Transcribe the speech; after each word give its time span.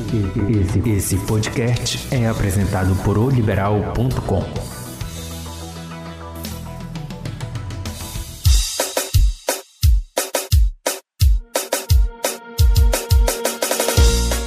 Esse, 0.00 0.90
esse 0.90 1.16
podcast 1.26 2.14
é 2.14 2.28
apresentado 2.28 2.94
por 3.02 3.18
oliberal.com. 3.18 4.44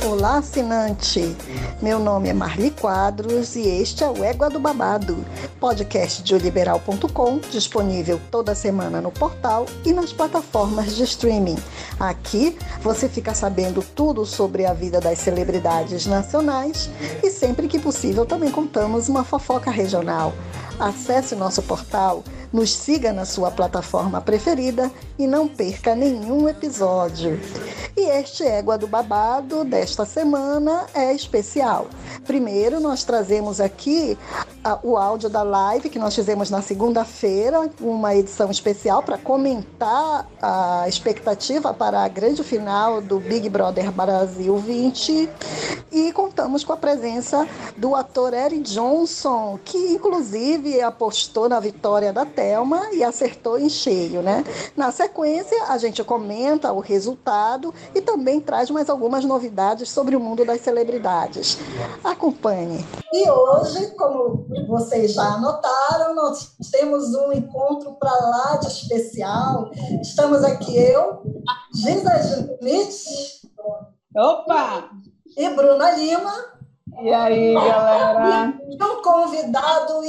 Olá, 0.07 0.37
assinante! 0.37 1.35
Meu 1.81 1.99
nome 1.99 2.29
é 2.29 2.33
Marli 2.33 2.71
Quadros 2.71 3.57
e 3.57 3.67
este 3.67 4.05
é 4.05 4.07
o 4.07 4.23
Égua 4.23 4.49
do 4.49 4.59
Babado, 4.59 5.17
podcast 5.61 6.23
de 6.23 6.33
oliberal.com, 6.33 7.39
disponível 7.51 8.19
toda 8.31 8.55
semana 8.55 8.99
no 8.99 9.11
portal 9.11 9.67
e 9.85 9.93
nas 9.93 10.11
plataformas 10.11 10.95
de 10.95 11.03
streaming. 11.03 11.55
Aqui 11.99 12.57
você 12.81 13.07
fica 13.07 13.35
sabendo 13.35 13.83
tudo 13.95 14.25
sobre 14.25 14.65
a 14.65 14.73
vida 14.73 14.99
das 14.99 15.19
celebridades 15.19 16.07
nacionais 16.07 16.89
e 17.23 17.29
sempre 17.29 17.67
que 17.67 17.77
possível 17.77 18.25
também 18.25 18.49
contamos 18.49 19.07
uma 19.07 19.23
fofoca 19.23 19.69
regional. 19.69 20.33
Acesse 20.81 21.35
nosso 21.35 21.61
portal, 21.61 22.23
nos 22.51 22.73
siga 22.73 23.13
na 23.13 23.23
sua 23.23 23.51
plataforma 23.51 24.19
preferida 24.19 24.91
e 25.19 25.27
não 25.27 25.47
perca 25.47 25.95
nenhum 25.95 26.49
episódio. 26.49 27.39
E 27.95 28.01
este 28.01 28.43
Égua 28.43 28.79
do 28.79 28.87
Babado 28.87 29.63
desta 29.63 30.05
semana 30.05 30.87
é 30.95 31.13
especial. 31.13 31.85
Primeiro, 32.25 32.79
nós 32.79 33.03
trazemos 33.03 33.61
aqui 33.61 34.17
a, 34.63 34.79
o 34.81 34.97
áudio 34.97 35.29
da 35.29 35.43
live 35.43 35.89
que 35.89 35.99
nós 35.99 36.15
fizemos 36.15 36.49
na 36.49 36.61
segunda-feira, 36.61 37.69
uma 37.79 38.15
edição 38.15 38.49
especial 38.49 39.03
para 39.03 39.17
comentar 39.19 40.27
a 40.41 40.85
expectativa 40.87 41.73
para 41.73 42.03
a 42.03 42.07
grande 42.07 42.43
final 42.43 43.01
do 43.01 43.19
Big 43.19 43.49
Brother 43.49 43.91
Brasil 43.91 44.57
20. 44.57 45.29
E 45.91 46.11
contamos 46.13 46.63
com 46.63 46.73
a 46.73 46.77
presença 46.77 47.47
do 47.75 47.95
ator 47.95 48.33
Eric 48.33 48.61
Johnson, 48.61 49.59
que 49.63 49.77
inclusive 49.77 50.70
apostou 50.79 51.49
na 51.49 51.59
vitória 51.59 52.13
da 52.13 52.25
Thelma 52.25 52.89
e 52.93 53.03
acertou 53.03 53.59
em 53.59 53.69
cheio, 53.69 54.21
né? 54.21 54.43
Na 54.77 54.91
sequência, 54.91 55.65
a 55.67 55.77
gente 55.77 56.03
comenta 56.03 56.71
o 56.71 56.79
resultado 56.79 57.73
e 57.95 58.01
também 58.01 58.39
traz 58.39 58.69
mais 58.69 58.89
algumas 58.89 59.25
novidades 59.25 59.89
sobre 59.89 60.15
o 60.15 60.19
mundo 60.19 60.45
das 60.45 60.61
celebridades. 60.61 61.57
Acompanhe. 62.03 62.85
E 63.11 63.29
hoje, 63.29 63.87
como 63.97 64.45
vocês 64.67 65.13
já 65.13 65.23
anotaram, 65.23 66.15
nós 66.15 66.55
temos 66.71 67.13
um 67.15 67.33
encontro 67.33 67.93
para 67.93 68.13
lá 68.13 68.57
de 68.57 68.67
especial. 68.67 69.71
Estamos 70.01 70.43
aqui 70.43 70.77
eu, 70.77 71.23
Gisa 71.73 72.11
Schmidt. 72.23 73.41
Opa! 74.15 74.89
E 75.37 75.49
Bruna 75.49 75.91
Lima. 75.91 76.51
E 77.01 77.13
aí, 77.13 77.53
galera? 77.53 78.53
E 78.69 78.83
um 78.83 79.01
convidado 79.01 80.03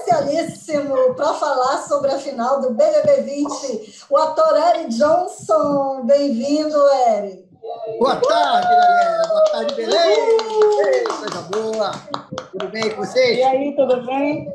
especialíssimo 0.00 1.14
para 1.14 1.34
falar 1.34 1.78
sobre 1.82 2.10
a 2.10 2.18
final 2.18 2.60
do 2.60 2.70
BBB 2.70 3.22
20, 3.22 4.04
o 4.08 4.16
ator 4.16 4.56
Eric 4.56 4.88
Johnson. 4.94 6.02
Bem-vindo, 6.04 6.76
Eric. 7.16 7.44
Boa 7.98 8.16
tarde, 8.16 8.68
galera. 8.68 9.28
Boa 9.28 9.44
tarde, 9.52 9.74
Belém. 9.74 10.38
Coisa 11.04 11.42
boa. 11.50 11.92
Tudo 12.52 12.68
bem 12.68 12.90
com 12.90 13.04
vocês? 13.04 13.38
E 13.38 13.42
aí, 13.42 13.76
tudo 13.76 14.04
bem? 14.06 14.50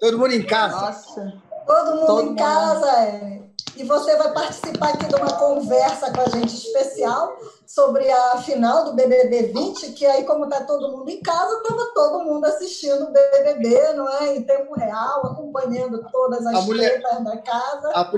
Todo 0.00 0.18
mundo 0.18 0.32
em 0.32 0.42
casa. 0.44 0.80
Nossa. 0.80 1.32
Todo 1.66 1.94
mundo 1.96 2.06
Todo 2.06 2.22
em 2.22 2.26
mundo. 2.26 2.38
casa, 2.38 3.06
Eric. 3.08 3.43
E 3.76 3.82
você 3.82 4.16
vai 4.16 4.32
participar 4.32 4.90
aqui 4.90 5.06
de 5.06 5.16
uma 5.16 5.32
conversa 5.32 6.12
com 6.12 6.20
a 6.20 6.28
gente 6.28 6.54
especial 6.54 7.36
sobre 7.66 8.08
a 8.08 8.38
final 8.38 8.84
do 8.84 8.94
BBB 8.94 9.52
20, 9.52 9.92
que 9.92 10.06
aí, 10.06 10.24
como 10.24 10.44
está 10.44 10.62
todo 10.62 10.96
mundo 10.96 11.08
em 11.08 11.20
casa, 11.20 11.56
estava 11.56 11.86
todo 11.92 12.24
mundo 12.24 12.44
assistindo 12.44 13.04
o 13.04 13.12
BBB, 13.12 13.94
não 13.94 14.08
é? 14.08 14.36
Em 14.36 14.42
tempo 14.42 14.74
real, 14.74 15.26
acompanhando 15.26 16.06
todas 16.12 16.46
as 16.46 16.54
A 16.54 16.60
mulher- 16.60 17.02
da 17.02 17.36
casa. 17.38 17.88
A, 17.94 18.12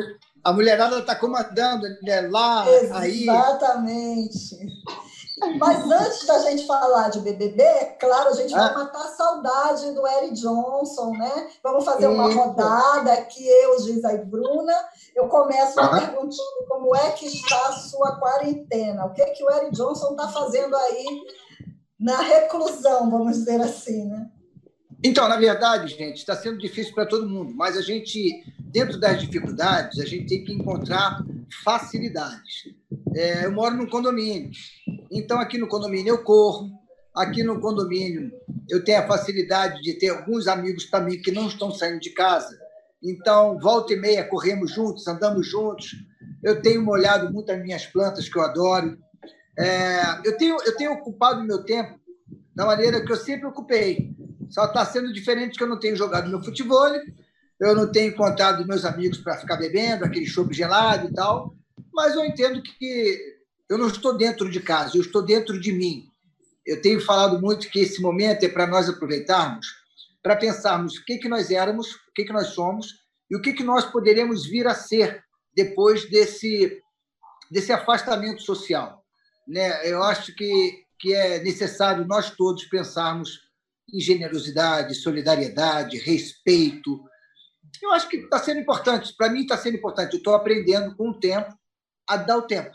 a 0.45 0.53
mulherada 0.53 0.99
está 0.99 1.15
comandando 1.15 1.87
né, 2.03 2.29
lá, 2.31 2.65
aí. 2.93 3.23
Exatamente. 3.23 4.59
Mas 5.59 5.91
antes 5.91 6.27
da 6.27 6.39
gente 6.39 6.67
falar 6.67 7.11
de 7.11 7.21
BBB, 7.21 7.63
é 7.63 7.85
claro, 8.01 8.31
a 8.31 8.33
gente 8.33 8.53
vai 8.55 8.71
Ah. 8.71 8.75
matar 8.75 9.05
a 9.05 9.09
saudade 9.09 9.93
do 9.93 10.07
Eric 10.07 10.33
Johnson, 10.35 11.11
né? 11.11 11.49
Vamos 11.63 11.85
fazer 11.85 12.07
uma 12.07 12.33
rodada 12.33 13.13
aqui, 13.13 13.47
eu, 13.47 13.79
Giza 13.81 14.13
e 14.15 14.25
Bruna. 14.25 14.73
Eu 15.15 15.29
começo 15.29 15.79
Aham. 15.79 15.99
perguntando 15.99 16.67
como 16.69 16.97
é 16.97 17.11
que 17.11 17.27
está 17.27 17.69
a 17.69 17.73
sua 17.73 18.17
quarentena. 18.19 19.05
O 19.05 19.13
que, 19.13 19.25
que 19.27 19.45
o 19.45 19.51
Eric 19.51 19.73
Johnson 19.73 20.13
está 20.13 20.29
fazendo 20.29 20.75
aí 20.75 21.05
na 22.01 22.19
reclusão, 22.19 23.11
vamos 23.11 23.37
dizer 23.37 23.61
assim, 23.61 24.05
né? 24.07 24.31
Então, 25.05 25.29
na 25.29 25.37
verdade, 25.37 25.95
gente, 25.95 26.17
está 26.17 26.35
sendo 26.35 26.59
difícil 26.59 26.95
para 26.95 27.07
todo 27.07 27.29
mundo, 27.29 27.55
mas 27.55 27.77
a 27.77 27.83
gente, 27.83 28.45
dentro 28.61 28.99
das 28.99 29.21
dificuldades, 29.21 30.01
a 30.01 30.05
gente 30.05 30.27
tem 30.27 30.45
que 30.45 30.53
encontrar 30.53 31.23
facilidades. 31.63 32.75
É, 33.15 33.45
eu 33.45 33.53
moro 33.53 33.75
num 33.75 33.89
condomínio, 33.89 34.51
então 35.11 35.39
aqui 35.39 35.59
no 35.59 35.69
condomínio 35.69 36.15
eu 36.15 36.25
corro, 36.25 36.71
aqui 37.15 37.43
no 37.43 37.61
condomínio 37.61 38.33
eu 38.69 38.85
tenho 38.85 39.01
a 39.01 39.07
facilidade 39.07 39.81
de 39.83 39.95
ter 39.95 40.09
alguns 40.09 40.49
amigos 40.49 40.85
para 40.85 41.05
mim 41.05 41.21
que 41.21 41.31
não 41.31 41.47
estão 41.47 41.71
saindo 41.71 42.01
de 42.01 42.11
casa, 42.11 42.59
então 43.03 43.59
volta 43.59 43.93
e 43.93 43.97
meia 43.97 44.25
corremos 44.25 44.73
juntos, 44.73 45.07
andamos 45.07 45.47
juntos. 45.47 45.95
Eu 46.43 46.61
tenho 46.61 46.83
molhado 46.83 47.33
muito 47.33 47.51
as 47.53 47.61
minhas 47.61 47.87
plantas 47.87 48.29
que 48.29 48.39
eu 48.39 48.43
adoro. 48.43 48.99
É, 49.59 50.01
eu 50.25 50.37
tenho 50.37 50.57
eu 50.65 50.77
tenho 50.77 50.93
ocupado 50.93 51.45
meu 51.45 51.65
tempo 51.65 51.99
da 52.55 52.67
maneira 52.67 53.05
que 53.05 53.13
eu 53.13 53.17
sempre 53.17 53.47
ocupei. 53.47 54.16
Só 54.51 54.67
está 54.67 54.85
sendo 54.85 55.13
diferente 55.13 55.57
que 55.57 55.63
eu 55.65 55.69
não 55.69 55.79
tenho 55.79 55.97
jogado 55.97 56.29
meu 56.29 56.43
futebol, 56.43 56.89
eu 57.59 57.75
não 57.75 57.91
tenho 57.91 58.13
encontrado 58.13 58.67
meus 58.67 58.85
amigos 58.85 59.19
para 59.19 59.39
ficar 59.39 59.57
bebendo, 59.57 60.05
aquele 60.05 60.27
chopp 60.27 60.53
gelado 60.55 61.09
e 61.09 61.15
tal. 61.15 61.55
Mas 61.93 62.15
eu 62.15 62.25
entendo 62.25 62.63
que 62.63 63.37
eu 63.69 63.79
não 63.79 63.89
estou 63.89 64.17
dentro 64.17 64.51
de 64.51 64.61
casa, 64.61 64.97
eu 64.97 65.01
estou 65.01 65.23
dentro 65.23 65.59
de 65.61 65.73
mim. 65.73 66.09
Eu 66.65 66.81
tenho 66.83 67.01
falado 67.01 67.41
muito 67.41 67.69
que 67.71 67.81
esse 67.81 68.01
momento 68.03 68.45
é 68.45 68.49
para 68.49 68.67
nós 68.67 68.89
aproveitarmos, 68.89 69.67
para 70.23 70.37
pensarmos 70.37 70.97
o 70.97 71.05
que, 71.05 71.19
que 71.19 71.29
nós 71.29 71.51
éramos, 71.51 71.95
o 71.95 72.13
que, 72.15 72.25
que 72.25 72.33
nós 72.33 72.49
somos 72.49 73.07
e 73.31 73.37
o 73.37 73.41
que, 73.41 73.53
que 73.53 73.63
nós 73.63 73.85
poderemos 73.85 74.47
vir 74.47 74.67
a 74.67 74.75
ser 74.75 75.25
depois 75.55 76.09
desse, 76.11 76.81
desse 77.51 77.73
afastamento 77.73 78.43
social. 78.43 79.03
Né? 79.47 79.89
Eu 79.89 80.03
acho 80.03 80.35
que, 80.35 80.85
que 80.99 81.15
é 81.15 81.43
necessário 81.43 82.07
nós 82.07 82.31
todos 82.31 82.65
pensarmos 82.65 83.46
em 83.93 84.01
generosidade, 84.01 84.95
solidariedade, 84.95 85.99
respeito. 85.99 87.01
Eu 87.83 87.93
acho 87.93 88.09
que 88.09 88.17
está 88.17 88.39
sendo 88.39 88.61
importante. 88.61 89.15
Para 89.17 89.29
mim, 89.29 89.43
está 89.43 89.57
sendo 89.57 89.77
importante. 89.77 90.15
Eu 90.15 90.19
estou 90.19 90.35
aprendendo 90.35 90.97
com 90.97 91.11
o 91.11 91.21
tempo 91.21 91.57
a 92.07 92.17
dar 92.17 92.39
o 92.39 92.43
tempo. 92.43 92.75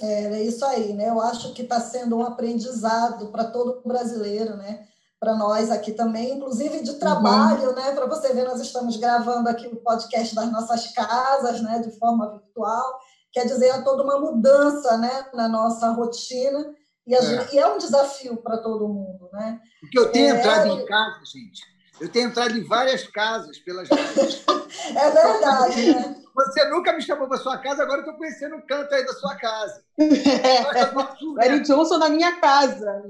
É, 0.00 0.24
é 0.24 0.42
isso 0.42 0.64
aí, 0.64 0.92
né? 0.92 1.08
Eu 1.08 1.20
acho 1.20 1.52
que 1.52 1.62
está 1.62 1.80
sendo 1.80 2.16
um 2.16 2.22
aprendizado 2.22 3.30
para 3.30 3.44
todo 3.44 3.82
brasileiro, 3.84 4.56
né? 4.56 4.86
Para 5.20 5.36
nós 5.36 5.70
aqui 5.70 5.92
também, 5.92 6.32
inclusive 6.32 6.82
de 6.82 6.94
trabalho, 6.94 7.74
né? 7.74 7.92
Para 7.92 8.06
você 8.06 8.32
ver, 8.32 8.44
nós 8.44 8.60
estamos 8.60 8.96
gravando 8.96 9.48
aqui 9.48 9.66
o 9.66 9.76
podcast 9.76 10.34
das 10.34 10.50
nossas 10.50 10.92
casas, 10.92 11.60
né? 11.60 11.80
De 11.80 11.96
forma 11.98 12.30
virtual. 12.30 13.00
Quer 13.32 13.46
dizer, 13.46 13.68
é 13.68 13.82
toda 13.82 14.02
uma 14.02 14.18
mudança, 14.18 14.96
né? 14.96 15.26
Na 15.34 15.48
nossa 15.48 15.90
rotina 15.90 16.74
e, 17.06 17.14
É. 17.14 17.48
e 17.54 17.58
é 17.58 17.66
um 17.66 17.78
desafio 17.78 18.36
para 18.36 18.58
todo 18.58 18.88
mundo, 18.88 19.28
né? 19.32 19.60
Porque 19.80 19.98
eu 19.98 20.10
tenho 20.12 20.34
É. 20.34 20.38
entrado 20.38 20.68
em 20.68 20.84
casa, 20.86 21.20
gente. 21.24 21.62
Eu 22.00 22.08
tenho 22.08 22.28
entrado 22.28 22.56
em 22.56 22.64
várias 22.64 23.06
casas 23.08 23.58
pelas. 23.58 23.88
É 24.96 25.10
verdade, 25.10 25.94
né? 25.94 26.16
Você 26.34 26.64
nunca 26.70 26.94
me 26.94 27.02
chamou 27.02 27.28
para 27.28 27.36
sua 27.36 27.58
casa, 27.58 27.82
agora 27.82 27.98
eu 27.98 28.04
estou 28.04 28.16
conhecendo 28.16 28.56
um 28.56 28.66
canto 28.66 28.92
aí 28.94 29.04
da 29.04 29.12
sua 29.12 29.36
casa. 29.36 29.84
Estou 29.98 31.34
O 31.34 31.42
Eric 31.42 31.66
Johnson 31.66 31.98
na 31.98 32.08
minha 32.08 32.40
casa. 32.40 33.02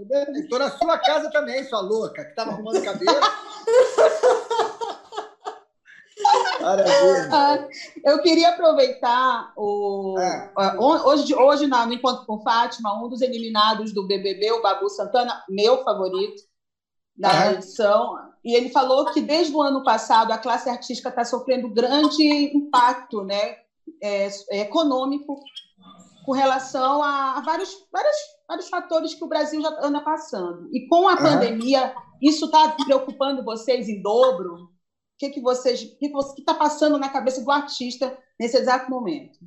na 0.59 0.71
sua 0.73 0.99
casa 0.99 1.31
também, 1.31 1.63
sua 1.65 1.81
louca, 1.81 2.25
que 2.25 2.31
estava 2.31 2.51
arrumando 2.51 2.83
cabelo. 2.83 3.21
Maravilha. 6.63 7.29
Ah, 7.33 7.69
eu 8.05 8.23
queria 8.23 8.51
aproveitar 8.51 9.53
o. 9.57 10.17
É. 10.19 10.53
Hoje, 10.79 11.35
hoje 11.35 11.67
na- 11.67 11.87
no 11.87 11.93
Encontro 11.93 12.25
com 12.27 12.43
Fátima, 12.43 12.95
um 13.03 13.09
dos 13.09 13.21
eliminados 13.21 13.93
do 13.93 14.07
BBB, 14.07 14.53
o 14.53 14.63
Babu 14.63 14.89
Santana, 14.89 15.43
meu 15.49 15.83
favorito 15.85 16.43
da 17.17 17.31
Aham. 17.31 17.53
edição, 17.53 18.15
e 18.45 18.55
ele 18.57 18.71
falou 18.71 19.05
que 19.13 19.21
desde 19.21 19.55
o 19.55 19.61
ano 19.63 19.85
passado 19.85 20.33
a 20.33 20.39
classe 20.39 20.69
artística 20.69 21.09
está 21.11 21.25
sofrendo 21.25 21.69
grande 21.73 22.57
impacto 22.57 23.23
né, 23.23 23.57
é, 24.03 24.29
é, 24.51 24.61
econômico 24.61 25.37
com 26.25 26.33
relação 26.33 27.03
a, 27.03 27.37
a 27.37 27.41
vários, 27.41 27.71
vários, 27.93 28.17
vários 28.49 28.69
fatores 28.69 29.15
que 29.15 29.25
o 29.25 29.29
Brasil 29.29 29.61
já 29.61 29.77
anda 29.83 30.01
passando. 30.01 30.69
E 30.73 30.87
com 30.89 31.09
a 31.09 31.17
pandemia, 31.17 31.95
isso 32.21 32.47
está 32.47 32.77
preocupando 32.85 33.45
vocês 33.45 33.89
em 33.89 34.01
dobro? 34.01 34.71
O 35.23 35.25
que, 35.25 35.35
que 35.35 35.41
vocês. 35.41 35.83
O 35.83 35.97
que 35.97 36.41
está 36.41 36.53
passando 36.53 36.99
na 36.99 37.09
cabeça 37.09 37.41
do 37.43 37.51
artista 37.51 38.19
nesse 38.41 38.57
exato 38.57 38.91
momento? 38.91 39.39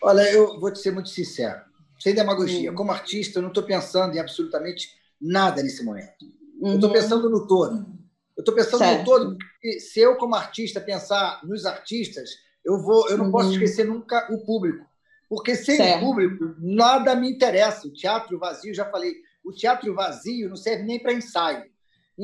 Olha, 0.00 0.22
eu 0.32 0.58
vou 0.58 0.72
te 0.72 0.78
ser 0.78 0.90
muito 0.90 1.10
sincero. 1.10 1.60
sem 2.00 2.14
demagogia. 2.14 2.70
Uhum. 2.70 2.76
Como 2.76 2.92
artista, 2.92 3.38
eu 3.38 3.42
não 3.42 3.50
estou 3.50 3.62
pensando 3.62 4.16
em 4.16 4.18
absolutamente 4.18 4.88
nada 5.20 5.62
nesse 5.62 5.84
momento. 5.84 6.24
Uhum. 6.58 6.70
Eu 6.70 6.74
estou 6.76 6.90
pensando 6.90 7.28
no 7.28 7.46
todo. 7.46 7.86
Eu 8.34 8.40
estou 8.40 8.54
pensando 8.54 8.78
certo. 8.78 9.00
no 9.00 9.04
todo, 9.04 9.36
porque 9.36 9.80
se 9.80 10.00
eu, 10.00 10.16
como 10.16 10.34
artista, 10.34 10.80
pensar 10.80 11.40
nos 11.44 11.66
artistas, 11.66 12.30
eu, 12.64 12.80
vou, 12.80 13.08
eu 13.10 13.18
não 13.18 13.26
uhum. 13.26 13.32
posso 13.32 13.52
esquecer 13.52 13.84
nunca 13.84 14.32
o 14.32 14.38
público. 14.46 14.86
Porque 15.28 15.54
sem 15.54 15.76
certo. 15.76 16.02
o 16.02 16.06
público, 16.06 16.54
nada 16.58 17.14
me 17.14 17.30
interessa. 17.30 17.86
O 17.86 17.92
teatro 17.92 18.38
vazio, 18.38 18.74
já 18.74 18.86
falei, 18.86 19.14
o 19.44 19.52
teatro 19.52 19.94
vazio 19.94 20.48
não 20.48 20.56
serve 20.56 20.84
nem 20.84 20.98
para 20.98 21.12
ensaio. 21.12 21.70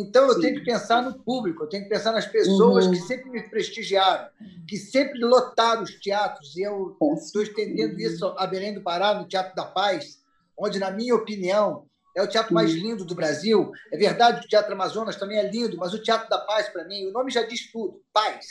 Então, 0.01 0.29
eu 0.29 0.35
Sim. 0.35 0.41
tenho 0.43 0.55
que 0.61 0.65
pensar 0.65 1.03
no 1.03 1.19
público, 1.25 1.65
eu 1.65 1.69
tenho 1.69 1.83
que 1.83 1.89
pensar 1.89 2.13
nas 2.13 2.25
pessoas 2.25 2.87
uhum. 2.87 2.93
que 2.93 2.99
sempre 2.99 3.31
me 3.31 3.43
prestigiaram, 3.49 4.29
que 4.69 4.77
sempre 4.77 5.19
lotaram 5.19 5.83
os 5.83 5.91
teatros. 5.95 6.57
E 6.57 6.63
eu 6.63 6.97
estou 7.17 7.43
estendendo 7.43 7.99
isso 7.99 8.25
a 8.39 8.47
Belém 8.47 8.73
do 8.73 8.81
Pará, 8.81 9.15
no 9.15 9.27
Teatro 9.27 9.57
da 9.57 9.65
Paz, 9.65 10.21
onde, 10.57 10.79
na 10.79 10.93
minha 10.93 11.17
opinião, 11.17 11.85
é 12.17 12.23
o 12.23 12.29
teatro 12.29 12.55
mais 12.55 12.71
lindo 12.71 13.05
do 13.05 13.15
Brasil. 13.15 13.73
É 13.93 13.97
verdade 13.97 14.41
que 14.41 14.47
o 14.47 14.49
Teatro 14.49 14.73
Amazonas 14.73 15.17
também 15.17 15.39
é 15.39 15.51
lindo, 15.51 15.77
mas 15.77 15.93
o 15.93 16.03
Teatro 16.03 16.29
da 16.29 16.39
Paz, 16.39 16.69
para 16.69 16.85
mim, 16.85 17.07
o 17.07 17.13
nome 17.13 17.33
já 17.33 17.43
diz 17.43 17.71
tudo: 17.73 18.01
paz. 18.13 18.47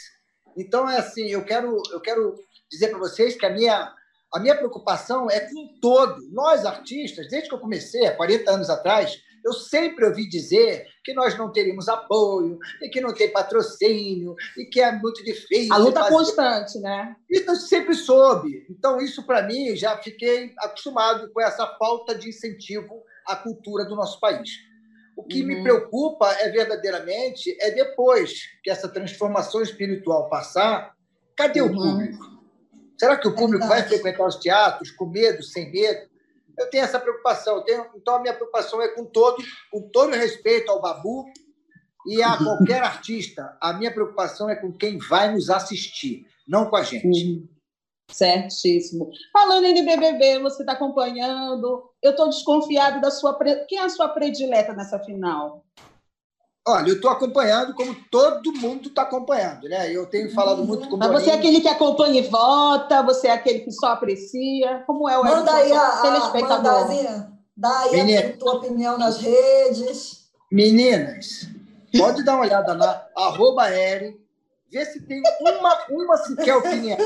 Então, 0.58 0.90
é 0.90 0.98
assim, 0.98 1.28
eu 1.28 1.46
quero, 1.46 1.82
eu 1.92 2.02
quero 2.02 2.36
dizer 2.70 2.90
para 2.90 3.00
vocês 3.00 3.38
que 3.38 3.46
a 3.46 3.50
minha, 3.50 3.94
a 4.34 4.40
minha 4.40 4.56
preocupação 4.56 5.30
é 5.30 5.40
com 5.40 5.80
todo. 5.82 6.30
Nós, 6.32 6.66
artistas, 6.66 7.30
desde 7.30 7.48
que 7.48 7.56
eu 7.56 7.60
comecei, 7.60 8.06
há 8.06 8.16
40 8.16 8.52
anos 8.52 8.70
atrás, 8.70 9.18
eu 9.48 9.54
sempre 9.54 10.06
ouvi 10.06 10.28
dizer 10.28 10.86
que 11.04 11.14
nós 11.14 11.38
não 11.38 11.52
teríamos 11.52 11.88
apoio, 11.88 12.60
e 12.82 12.90
que 12.90 13.00
não 13.00 13.14
tem 13.14 13.32
patrocínio, 13.32 14.36
e 14.58 14.66
que 14.66 14.82
é 14.82 14.92
muito 14.92 15.24
difícil. 15.24 15.74
A 15.74 15.78
luta 15.78 16.02
fazer... 16.02 16.16
constante, 16.16 16.80
né? 16.80 17.16
Isso 17.30 17.50
eu 17.50 17.56
sempre 17.56 17.96
soube. 17.96 18.68
Então, 18.70 19.00
isso 19.00 19.26
para 19.26 19.42
mim, 19.44 19.76
já 19.76 19.98
fiquei 19.98 20.54
acostumado 20.60 21.32
com 21.32 21.42
essa 21.42 21.66
falta 21.80 22.14
de 22.14 22.30
incentivo 22.30 23.02
à 23.26 23.38
cultura 23.38 23.86
do 23.86 23.96
nosso 23.96 24.20
país. 24.20 24.50
O 25.16 25.24
que 25.24 25.42
uhum. 25.42 25.48
me 25.48 25.64
preocupa 25.64 26.30
é 26.34 26.50
verdadeiramente 26.50 27.56
é 27.60 27.72
depois 27.72 28.42
que 28.62 28.70
essa 28.70 28.90
transformação 28.90 29.62
espiritual 29.62 30.30
passar, 30.30 30.94
cadê 31.36 31.62
uhum. 31.62 31.72
o 31.72 31.74
público? 31.74 32.38
Será 33.00 33.16
que 33.16 33.28
o 33.28 33.36
público 33.36 33.64
é 33.66 33.68
vai 33.68 33.84
frequentar 33.84 34.28
os 34.28 34.36
teatros 34.36 34.92
com 34.92 35.06
medo, 35.06 35.42
sem 35.42 35.72
medo? 35.72 36.10
Eu 36.58 36.70
tenho 36.70 36.84
essa 36.84 37.00
preocupação. 37.00 37.64
Tenho, 37.64 37.86
então, 37.96 38.16
a 38.16 38.20
minha 38.20 38.34
preocupação 38.34 38.82
é 38.82 38.88
com 38.88 39.06
todo, 39.06 39.38
com 39.72 39.82
todo 39.90 40.16
respeito 40.16 40.72
ao 40.72 40.82
Babu 40.82 41.26
e 42.08 42.22
a 42.24 42.36
qualquer 42.44 42.82
artista. 42.82 43.58
A 43.62 43.74
minha 43.74 43.94
preocupação 43.94 44.50
é 44.50 44.56
com 44.56 44.72
quem 44.72 44.98
vai 44.98 45.32
nos 45.32 45.50
assistir, 45.50 46.26
não 46.48 46.70
com 46.70 46.76
a 46.76 46.84
gente. 46.84 47.48
Certíssimo. 48.10 49.12
Falando 49.34 49.66
em 49.66 49.86
BBB, 49.86 50.40
você 50.40 50.64
está 50.64 50.72
acompanhando. 50.72 51.92
Eu 52.02 52.12
estou 52.12 52.30
desconfiado 52.30 53.02
da 53.02 53.12
sua. 53.12 53.38
Quem 53.68 53.80
é 53.80 53.84
a 53.84 53.90
sua 53.90 54.08
predileta 54.08 54.74
nessa 54.74 54.98
final? 55.00 55.66
Olha, 56.68 56.90
eu 56.90 56.96
estou 56.96 57.10
acompanhando 57.10 57.74
como 57.74 57.96
todo 58.12 58.52
mundo 58.52 58.90
está 58.90 59.04
acompanhando, 59.04 59.70
né? 59.70 59.90
Eu 59.90 60.06
tenho 60.06 60.30
falado 60.34 60.66
muito 60.66 60.90
com 60.90 60.98
o 60.98 61.00
Mas 61.00 61.12
você 61.12 61.30
é 61.30 61.36
aquele 61.36 61.62
que 61.62 61.68
acompanha 61.70 62.20
e 62.20 62.28
vota, 62.28 63.02
você 63.04 63.28
é 63.28 63.32
aquele 63.32 63.60
que 63.60 63.72
só 63.72 63.94
aprecia. 63.94 64.84
Como 64.86 65.08
é 65.08 65.18
o 65.18 65.24
Manda 65.24 65.54
aí 65.54 65.72
a, 65.72 66.02
telespectador? 66.02 66.88
Manda 66.88 67.38
dá 67.56 67.80
aí 67.80 67.92
Menina. 67.92 68.28
a 68.28 68.38
tua 68.38 68.56
opinião 68.56 68.98
nas 68.98 69.18
redes. 69.22 70.28
Meninas, 70.52 71.48
pode 71.98 72.26
dar 72.26 72.36
uma 72.36 72.44
olhada 72.44 72.74
na 72.74 73.02
arroba 73.16 73.72
Eri, 73.72 74.20
vê 74.70 74.84
se 74.86 75.00
tem 75.02 75.22
uma, 75.40 75.86
uma 75.90 76.18
sequer 76.18 76.56
opinião. 76.56 76.98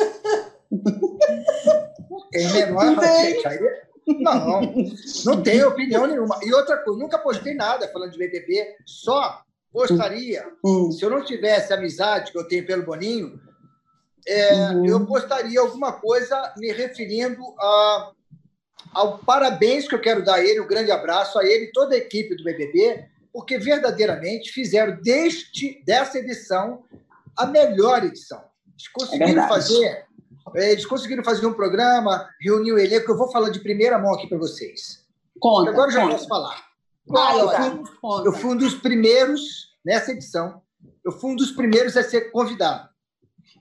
Tem 2.31 2.51
menor, 2.53 2.95
gente, 3.03 3.47
aí, 3.47 3.59
não, 4.19 4.61
não 5.25 5.43
tenho 5.43 5.67
opinião 5.67 6.07
nenhuma. 6.07 6.39
E 6.43 6.53
outra 6.53 6.77
coisa, 6.77 6.99
nunca 6.99 7.17
postei 7.17 7.53
nada 7.53 7.87
falando 7.89 8.11
de 8.11 8.17
BBB, 8.17 8.75
só 8.85 9.43
postaria, 9.71 10.45
uhum. 10.63 10.91
se 10.91 11.03
eu 11.03 11.09
não 11.09 11.23
tivesse 11.23 11.71
a 11.71 11.77
amizade 11.77 12.31
que 12.31 12.38
eu 12.38 12.47
tenho 12.47 12.65
pelo 12.65 12.83
Boninho, 12.83 13.39
é, 14.27 14.69
uhum. 14.69 14.85
eu 14.85 15.06
postaria 15.06 15.59
alguma 15.59 15.94
coisa 15.94 16.53
me 16.57 16.71
referindo 16.71 17.41
a, 17.59 18.12
ao 18.94 19.18
parabéns 19.19 19.88
que 19.88 19.95
eu 19.95 20.01
quero 20.01 20.23
dar 20.23 20.35
a 20.35 20.44
ele, 20.44 20.59
um 20.59 20.68
grande 20.68 20.91
abraço 20.91 21.39
a 21.39 21.45
ele 21.45 21.65
e 21.65 21.71
toda 21.71 21.95
a 21.95 21.97
equipe 21.97 22.35
do 22.35 22.44
BBB, 22.44 23.06
porque 23.33 23.57
verdadeiramente 23.57 24.51
fizeram 24.51 25.01
deste, 25.01 25.81
dessa 25.85 26.19
edição 26.19 26.83
a 27.38 27.45
melhor 27.45 28.03
edição. 28.03 28.44
Eles 28.74 28.88
conseguiram 28.89 29.44
é 29.44 29.47
fazer, 29.47 30.06
eles 30.56 30.85
conseguiram 30.85 31.24
fazer 31.24 31.45
um 31.45 31.53
programa, 31.53 32.27
reunir 32.41 32.74
o 32.74 32.79
elenco, 32.79 33.12
eu 33.12 33.17
vou 33.17 33.31
falar 33.31 33.50
de 33.50 33.59
primeira 33.59 33.97
mão 33.97 34.13
aqui 34.13 34.27
para 34.27 34.38
vocês. 34.38 35.01
Conta, 35.39 35.71
Agora 35.71 35.89
já 35.89 36.01
conta. 36.01 36.15
posso 36.15 36.27
falar. 36.27 36.70
Ah, 37.09 37.38
eu, 37.38 37.50
fui, 37.50 38.27
eu 38.27 38.33
fui 38.33 38.51
um 38.51 38.57
dos 38.57 38.75
primeiros, 38.75 39.42
nessa 39.83 40.12
edição, 40.12 40.62
eu 41.03 41.12
fui 41.12 41.31
um 41.31 41.36
dos 41.36 41.51
primeiros 41.51 41.98
a 41.98 42.03
ser 42.03 42.31
convidado. 42.31 42.89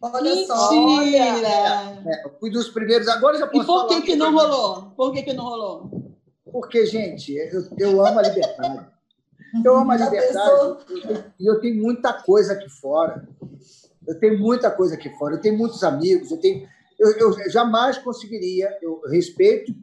Olha 0.03 0.35
Mentira. 0.35 0.47
só. 0.47 0.71
Olha, 0.73 2.07
é, 2.07 2.25
eu 2.25 2.31
fui 2.39 2.51
dos 2.51 2.69
primeiros. 2.69 3.09
Agora 3.09 3.39
já 3.39 3.47
posso 3.47 3.63
E 3.63 3.67
por 3.67 3.87
que, 3.89 4.03
que 4.03 4.17
não 4.17 4.33
rolou? 4.33 4.93
Por 4.97 5.13
que, 5.13 5.23
que 5.23 5.33
não 5.33 5.45
rolou? 5.45 6.17
Porque, 6.51 6.87
gente, 6.87 7.35
eu, 7.35 7.69
eu 7.79 8.07
amo 8.07 8.19
a 8.19 8.23
liberdade. 8.23 8.87
Eu 9.65 9.77
amo 9.77 9.91
a 9.91 9.97
liberdade 9.97 10.85
e 11.39 11.47
eu, 11.47 11.55
eu 11.55 11.61
tenho 11.61 11.83
muita 11.83 12.13
coisa 12.13 12.55
aqui 12.55 12.69
fora. 12.69 13.29
Eu 14.07 14.19
tenho 14.19 14.39
muita 14.39 14.71
coisa 14.71 14.95
aqui 14.95 15.11
fora. 15.19 15.35
Eu 15.35 15.41
tenho 15.41 15.59
muitos 15.59 15.85
amigos. 15.85 16.31
Eu, 16.31 16.39
tenho, 16.39 16.67
eu, 16.99 17.13
eu 17.19 17.51
jamais 17.51 17.99
conseguiria, 17.99 18.77
eu 18.81 19.03
respeito, 19.11 19.75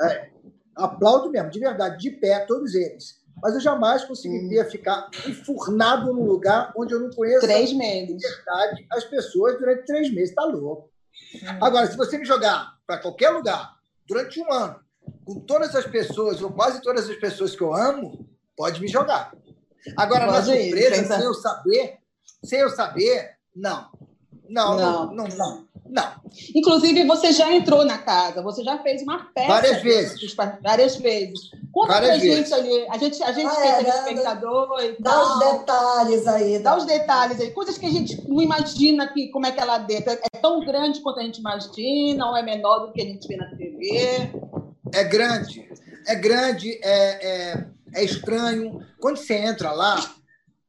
é, 0.00 0.30
aplaudo 0.76 1.30
mesmo, 1.30 1.50
de 1.50 1.60
verdade, 1.60 1.98
de 1.98 2.10
pé, 2.10 2.40
todos 2.40 2.74
eles. 2.74 3.20
Mas 3.42 3.54
eu 3.54 3.60
jamais 3.60 4.04
conseguiria 4.04 4.62
hum. 4.62 4.70
ficar 4.70 5.08
enfurnado 5.26 6.12
num 6.12 6.24
lugar 6.24 6.72
onde 6.76 6.92
eu 6.94 7.00
não 7.00 7.10
conheço 7.10 7.46
três 7.46 7.72
meses. 7.72 8.16
de 8.16 8.26
verdade 8.26 8.86
as 8.90 9.04
pessoas 9.04 9.58
durante 9.58 9.86
três 9.86 10.12
meses. 10.12 10.30
Está 10.30 10.44
louco. 10.44 10.90
Hum. 11.36 11.58
Agora, 11.60 11.86
se 11.86 11.96
você 11.96 12.18
me 12.18 12.24
jogar 12.24 12.74
para 12.86 12.98
qualquer 12.98 13.30
lugar 13.30 13.76
durante 14.06 14.40
um 14.40 14.52
ano, 14.52 14.80
com 15.24 15.40
todas 15.40 15.74
as 15.74 15.86
pessoas, 15.86 16.42
ou 16.42 16.52
quase 16.52 16.82
todas 16.82 17.08
as 17.08 17.16
pessoas 17.16 17.54
que 17.54 17.62
eu 17.62 17.74
amo, 17.74 18.28
pode 18.56 18.80
me 18.80 18.88
jogar. 18.88 19.32
Agora, 19.96 20.26
pode 20.26 20.36
na 20.36 20.42
surpresa, 20.42 20.96
ir, 20.96 21.06
sem 21.06 21.22
eu 21.22 21.34
saber, 21.34 21.98
sem 22.44 22.60
eu 22.60 22.70
saber, 22.70 23.30
não. 23.54 23.88
Não, 24.48 24.76
não, 24.76 25.06
não, 25.14 25.28
não. 25.28 25.36
Não. 25.36 25.69
Inclusive, 26.54 27.04
você 27.04 27.32
já 27.32 27.52
entrou 27.52 27.84
na 27.84 27.98
casa, 27.98 28.42
você 28.42 28.62
já 28.62 28.78
fez 28.78 29.02
uma 29.02 29.30
festa. 29.32 29.48
Várias 29.48 29.82
vezes. 29.82 30.34
Várias 30.62 30.96
vezes. 30.96 31.50
Conta 31.72 31.92
Várias 31.94 32.10
pra 32.10 32.20
vezes. 32.20 32.48
gente 32.48 32.54
ali. 32.54 32.86
A 32.88 32.98
gente, 32.98 33.22
a 33.22 33.32
gente 33.32 33.46
ah, 33.46 33.66
é, 33.66 33.88
espectador 33.88 34.68
e 34.80 34.96
Dá 35.00 35.10
tal. 35.10 35.22
os 35.22 35.38
detalhes 35.38 36.26
aí. 36.26 36.58
Dá 36.58 36.76
os 36.76 36.84
detalhes 36.84 37.40
aí. 37.40 37.50
Coisas 37.50 37.78
que 37.78 37.86
a 37.86 37.90
gente 37.90 38.28
não 38.28 38.40
imagina 38.40 39.12
que, 39.12 39.28
como 39.28 39.46
é 39.46 39.52
que 39.52 39.60
ela 39.60 39.78
dentro. 39.78 40.12
É 40.12 40.38
tão 40.40 40.64
grande 40.64 41.00
quanto 41.00 41.20
a 41.20 41.22
gente 41.22 41.38
imagina 41.38 42.26
ou 42.28 42.36
é 42.36 42.42
menor 42.42 42.86
do 42.86 42.92
que 42.92 43.02
a 43.02 43.04
gente 43.04 43.26
vê 43.26 43.36
na 43.36 43.50
TV? 43.56 44.30
É 44.94 45.04
grande. 45.04 45.68
É 46.06 46.14
grande, 46.14 46.80
é, 46.82 47.52
é, 47.52 47.66
é 47.94 48.04
estranho. 48.04 48.80
Quando 48.98 49.18
você 49.18 49.34
entra 49.34 49.72
lá, 49.72 49.96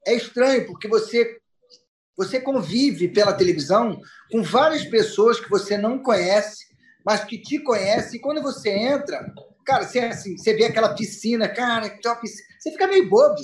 é 0.06 0.14
estranho, 0.14 0.66
porque 0.68 0.88
você 0.88 1.41
você 2.26 2.40
convive 2.40 3.08
pela 3.08 3.34
televisão 3.34 4.00
com 4.32 4.44
várias 4.44 4.86
pessoas 4.86 5.40
que 5.40 5.50
você 5.50 5.78
não 5.78 5.98
conhece, 5.98 6.66
mas 7.04 7.24
que 7.24 7.38
te 7.38 7.60
conhecem. 7.60 8.18
E 8.18 8.22
quando 8.22 8.44
você 8.44 8.70
entra, 8.70 9.34
cara, 9.66 9.84
você, 9.84 10.00
assim, 10.00 10.38
você 10.38 10.54
vê 10.54 10.66
aquela 10.66 10.94
piscina, 10.94 11.50
cara, 11.50 11.90
que 11.90 11.98
piscina. 12.22 12.48
Você 12.60 12.72
fica 12.72 12.88
meio 12.88 13.10
bobo, 13.10 13.36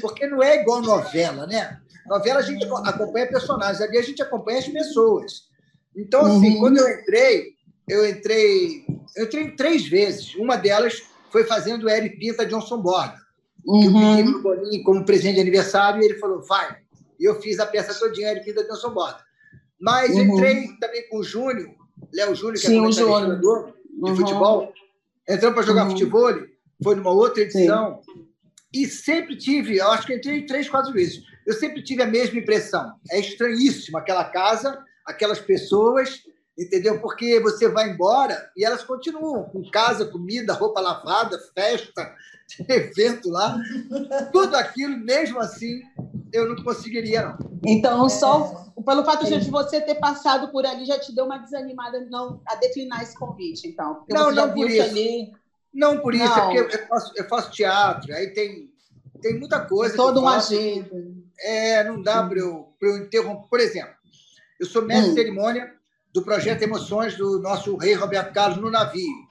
porque 0.00 0.28
não 0.28 0.40
é 0.40 0.60
igual 0.60 0.80
novela, 0.80 1.44
né? 1.46 1.80
Novela 2.06 2.38
a 2.38 2.42
gente 2.42 2.64
acompanha 2.64 3.28
personagens, 3.28 3.80
ali 3.80 3.98
a 3.98 4.02
gente 4.02 4.22
acompanha 4.22 4.60
as 4.60 4.68
pessoas. 4.68 5.48
Então, 5.96 6.24
assim, 6.24 6.54
uhum. 6.54 6.60
quando 6.60 6.78
eu 6.78 6.88
entrei, 6.88 7.46
eu 7.88 8.08
entrei, 8.08 8.84
eu 9.16 9.24
entrei 9.24 9.50
três 9.56 9.88
vezes. 9.88 10.36
Uma 10.36 10.56
delas 10.56 11.02
foi 11.30 11.44
fazendo 11.44 11.84
o 11.84 11.90
Eric 11.90 12.16
Pinta 12.16 12.46
Johnson 12.46 12.80
Borda. 12.80 13.18
Uhum. 13.66 13.86
Eu 13.86 14.16
pedi 14.16 14.30
no 14.30 14.42
Boninho 14.42 14.84
como 14.84 15.04
presente 15.04 15.34
de 15.34 15.40
aniversário 15.40 16.00
e 16.00 16.04
ele 16.04 16.18
falou: 16.18 16.42
vai, 16.42 16.76
e 17.20 17.24
eu 17.24 17.40
fiz 17.40 17.60
a 17.60 17.66
peça 17.66 17.94
todinha 17.94 18.34
de 18.34 18.40
Vida 18.40 18.64
Nelson 18.64 18.90
Bota. 18.90 19.22
Mas 19.78 20.10
uhum. 20.10 20.22
entrei 20.22 20.68
também 20.80 21.08
com 21.08 21.18
o 21.18 21.22
Júnior, 21.22 21.70
Léo 22.12 22.34
Júnior, 22.34 22.58
que 22.58 22.66
é 22.66 22.70
Sim, 22.70 22.86
é 22.86 22.92
jogador 22.92 23.74
de 23.88 24.10
uhum. 24.10 24.16
futebol. 24.16 24.72
Entramos 25.28 25.54
para 25.54 25.66
jogar 25.66 25.84
uhum. 25.84 25.90
futebol, 25.90 26.32
foi 26.82 26.94
numa 26.96 27.10
outra 27.10 27.42
edição. 27.42 28.00
Sim. 28.02 28.26
E 28.72 28.86
sempre 28.86 29.36
tive, 29.36 29.76
eu 29.76 29.90
acho 29.90 30.06
que 30.06 30.14
entrei 30.14 30.46
três, 30.46 30.68
quatro 30.68 30.92
vezes. 30.92 31.22
Eu 31.46 31.54
sempre 31.54 31.82
tive 31.82 32.02
a 32.02 32.06
mesma 32.06 32.38
impressão. 32.38 32.92
É 33.10 33.18
estranhíssimo 33.18 33.98
aquela 33.98 34.24
casa, 34.24 34.82
aquelas 35.04 35.40
pessoas, 35.40 36.22
entendeu? 36.56 37.00
Porque 37.00 37.40
você 37.40 37.68
vai 37.68 37.90
embora 37.90 38.50
e 38.56 38.64
elas 38.64 38.84
continuam 38.84 39.44
com 39.44 39.68
casa, 39.70 40.06
comida, 40.06 40.52
roupa 40.52 40.80
lavada, 40.80 41.38
festa, 41.54 42.14
evento 42.68 43.28
lá. 43.28 43.58
Tudo 44.32 44.54
aquilo, 44.54 44.96
mesmo 44.98 45.40
assim, 45.40 45.82
eu 46.32 46.48
não 46.48 46.62
conseguiria, 46.62 47.22
não. 47.22 47.60
Então, 47.66 48.08
só 48.08 48.72
é. 48.78 48.82
pelo 48.82 49.04
fato 49.04 49.26
de 49.26 49.50
você 49.50 49.80
ter 49.80 49.96
passado 49.96 50.50
por 50.50 50.64
ali, 50.64 50.84
já 50.84 50.98
te 50.98 51.14
deu 51.14 51.24
uma 51.24 51.38
desanimada 51.38 52.00
não, 52.10 52.40
a 52.46 52.54
declinar 52.56 53.02
esse 53.02 53.16
convite, 53.18 53.68
então. 53.68 54.04
Não, 54.08 54.30
não 54.30 54.52
por 54.52 54.70
isso. 54.70 54.82
Ali... 54.82 55.32
Não 55.72 55.98
por 56.00 56.14
isso, 56.14 56.24
é 56.24 56.28
não. 56.28 56.50
é 56.50 56.62
porque 56.62 56.76
eu 56.76 56.88
faço, 56.88 57.12
eu 57.16 57.28
faço, 57.28 57.50
teatro, 57.52 58.12
aí 58.12 58.32
tem, 58.32 58.70
tem 59.20 59.38
muita 59.38 59.60
coisa. 59.60 59.94
Tem 59.94 60.04
todo 60.04 60.20
um 60.20 60.28
agenda. 60.28 60.90
É, 61.38 61.84
não 61.84 62.02
dá 62.02 62.26
para 62.26 62.38
eu, 62.38 62.74
eu 62.82 62.98
interromper. 62.98 63.48
Por 63.48 63.60
exemplo, 63.60 63.94
eu 64.58 64.66
sou 64.66 64.82
mestre 64.82 65.10
hum. 65.10 65.14
de 65.14 65.20
cerimônia 65.20 65.72
do 66.12 66.22
projeto 66.22 66.62
Emoções 66.62 67.16
do 67.16 67.38
nosso 67.40 67.76
rei 67.76 67.94
Roberto 67.94 68.32
Carlos 68.32 68.58
no 68.58 68.70
navio. 68.70 69.30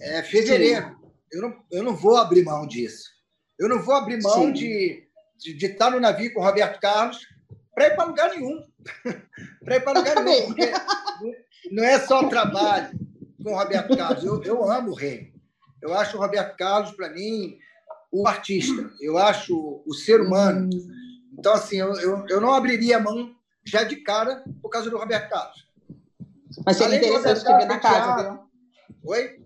É 0.00 0.22
fevereiro. 0.22 0.96
Eu 1.32 1.42
não, 1.42 1.56
eu 1.70 1.82
não 1.82 1.96
vou 1.96 2.16
abrir 2.16 2.44
mão 2.44 2.66
disso. 2.66 3.10
Eu 3.58 3.68
não 3.68 3.82
vou 3.82 3.94
abrir 3.94 4.22
mão 4.22 4.46
Sim. 4.46 4.52
de, 4.52 5.07
de, 5.38 5.54
de 5.54 5.66
estar 5.66 5.90
no 5.90 6.00
navio 6.00 6.32
com 6.32 6.40
o 6.40 6.44
Roberto 6.44 6.80
Carlos 6.80 7.18
para 7.74 7.86
ir 7.86 7.96
para 7.96 8.04
lugar 8.04 8.30
nenhum. 8.30 8.66
para 9.64 9.76
ir 9.76 9.80
para 9.80 9.98
lugar 9.98 10.24
nenhum. 10.24 10.54
Não 11.70 11.84
é 11.84 12.00
só 12.00 12.28
trabalho 12.28 12.98
com 13.42 13.52
o 13.52 13.56
Roberto 13.56 13.96
Carlos. 13.96 14.24
Eu, 14.24 14.42
eu 14.42 14.70
amo 14.70 14.90
o 14.90 14.94
rei. 14.94 15.32
Eu 15.80 15.94
acho 15.94 16.16
o 16.16 16.20
Roberto 16.20 16.56
Carlos, 16.56 16.90
para 16.92 17.10
mim, 17.10 17.56
o 18.10 18.26
artista. 18.26 18.90
Eu 19.00 19.16
acho 19.16 19.82
o 19.86 19.94
ser 19.94 20.20
humano. 20.20 20.68
Então, 21.38 21.52
assim, 21.52 21.76
eu, 21.76 21.92
eu, 22.00 22.26
eu 22.28 22.40
não 22.40 22.52
abriria 22.52 22.96
a 22.96 23.00
mão 23.00 23.34
já 23.64 23.84
de 23.84 23.96
cara 23.96 24.42
por 24.60 24.70
causa 24.70 24.90
do 24.90 24.98
Roberto 24.98 25.30
Carlos. 25.30 25.68
Mas 26.64 26.76
seria 26.76 26.98
Além 26.98 27.10
interessante 27.10 27.44
te 27.44 27.56
ver 27.56 27.66
na 27.66 27.78
casa, 27.78 28.22
viu? 28.22 28.40
Oi? 29.04 29.40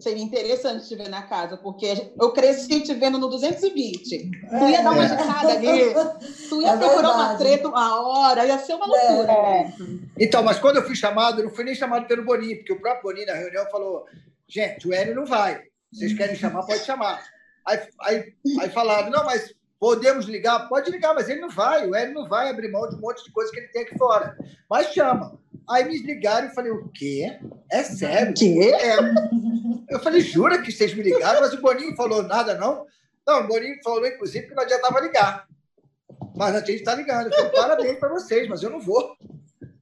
Seria 0.00 0.22
interessante 0.22 0.86
te 0.86 0.96
ver 0.96 1.08
na 1.08 1.22
casa, 1.22 1.56
porque 1.56 2.12
eu 2.20 2.32
cresci 2.32 2.80
te 2.80 2.94
vendo 2.94 3.18
no 3.18 3.28
220. 3.28 4.30
É, 4.50 4.58
tu 4.58 4.68
ia 4.68 4.82
dar 4.82 4.90
uma 4.92 5.02
agitada 5.02 5.52
ali, 5.52 5.94
tu 6.48 6.62
ia 6.62 6.70
é 6.70 6.76
procurar 6.76 7.08
verdade. 7.08 7.18
uma 7.18 7.34
treta 7.36 7.68
uma 7.68 8.00
hora, 8.00 8.46
ia 8.46 8.58
ser 8.58 8.74
uma 8.74 8.86
loucura. 8.86 9.32
É. 9.32 9.72
Então, 10.18 10.42
mas 10.42 10.58
quando 10.58 10.76
eu 10.76 10.84
fui 10.84 10.94
chamado, 10.94 11.40
eu 11.40 11.44
não 11.46 11.54
fui 11.54 11.64
nem 11.64 11.74
chamado 11.74 12.06
pelo 12.06 12.24
Boninho, 12.24 12.56
porque 12.58 12.72
o 12.72 12.80
próprio 12.80 13.02
Boninho 13.04 13.26
na 13.26 13.34
reunião 13.34 13.66
falou: 13.70 14.04
gente, 14.48 14.86
o 14.86 14.92
Hélio 14.92 15.14
não 15.14 15.26
vai. 15.26 15.60
Vocês 15.92 16.14
querem 16.14 16.36
chamar, 16.36 16.64
pode 16.64 16.84
chamar. 16.84 17.22
Aí, 17.66 17.80
aí, 18.00 18.32
aí 18.60 18.70
falaram: 18.70 19.10
não, 19.10 19.24
mas 19.24 19.54
podemos 19.82 20.26
ligar? 20.26 20.68
Pode 20.68 20.92
ligar, 20.92 21.12
mas 21.12 21.28
ele 21.28 21.40
não 21.40 21.50
vai. 21.50 21.88
O 21.88 21.92
Hélio 21.92 22.14
não 22.14 22.28
vai 22.28 22.48
abrir 22.48 22.70
mão 22.70 22.88
de 22.88 22.94
um 22.94 23.00
monte 23.00 23.24
de 23.24 23.32
coisa 23.32 23.50
que 23.50 23.58
ele 23.58 23.66
tem 23.66 23.82
aqui 23.82 23.98
fora. 23.98 24.38
Mas 24.70 24.92
chama. 24.92 25.36
Aí 25.68 25.84
me 25.84 25.98
ligaram 25.98 26.46
e 26.46 26.54
falei, 26.54 26.70
o 26.70 26.88
quê? 26.90 27.36
É 27.68 27.82
sério? 27.82 28.32
Quê? 28.32 28.72
É. 28.72 28.96
Eu 29.92 29.98
falei, 29.98 30.20
jura 30.20 30.62
que 30.62 30.70
vocês 30.70 30.94
me 30.94 31.02
ligaram? 31.02 31.40
Mas 31.40 31.52
o 31.52 31.60
Boninho 31.60 31.96
falou 31.96 32.22
nada, 32.22 32.54
não? 32.54 32.86
Não, 33.26 33.40
o 33.40 33.48
Boninho 33.48 33.74
falou, 33.82 34.06
inclusive, 34.06 34.46
que 34.46 34.54
não 34.54 34.62
adiantava 34.62 35.00
ligar. 35.00 35.48
Mas 36.36 36.54
a 36.54 36.60
gente 36.60 36.74
está 36.74 36.94
ligando. 36.94 37.26
Eu 37.26 37.32
falei, 37.32 37.50
parabéns 37.50 37.98
para 37.98 38.08
vocês, 38.10 38.48
mas 38.48 38.62
eu 38.62 38.70
não 38.70 38.78
vou. 38.78 39.16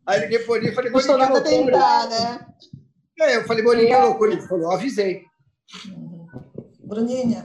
Aí 0.07 0.21
liguei 0.21 0.39
para 0.39 0.45
o 0.45 0.49
Boninho 0.55 0.73
e 0.73 0.75
falei, 0.75 0.91
Boninho, 0.91 1.15
que 1.15 1.27
loucura. 1.27 1.43
Tentar, 1.43 2.09
né? 2.09 2.47
É, 3.21 3.37
eu 3.37 3.45
falei, 3.45 3.63
Boninho, 3.63 3.87
que 3.87 3.97
loucura. 3.97 4.33
Ele 4.33 4.49
falou, 4.49 4.73
avisei. 4.73 5.25
Bruninha. 6.87 7.43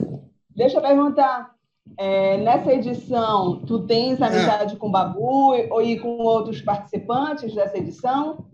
Deixa 0.56 0.78
eu 0.78 0.82
perguntar. 0.82 1.55
É, 1.98 2.36
nessa 2.38 2.72
edição, 2.72 3.64
tu 3.64 3.86
tens 3.86 4.20
amizade 4.20 4.74
é. 4.74 4.76
com 4.76 4.88
o 4.88 4.90
Babu 4.90 5.54
ou 5.70 5.82
e 5.82 5.98
com 5.98 6.08
outros 6.18 6.60
participantes 6.60 7.54
dessa 7.54 7.78
edição? 7.78 8.46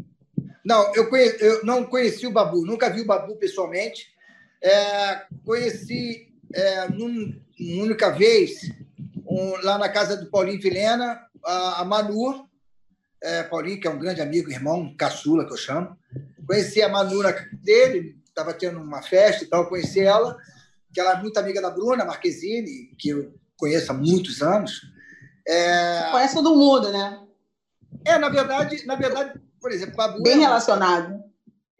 Não, 0.64 0.94
eu, 0.94 1.10
eu 1.16 1.64
não 1.64 1.84
conheci 1.84 2.24
o 2.24 2.32
Babu, 2.32 2.64
nunca 2.64 2.88
vi 2.88 3.00
o 3.00 3.06
Babu 3.06 3.36
pessoalmente. 3.36 4.06
É, 4.62 5.22
conheci 5.44 6.32
é, 6.54 6.88
num, 6.90 7.34
uma 7.58 7.82
única 7.82 8.10
vez, 8.10 8.70
um, 9.26 9.56
lá 9.64 9.76
na 9.76 9.88
casa 9.88 10.16
do 10.16 10.30
Paulinho 10.30 10.60
Vilena, 10.60 11.20
a, 11.44 11.80
a 11.80 11.84
Manu, 11.84 12.48
é, 13.20 13.42
Paulinho, 13.42 13.80
que 13.80 13.88
é 13.88 13.90
um 13.90 13.98
grande 13.98 14.20
amigo, 14.20 14.52
irmão, 14.52 14.94
caçula, 14.96 15.44
que 15.44 15.52
eu 15.52 15.56
chamo. 15.56 15.96
Conheci 16.46 16.80
a 16.80 16.88
Manu 16.88 17.22
dele, 17.54 18.16
estava 18.24 18.54
tendo 18.54 18.80
uma 18.80 19.02
festa 19.02 19.42
e 19.42 19.48
tal, 19.48 19.68
conheci 19.68 20.00
ela 20.00 20.36
que 20.92 21.00
ela 21.00 21.12
é 21.12 21.20
muito 21.20 21.38
amiga 21.38 21.60
da 21.60 21.70
Bruna 21.70 22.04
Marquezine, 22.04 22.94
que 22.98 23.10
eu 23.10 23.34
conheço 23.56 23.90
há 23.90 23.94
muitos 23.94 24.42
anos. 24.42 24.82
É... 25.46 26.10
Conhece 26.10 26.34
todo 26.34 26.56
mundo, 26.56 26.92
né? 26.92 27.20
É, 28.04 28.18
na 28.18 28.28
verdade, 28.28 28.84
na 28.86 28.94
verdade, 28.94 29.40
por 29.60 29.70
exemplo, 29.70 29.96
Babu 29.96 30.22
bem 30.22 30.34
é 30.34 30.40
relacionado. 30.40 31.22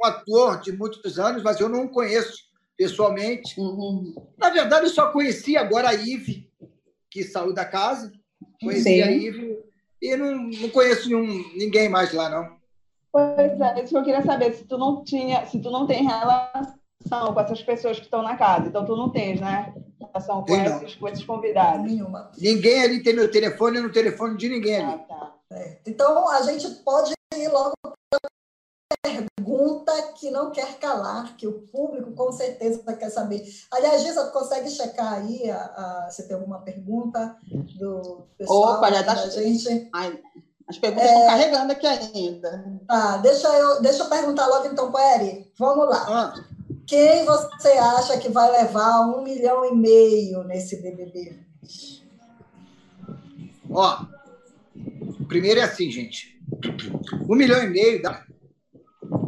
Um 0.00 0.06
ator 0.06 0.60
de 0.60 0.72
muitos 0.72 1.18
anos, 1.18 1.42
mas 1.42 1.60
eu 1.60 1.68
não 1.68 1.86
conheço 1.86 2.44
pessoalmente. 2.76 3.58
Uhum. 3.60 4.14
Na 4.38 4.50
verdade, 4.50 4.86
eu 4.86 4.90
só 4.90 5.10
conheci 5.10 5.56
agora 5.56 5.90
a 5.90 5.94
Ive, 5.94 6.50
que 7.10 7.22
saiu 7.22 7.52
da 7.52 7.64
casa. 7.64 8.12
Conheci 8.60 8.84
Sim. 8.84 9.02
a 9.02 9.10
Ive 9.10 9.58
e 10.00 10.16
não, 10.16 10.34
não 10.34 10.68
conheço 10.70 11.08
nenhum, 11.08 11.44
ninguém 11.56 11.88
mais 11.88 12.12
lá, 12.12 12.28
não. 12.28 12.56
Pois 13.12 13.60
é, 13.60 13.82
isso 13.82 13.92
que 13.92 13.98
eu 13.98 14.04
queria 14.04 14.22
saber, 14.22 14.54
se 14.54 14.64
tu 14.64 14.78
não 14.78 15.04
tinha, 15.04 15.44
se 15.46 15.60
tu 15.60 15.70
não 15.70 15.86
tem 15.86 16.04
relação 16.04 16.81
com 17.08 17.40
essas 17.40 17.62
pessoas 17.62 17.98
que 17.98 18.04
estão 18.04 18.22
na 18.22 18.36
casa. 18.36 18.68
Então, 18.68 18.84
tu 18.84 18.96
não 18.96 19.10
tens, 19.10 19.40
né? 19.40 19.74
Relação 20.00 20.44
com, 20.44 20.54
esses, 20.54 20.94
com 20.96 21.08
esses 21.08 21.24
convidados. 21.24 21.84
Nenhuma. 21.84 22.30
Ninguém 22.38 22.82
ali 22.82 23.02
tem 23.02 23.14
meu 23.14 23.30
telefone, 23.30 23.80
no 23.80 23.92
telefone 23.92 24.36
de 24.36 24.48
ninguém 24.48 24.76
ali. 24.76 24.92
Ah, 24.92 24.98
tá. 24.98 25.34
é. 25.52 25.78
Então, 25.86 26.28
a 26.28 26.42
gente 26.42 26.68
pode 26.82 27.12
ir 27.34 27.48
logo 27.48 27.74
para 27.82 28.20
a 28.92 28.96
pergunta 29.02 29.92
que 30.18 30.30
não 30.30 30.50
quer 30.50 30.78
calar, 30.78 31.36
que 31.36 31.46
o 31.46 31.62
público 31.62 32.12
com 32.12 32.30
certeza 32.32 32.82
quer 32.94 33.10
saber. 33.10 33.42
Aliás, 33.70 34.02
Gisa, 34.02 34.26
tu 34.26 34.32
consegue 34.32 34.70
checar 34.70 35.14
aí 35.14 35.50
a, 35.50 36.04
a, 36.06 36.10
se 36.10 36.26
tem 36.26 36.36
alguma 36.36 36.60
pergunta 36.60 37.36
do 37.78 38.26
pessoal? 38.36 38.78
Opa, 38.78 38.92
já 38.92 39.02
tá... 39.02 39.14
gente? 39.28 39.88
Ai, 39.94 40.20
as 40.68 40.78
perguntas 40.78 41.06
é... 41.06 41.12
estão 41.12 41.26
carregando 41.26 41.72
aqui 41.72 41.86
ainda. 41.86 42.80
Ah, 42.88 43.16
deixa 43.18 43.48
eu, 43.48 43.82
deixa 43.82 44.02
eu 44.04 44.08
perguntar 44.08 44.46
logo 44.46 44.66
então 44.66 44.90
para 44.90 45.16
Eri. 45.16 45.52
Vamos 45.58 45.88
lá. 45.88 46.06
Ah. 46.08 46.34
Quem 46.86 47.24
você 47.24 47.68
acha 47.68 48.18
que 48.18 48.28
vai 48.28 48.50
levar 48.50 49.00
um 49.02 49.22
milhão 49.22 49.64
e 49.64 49.74
meio 49.74 50.42
nesse 50.44 50.82
BBB? 50.82 51.38
Ó, 53.70 54.04
primeiro 55.28 55.60
é 55.60 55.62
assim, 55.62 55.90
gente. 55.90 56.40
Um 57.28 57.34
milhão 57.34 57.62
e 57.62 57.68
meio 57.68 58.02
dá. 58.02 58.24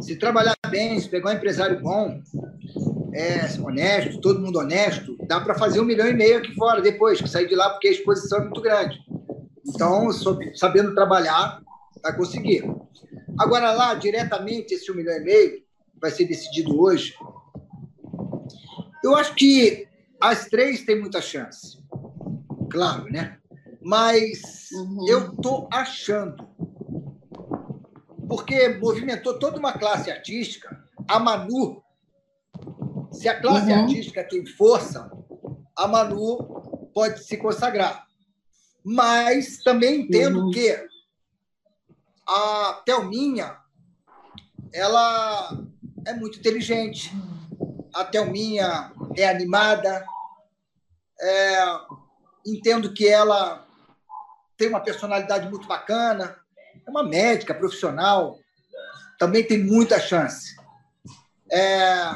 Se 0.01 0.17
trabalhar 0.17 0.55
bem, 0.69 0.99
se 0.99 1.09
pegar 1.09 1.31
um 1.31 1.33
empresário 1.33 1.79
bom, 1.81 2.21
é, 3.13 3.39
honesto, 3.61 4.19
todo 4.19 4.41
mundo 4.41 4.59
honesto, 4.59 5.17
dá 5.25 5.39
para 5.39 5.55
fazer 5.55 5.79
um 5.79 5.85
milhão 5.85 6.07
e 6.07 6.13
meio 6.13 6.39
aqui 6.39 6.53
fora 6.53 6.81
depois, 6.81 7.21
que 7.21 7.29
sair 7.29 7.47
de 7.47 7.55
lá 7.55 7.69
porque 7.69 7.87
a 7.87 7.91
exposição 7.91 8.39
é 8.39 8.43
muito 8.43 8.61
grande. 8.61 8.99
Então, 9.67 10.11
sabendo 10.53 10.93
trabalhar, 10.93 11.61
vai 12.03 12.15
conseguir. 12.15 12.63
Agora, 13.39 13.71
lá, 13.71 13.93
diretamente, 13.93 14.73
esse 14.73 14.91
um 14.91 14.95
milhão 14.95 15.15
e 15.15 15.21
meio 15.21 15.63
vai 15.99 16.11
ser 16.11 16.25
decidido 16.25 16.79
hoje 16.79 17.15
eu 19.05 19.15
acho 19.15 19.35
que 19.35 19.87
as 20.19 20.47
três 20.47 20.83
têm 20.83 20.99
muita 20.99 21.21
chance. 21.21 21.77
Claro, 22.71 23.05
né? 23.05 23.37
Mas 23.81 24.71
uhum. 24.71 25.07
eu 25.07 25.31
estou 25.31 25.69
achando. 25.71 26.49
Porque 28.27 28.69
movimentou 28.69 29.37
toda 29.37 29.59
uma 29.59 29.73
classe 29.73 30.09
artística. 30.09 30.83
A 31.07 31.19
Manu, 31.19 31.83
se 33.11 33.29
a 33.29 33.39
classe 33.39 33.71
uhum. 33.71 33.81
artística 33.81 34.23
tem 34.23 34.43
força, 34.45 35.11
a 35.77 35.87
Manu 35.87 36.89
pode 36.91 37.23
se 37.23 37.37
consagrar. 37.37 38.07
Mas 38.83 39.61
também 39.63 40.01
entendo 40.01 40.45
uhum. 40.45 40.51
que 40.51 40.75
a 42.27 42.81
Thelminha 42.83 43.55
ela 44.73 45.63
é 46.07 46.13
muito 46.13 46.39
inteligente 46.39 47.13
a 47.95 48.03
Thelminha 48.03 48.91
é 49.15 49.25
animada, 49.25 50.05
é, 51.19 51.65
entendo 52.45 52.93
que 52.93 53.07
ela 53.07 53.65
tem 54.57 54.67
uma 54.67 54.81
personalidade 54.81 55.49
muito 55.49 55.65
bacana, 55.65 56.37
é 56.85 56.89
uma 56.89 57.03
médica 57.03 57.53
profissional, 57.53 58.37
também 59.17 59.47
tem 59.47 59.63
muita 59.63 59.97
chance. 59.97 60.57
É, 61.49 62.11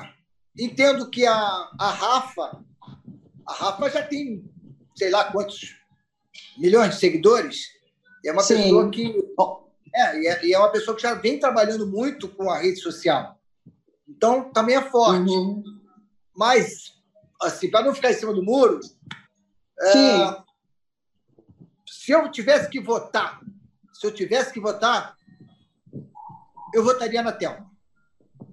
entendo 0.60 1.10
que 1.10 1.26
a, 1.26 1.70
a 1.80 1.92
Rafa, 1.92 2.62
a 3.48 3.54
Rafa 3.54 3.90
já 3.90 4.04
tem, 4.04 4.44
sei 4.98 5.10
lá 5.10 5.32
quantos 5.32 5.78
milhões 6.58 6.96
de 6.96 7.00
seguidores, 7.00 7.68
e 8.22 8.28
é 8.28 8.34
uma 8.34 8.44
Sim. 8.44 8.64
pessoa 8.64 8.92
que 8.92 9.16
é, 9.96 10.28
é, 10.28 10.46
e 10.46 10.54
é 10.54 10.60
uma 10.60 10.72
pessoa 10.72 10.96
que 10.96 11.04
já 11.04 11.14
vem 11.14 11.40
trabalhando 11.40 11.88
muito 11.88 12.28
com 12.28 12.50
a 12.52 12.60
rede 12.60 12.82
social. 12.82 13.38
Então, 14.10 14.51
também 14.51 14.75
é 14.75 14.82
forte. 14.82 15.32
Uhum. 15.32 15.63
Mas, 16.36 16.94
assim, 17.42 17.70
para 17.70 17.86
não 17.86 17.94
ficar 17.94 18.12
em 18.12 18.16
cima 18.16 18.34
do 18.34 18.44
muro, 18.44 18.80
é, 19.80 20.36
se 21.88 22.12
eu 22.12 22.30
tivesse 22.32 22.70
que 22.70 22.80
votar, 22.80 23.39
se 23.94 24.06
eu 24.06 24.13
tivesse 24.13 24.51
que 24.51 24.60
votar, 24.60 25.16
eu 26.74 26.84
votaria 26.84 27.22
na 27.22 27.32
Thelma. 27.32 27.70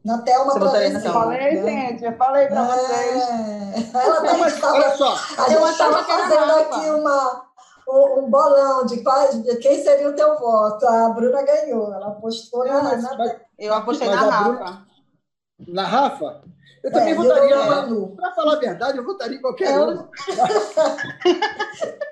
Na 0.05 0.19
Thelma 0.19 0.53
Você 0.53 0.59
votaria 0.59 0.91
na 0.91 1.01
Thelma? 1.01 1.21
Falei, 1.21 1.63
gente, 1.63 2.05
eu 2.05 2.17
falei 2.17 2.47
para 2.47 2.61
é... 2.61 2.67
vocês. 2.67 3.95
Ela 3.95 4.23
tá, 4.23 4.39
mas, 4.39 4.61
tava, 4.61 4.75
olha 4.75 4.97
só. 4.97 5.15
A 5.15 5.49
gente 5.49 5.71
estava 5.71 6.05
fazendo 6.05 6.53
aqui 6.53 6.91
uma, 6.91 7.47
um, 7.89 8.19
um, 8.21 8.31
bolão 8.31 8.87
de, 8.87 9.03
quais, 9.03 9.43
de 9.43 9.57
quem 9.57 9.83
seria 9.83 10.09
o 10.09 10.15
teu 10.15 10.39
voto. 10.39 10.87
A 10.87 11.09
Bruna 11.11 11.43
ganhou. 11.43 11.93
Ela 11.93 12.09
apostou 12.09 12.65
na, 12.67 12.83
mas, 12.83 13.03
na... 13.03 13.37
Eu 13.59 13.75
apostei 13.75 14.09
na 14.09 14.17
Rafa. 14.17 14.51
Bruna, 14.51 14.86
Na 15.59 15.85
Rafa? 15.87 16.43
Eu 16.85 16.93
também 16.93 17.13
é, 17.13 17.15
votaria. 17.15 17.57
Para 18.17 18.33
falar 18.33 18.53
a 18.55 18.59
verdade, 18.61 18.99
eu 18.99 19.05
votaria 19.05 19.39
em 19.39 19.41
qualquer 19.41 19.71
é. 19.73 19.81
um. 19.81 20.09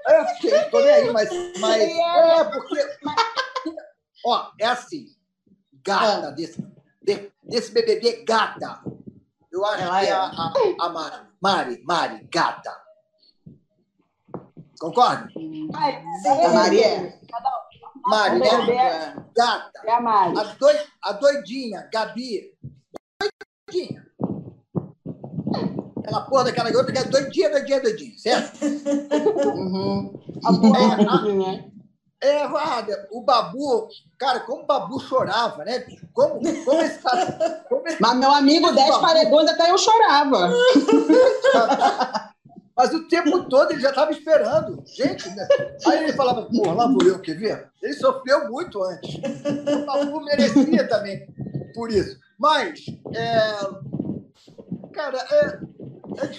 é, 0.08 0.24
porque 0.24 0.48
estou 0.48 0.80
nem 0.80 0.90
aí, 0.90 1.12
mas. 1.12 1.28
mas 1.60 1.82
é, 1.82 2.38
é 2.40 2.44
porque. 2.44 2.80
Ó, 4.26 4.50
é 4.58 4.66
assim. 4.66 5.06
Gata, 5.84 6.32
desse, 6.32 6.66
desse 7.42 7.72
BBB, 7.72 8.24
gata. 8.24 8.80
Eu 9.52 9.64
acho 9.66 9.82
Ela 9.82 10.00
que 10.00 10.06
é 10.06 10.12
a, 10.12 10.24
a, 10.24 10.52
a 10.80 10.88
Mari. 10.88 11.26
Mari, 11.40 11.82
Mari, 11.84 12.28
gata. 12.32 12.74
Concorda? 14.80 15.28
A 15.74 16.48
Mari 16.52 16.82
é. 16.82 17.20
Mari, 18.06 18.38
né? 18.40 19.14
Gata. 19.36 19.80
É 19.84 19.92
a 19.92 20.00
Mari. 20.00 20.38
A, 20.38 20.42
doi, 20.54 20.74
a 21.02 21.12
doidinha, 21.12 21.88
Gabi. 21.92 22.54
Doidinha. 23.74 24.06
Aquela 25.98 26.20
porra 26.22 26.44
daquela 26.44 26.70
garota 26.70 26.92
que 26.92 26.98
é 26.98 27.04
doidinha, 27.04 27.50
doidinha, 27.50 27.80
doidinha, 27.80 28.18
certo? 28.18 28.64
Uhum. 28.64 30.12
A 30.44 30.52
porra 30.52 31.74
é, 32.20 32.40
é, 32.40 33.08
o 33.10 33.20
Babu, 33.22 33.88
cara, 34.18 34.40
como 34.40 34.62
o 34.62 34.66
Babu 34.66 34.98
chorava, 35.00 35.64
né? 35.64 35.84
Como, 36.12 36.40
como 36.64 36.80
esse 36.80 36.98
cara. 37.00 37.64
Como 37.68 37.86
esse, 37.86 38.00
Mas 38.00 38.16
meu 38.16 38.30
amigo, 38.30 38.72
dez 38.72 38.96
paredões, 38.98 39.50
até 39.50 39.70
eu 39.70 39.76
chorava. 39.76 40.50
Mas 42.76 42.92
o 42.92 43.06
tempo 43.08 43.44
todo 43.48 43.72
ele 43.72 43.80
já 43.80 43.90
estava 43.90 44.10
esperando. 44.10 44.82
Gente, 44.86 45.28
né? 45.30 45.46
aí 45.86 46.04
ele 46.04 46.12
falava, 46.14 46.42
porra, 46.46 46.72
lá 46.72 46.88
vou 46.88 47.02
eu, 47.02 47.20
quer 47.20 47.36
ver? 47.36 47.68
Ele 47.82 47.92
sofreu 47.94 48.50
muito 48.50 48.82
antes. 48.82 49.14
O 49.14 49.86
Babu 49.86 50.24
merecia 50.24 50.88
também 50.88 51.26
por 51.74 51.90
isso. 51.90 52.23
Mas, 52.38 52.80
é... 53.14 53.54
cara, 54.92 55.18
é, 55.18 55.58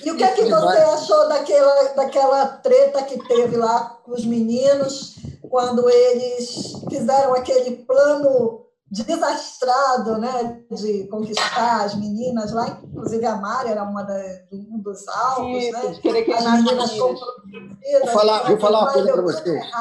e 0.04 0.12
o 0.12 0.18
que 0.18 0.24
é 0.24 0.32
que 0.32 0.46
você 0.46 0.78
achou 0.78 1.28
daquela, 1.28 1.94
daquela 1.94 2.48
treta 2.58 3.04
que 3.04 3.18
teve 3.28 3.58
lá 3.58 4.00
com 4.04 4.12
os 4.12 4.26
meninos, 4.26 5.16
quando 5.50 5.90
eles 5.90 6.74
fizeram 6.90 7.34
aquele 7.34 7.78
plano 7.86 8.66
desastrado 8.90 10.18
né, 10.18 10.62
de 10.72 11.08
conquistar 11.08 11.84
as 11.84 11.96
meninas 11.96 12.52
lá, 12.54 12.80
inclusive 12.84 13.26
a 13.26 13.36
Mari 13.36 13.70
era 13.70 13.84
uma 13.84 14.04
da, 14.04 14.22
um 14.52 14.80
dos 14.80 15.08
alvos, 15.08 15.64
Sim, 15.64 15.72
né? 15.72 16.22
que 16.24 16.32
as 16.32 16.46
meninas 16.46 16.98
Vou 16.98 18.12
falar, 18.14 18.44
vou 18.44 18.58
falar 18.60 18.80
uma 18.82 18.94
coisa 18.94 19.12
para 19.12 19.22
vocês. 19.22 19.72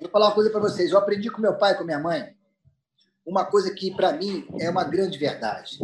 Vou 0.00 0.10
falar 0.10 0.26
uma 0.26 0.34
coisa 0.34 0.50
para 0.50 0.60
vocês. 0.60 0.90
Eu 0.90 0.98
aprendi 0.98 1.30
com 1.30 1.40
meu 1.40 1.56
pai 1.56 1.72
e 1.72 1.76
com 1.76 1.84
minha 1.84 1.98
mãe 1.98 2.34
uma 3.26 3.44
coisa 3.44 3.72
que, 3.72 3.94
para 3.94 4.12
mim, 4.12 4.46
é 4.60 4.68
uma 4.68 4.84
grande 4.84 5.18
verdade. 5.18 5.78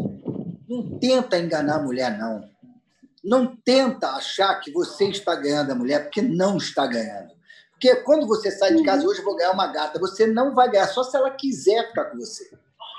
Não 0.68 0.99
tenta 0.99 1.38
enganar 1.38 1.76
a 1.76 1.82
mulher, 1.82 2.16
não. 2.18 2.49
Não 3.25 3.56
tenta 3.56 4.12
achar 4.12 4.61
que 4.61 4.70
você 4.70 5.06
está 5.06 5.35
ganhando 5.35 5.73
a 5.73 5.75
mulher, 5.75 6.04
porque 6.04 6.23
não 6.23 6.56
está 6.56 6.87
ganhando. 6.87 7.32
Porque 7.73 7.97
quando 7.97 8.26
você 8.26 8.50
sai 8.50 8.75
de 8.75 8.82
casa, 8.85 9.06
hoje 9.06 9.20
eu 9.20 9.25
vou 9.25 9.37
ganhar 9.37 9.52
uma 9.52 9.66
gata, 9.66 9.99
você 9.99 10.26
não 10.26 10.54
vai 10.54 10.70
ganhar, 10.70 10.87
só 10.87 11.02
se 11.02 11.16
ela 11.16 11.30
quiser 11.30 11.88
ficar 11.88 12.06
com 12.06 12.18
você. 12.18 12.50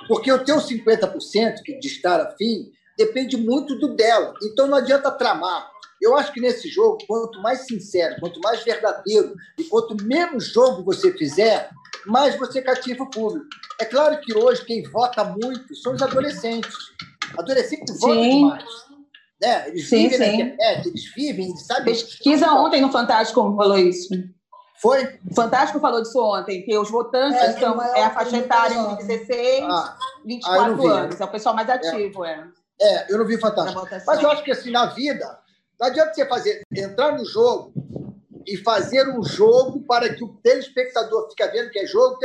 Porque 0.07 0.31
o 0.31 0.43
teu 0.43 0.57
50% 0.57 1.79
de 1.79 1.87
estar 1.87 2.19
afim 2.19 2.71
depende 2.97 3.37
muito 3.37 3.77
do 3.77 3.95
dela. 3.95 4.33
Então 4.43 4.65
não 4.65 4.79
adianta 4.79 5.11
tramar. 5.11 5.69
Eu 6.01 6.17
acho 6.17 6.33
que 6.33 6.41
nesse 6.41 6.67
jogo, 6.67 6.97
quanto 7.07 7.39
mais 7.41 7.67
sincero, 7.67 8.19
quanto 8.19 8.39
mais 8.39 8.63
verdadeiro 8.63 9.35
e 9.57 9.63
quanto 9.65 9.95
menos 10.03 10.45
jogo 10.47 10.83
você 10.83 11.13
fizer, 11.13 11.69
mais 12.05 12.37
você 12.37 12.61
cativa 12.61 13.03
o 13.03 13.09
público. 13.09 13.45
É 13.79 13.85
claro 13.85 14.19
que 14.21 14.35
hoje 14.35 14.65
quem 14.65 14.83
vota 14.83 15.23
muito 15.23 15.75
são 15.75 15.93
os 15.93 16.01
adolescentes. 16.01 16.73
Adolescentes 17.37 17.99
votam 17.99 18.21
demais. 18.21 18.63
Né? 19.41 19.69
Eles 19.69 19.89
sim, 19.89 20.07
vivem 20.07 20.11
sim. 20.11 20.19
na 20.19 20.33
internet, 20.33 20.87
eles 20.87 21.13
vivem, 21.15 21.45
eles 21.47 21.65
sabem. 21.65 21.85
Pesquisa 21.85 22.51
ontem 22.53 22.79
no 22.79 22.91
Fantástico 22.91 23.55
falou 23.55 23.77
isso. 23.77 24.09
Foi? 24.79 25.19
O 25.29 25.33
Fantástico 25.33 25.79
falou 25.79 26.01
disso 26.01 26.19
ontem, 26.19 26.63
que 26.63 26.77
os 26.77 26.89
votantes 26.89 27.39
é, 27.39 27.59
são, 27.59 27.81
é 27.81 28.03
a 28.03 28.11
faixa 28.11 28.37
etária 28.37 28.75
entre 28.75 29.05
16 29.05 29.63
ah, 29.63 29.97
e 30.23 30.27
24 30.27 30.87
ah, 30.87 30.99
anos. 30.99 31.21
É 31.21 31.23
o 31.23 31.27
pessoal 31.27 31.55
mais 31.55 31.69
ativo, 31.69 32.25
é. 32.25 32.47
É, 32.79 32.95
é 32.95 33.05
eu 33.09 33.17
não 33.17 33.25
vi 33.25 33.37
Fantástico. 33.39 33.87
Mas 34.05 34.21
eu 34.21 34.31
acho 34.31 34.43
que 34.43 34.51
assim, 34.51 34.71
na 34.71 34.87
vida, 34.87 35.39
não 35.79 35.87
adianta 35.87 36.13
você 36.13 36.25
fazer, 36.25 36.61
entrar 36.75 37.17
no 37.17 37.25
jogo 37.25 37.73
e 38.47 38.57
fazer 38.57 39.07
um 39.07 39.23
jogo 39.23 39.81
para 39.83 40.13
que 40.13 40.23
o 40.23 40.35
telespectador 40.43 41.29
fique 41.29 41.47
vendo 41.47 41.69
que 41.69 41.79
é 41.79 41.85
jogo, 41.85 42.17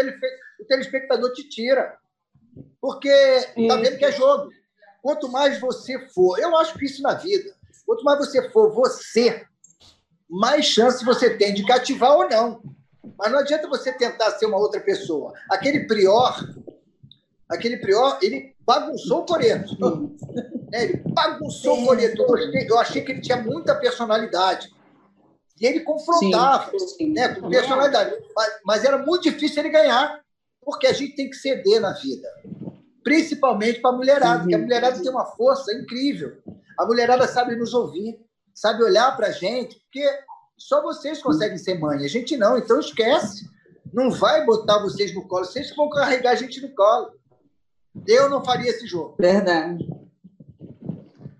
o 0.60 0.64
telespectador 0.64 1.32
te 1.32 1.48
tira. 1.48 1.96
Porque 2.80 3.08
está 3.08 3.76
vendo 3.76 3.98
que 3.98 4.04
é 4.04 4.12
jogo. 4.12 4.50
Quanto 5.02 5.30
mais 5.30 5.60
você 5.60 5.98
for, 6.08 6.38
eu 6.38 6.56
acho 6.56 6.76
que 6.78 6.86
isso 6.86 7.02
na 7.02 7.14
vida, 7.14 7.54
quanto 7.84 8.02
mais 8.04 8.18
você 8.18 8.50
for 8.50 8.72
você, 8.72 9.46
mais 10.28 10.66
chance 10.66 11.04
você 11.04 11.30
tem 11.30 11.54
de 11.54 11.64
cativar 11.64 12.12
ou 12.12 12.28
não. 12.28 12.60
Mas 13.16 13.30
não 13.30 13.38
adianta 13.38 13.68
você 13.68 13.92
tentar 13.92 14.32
ser 14.32 14.46
uma 14.46 14.58
outra 14.58 14.80
pessoa. 14.80 15.32
Aquele 15.50 15.86
prior, 15.86 16.36
aquele 17.48 17.76
prior, 17.76 18.18
ele 18.20 18.54
bagunçou 18.60 19.20
o 19.20 19.26
coreto. 19.26 19.76
É, 20.72 20.84
ele 20.84 21.02
bagunçou 21.06 21.80
o 21.80 21.86
coreto. 21.86 22.22
Eu, 22.68 22.78
achei 22.78 23.02
que 23.02 23.12
ele 23.12 23.20
tinha 23.20 23.40
muita 23.40 23.74
personalidade. 23.74 24.74
E 25.60 25.66
ele 25.66 25.80
confrontava 25.80 26.70
sim, 26.70 26.88
sim. 26.88 27.12
Né, 27.12 27.34
com 27.34 27.48
personalidade. 27.48 28.14
Mas, 28.34 28.52
mas 28.64 28.84
era 28.84 28.98
muito 28.98 29.22
difícil 29.22 29.62
ele 29.62 29.70
ganhar, 29.70 30.20
porque 30.62 30.86
a 30.86 30.92
gente 30.92 31.14
tem 31.14 31.30
que 31.30 31.36
ceder 31.36 31.80
na 31.80 31.92
vida 31.92 32.28
principalmente 33.06 33.78
para 33.80 33.90
a 33.90 33.96
mulherada, 33.96 34.40
porque 34.40 34.54
a 34.56 34.58
mulherada 34.58 35.00
tem 35.00 35.08
uma 35.08 35.24
força 35.24 35.72
incrível. 35.72 36.38
A 36.76 36.84
mulherada 36.84 37.28
sabe 37.28 37.54
nos 37.54 37.72
ouvir, 37.72 38.18
sabe 38.52 38.82
olhar 38.82 39.16
para 39.16 39.28
a 39.28 39.30
gente, 39.30 39.76
porque 39.76 40.04
só 40.58 40.82
vocês 40.82 41.22
conseguem 41.22 41.56
ser 41.56 41.78
mãe, 41.78 42.04
a 42.04 42.08
gente 42.08 42.36
não, 42.36 42.58
então 42.58 42.80
esquece. 42.80 43.48
Não 43.94 44.10
vai 44.10 44.44
botar 44.44 44.80
vocês 44.80 45.14
no 45.14 45.22
colo, 45.28 45.44
vocês 45.44 45.72
vão 45.76 45.88
carregar 45.88 46.32
a 46.32 46.34
gente 46.34 46.60
no 46.60 46.74
colo. 46.74 47.12
Eu 48.08 48.28
não 48.28 48.44
faria 48.44 48.70
esse 48.70 48.88
jogo. 48.88 49.14
Verdade. 49.20 49.88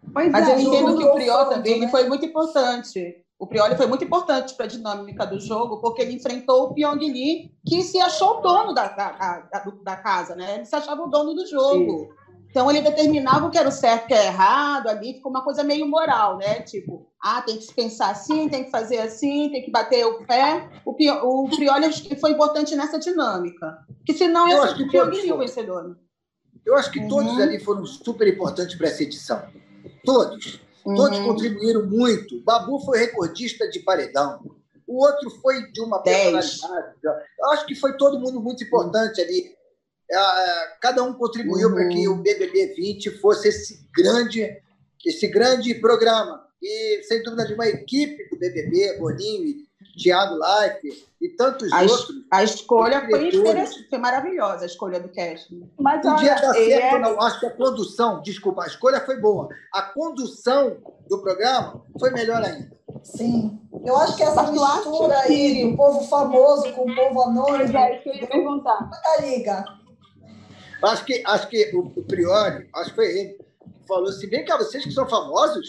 Mas, 0.05 0.31
Mas 0.31 0.49
é, 0.49 0.55
eu 0.55 0.61
entendo 0.61 0.97
que 0.97 1.05
o 1.05 1.15
Priol 1.15 1.47
também 1.47 1.81
né? 1.81 1.89
foi 1.89 2.09
muito 2.09 2.25
importante 2.25 3.26
o 3.39 3.47
Prioli 3.47 3.77
foi 3.77 3.87
muito 3.87 4.05
importante 4.05 4.55
para 4.55 4.65
a 4.65 4.69
dinâmica 4.69 5.27
do 5.27 5.39
jogo, 5.39 5.81
porque 5.81 6.01
ele 6.01 6.15
enfrentou 6.15 6.65
o 6.65 6.75
Pyong 6.75 6.99
Lee, 6.99 7.53
que 7.67 7.83
se 7.83 7.99
achou 8.01 8.39
o 8.39 8.41
dono 8.41 8.73
da, 8.73 8.89
da, 8.89 9.11
da, 9.53 9.65
da, 9.83 9.97
casa, 9.97 10.35
né? 10.35 10.57
Ele 10.57 10.65
se 10.65 10.75
achava 10.75 11.03
o 11.03 11.09
dono 11.09 11.35
do 11.35 11.47
jogo. 11.47 11.99
Sim. 11.99 12.09
Então 12.49 12.71
ele 12.71 12.81
determinava 12.81 13.47
o 13.47 13.51
que 13.51 13.59
era 13.59 13.69
o 13.69 13.73
certo 13.73 14.03
e 14.03 14.05
o 14.05 14.07
que 14.07 14.15
era 14.15 14.25
errado, 14.25 14.89
ali 14.89 15.15
ficou 15.15 15.31
uma 15.31 15.45
coisa 15.45 15.63
meio 15.63 15.87
moral, 15.87 16.39
né? 16.39 16.63
Tipo, 16.63 17.07
ah, 17.23 17.43
tem 17.43 17.59
que 17.59 17.65
se 17.65 17.75
pensar 17.75 18.11
assim, 18.11 18.49
tem 18.49 18.65
que 18.65 18.71
fazer 18.71 18.99
assim, 18.99 19.51
tem 19.51 19.63
que 19.63 19.71
bater 19.71 20.07
o 20.07 20.25
pé. 20.27 20.67
O, 20.87 20.93
o 21.45 21.51
Prioli 21.51 21.85
acho 21.85 22.05
que 22.05 22.17
foi 22.17 22.31
importante 22.31 22.75
nessa 22.75 22.99
dinâmica. 22.99 23.77
Que 24.07 24.15
senão 24.15 24.47
acho 24.63 24.77
que 24.77 24.85
o 24.85 24.91
Pyong 24.91 25.33
o 25.33 25.39
vencedor. 25.39 25.99
Eu 26.65 26.75
acho 26.75 26.91
que 26.91 27.01
uhum. 27.01 27.09
todos 27.09 27.39
ali 27.39 27.61
foram 27.61 27.85
super 27.85 28.27
importantes 28.27 28.75
para 28.77 28.89
essa 28.89 29.03
edição. 29.03 29.43
Todos. 30.05 30.66
Todos 30.95 31.19
uhum. 31.19 31.27
contribuíram 31.27 31.87
muito. 31.87 32.41
Babu 32.43 32.79
foi 32.81 32.99
recordista 32.99 33.69
de 33.69 33.81
paredão. 33.81 34.41
O 34.87 35.03
outro 35.03 35.31
foi 35.43 35.71
de 35.73 35.81
uma 35.81 36.01
personalidade. 36.01 36.97
Eu 37.39 37.51
acho 37.51 37.67
que 37.67 37.75
foi 37.75 37.97
todo 37.97 38.21
mundo 38.21 38.41
muito 38.41 38.63
importante 38.63 39.21
ali. 39.21 39.55
É, 40.09 40.17
é, 40.17 40.77
cada 40.81 41.03
um 41.03 41.13
contribuiu 41.15 41.69
uhum. 41.69 41.75
para 41.75 41.89
que 41.89 42.09
o 42.09 42.17
BBB 42.17 42.75
20 42.77 43.11
fosse 43.19 43.49
esse 43.49 43.89
grande, 43.93 44.63
esse 45.05 45.27
grande 45.27 45.75
programa. 45.75 46.47
E, 46.63 47.03
sem 47.03 47.23
dúvida 47.23 47.45
nenhuma, 47.45 47.65
a 47.65 47.69
equipe 47.69 48.29
do 48.29 48.39
BBB, 48.39 48.99
Boninho 48.99 49.66
Tiago 49.97 50.35
Life 50.35 51.07
e 51.21 51.29
tantos 51.31 51.73
a 51.73 51.83
outros. 51.83 52.25
A 52.31 52.45
escolha 52.45 53.09
foi, 53.09 53.31
foi 53.89 53.99
maravilhosa, 53.99 54.65
a 54.65 54.67
escolha 54.67 55.01
do 55.01 55.09
casting. 55.09 55.69
Mas 55.79 56.03
Podia 56.03 56.33
olha, 56.33 56.41
dar 56.41 56.55
certo, 56.55 56.97
é... 56.97 56.99
não. 56.99 57.21
Acho 57.21 57.41
que 57.41 57.47
a 57.47 57.51
condução, 57.51 58.23
desculpa, 58.23 58.65
a 58.65 58.67
escolha 58.67 59.01
foi 59.01 59.19
boa. 59.19 59.49
A 59.73 59.83
condução 59.83 60.77
do 61.09 61.19
programa 61.23 61.83
foi 61.99 62.11
melhor 62.11 62.43
ainda. 62.43 62.77
Sim. 63.03 63.59
Eu 63.85 63.97
acho 63.97 64.17
que 64.17 64.23
essa 64.23 64.51
mistura 64.51 65.19
aí 65.21 65.71
do 65.71 65.77
povo 65.77 66.07
famoso 66.09 66.73
com 66.73 66.91
o 66.91 66.95
povo 66.95 67.23
anônimo. 67.23 67.77
É, 67.79 67.95
isso 67.95 68.03
que 68.03 68.09
eu 68.11 68.15
ia 68.15 68.27
perguntar. 68.27 68.91
liga. 69.21 69.65
Acho 70.83 71.05
que, 71.05 71.23
acho 71.25 71.49
que 71.49 71.75
o, 71.75 71.81
o 71.81 72.05
Priori, 72.05 72.69
acho 72.75 72.91
que 72.91 72.97
foi 72.97 73.19
ele, 73.19 73.39
falou 73.89 74.09
assim: 74.09 74.29
vem 74.29 74.45
cá, 74.45 74.59
vocês 74.59 74.85
que 74.85 74.91
são 74.91 75.09
famosos, 75.09 75.67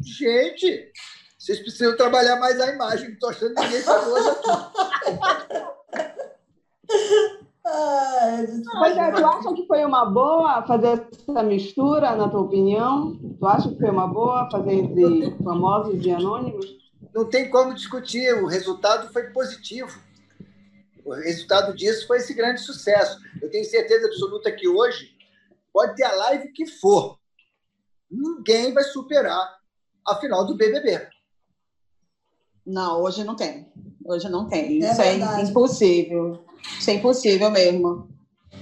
gente, 0.00 0.92
vocês 1.46 1.60
precisam 1.60 1.96
trabalhar 1.96 2.40
mais 2.40 2.60
a 2.60 2.72
imagem, 2.72 3.06
não 3.06 3.14
estou 3.14 3.30
achando 3.30 3.54
ninguém 3.54 3.80
famoso 3.80 4.30
aqui. 4.30 4.48
Pois 8.78 8.96
é, 8.96 9.10
tu 9.10 9.26
acha 9.26 9.54
que 9.54 9.66
foi 9.66 9.84
uma 9.84 10.04
boa 10.04 10.64
fazer 10.66 11.04
essa 11.28 11.42
mistura, 11.42 12.14
na 12.14 12.28
tua 12.28 12.42
opinião? 12.42 13.16
Tu 13.16 13.46
acha 13.46 13.68
que 13.68 13.76
foi 13.76 13.90
uma 13.90 14.06
boa 14.06 14.48
fazer 14.50 14.72
entre 14.72 15.36
famosos 15.42 16.06
e 16.06 16.10
anônimos? 16.12 16.64
Não 17.12 17.24
tem 17.24 17.50
como 17.50 17.74
discutir, 17.74 18.32
o 18.34 18.46
resultado 18.46 19.12
foi 19.12 19.30
positivo. 19.30 19.98
O 21.04 21.12
resultado 21.12 21.74
disso 21.74 22.06
foi 22.06 22.18
esse 22.18 22.32
grande 22.34 22.60
sucesso. 22.60 23.18
Eu 23.42 23.50
tenho 23.50 23.64
certeza 23.64 24.06
absoluta 24.06 24.52
que 24.52 24.68
hoje 24.68 25.10
pode 25.72 25.96
ter 25.96 26.04
a 26.04 26.14
live 26.14 26.52
que 26.52 26.66
for. 26.66 27.18
Ninguém 28.08 28.72
vai 28.72 28.84
superar 28.84 29.56
a 30.06 30.14
final 30.14 30.46
do 30.46 30.56
BBB. 30.56 31.15
Não, 32.66 33.02
hoje 33.02 33.22
não 33.22 33.36
tem. 33.36 33.66
Hoje 34.04 34.28
não 34.28 34.46
tem. 34.46 34.82
É 34.82 34.90
Isso 34.90 35.00
é 35.02 35.10
verdade. 35.10 35.40
é 35.40 35.44
impossível. 35.44 36.44
Isso 36.78 36.90
é 36.90 36.94
impossível 36.94 37.50
mesmo. 37.50 38.08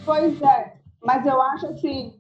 Pois 0.05 0.40
é. 0.43 0.75
Mas 1.03 1.27
eu 1.27 1.40
acho 1.40 1.67
assim 1.67 2.14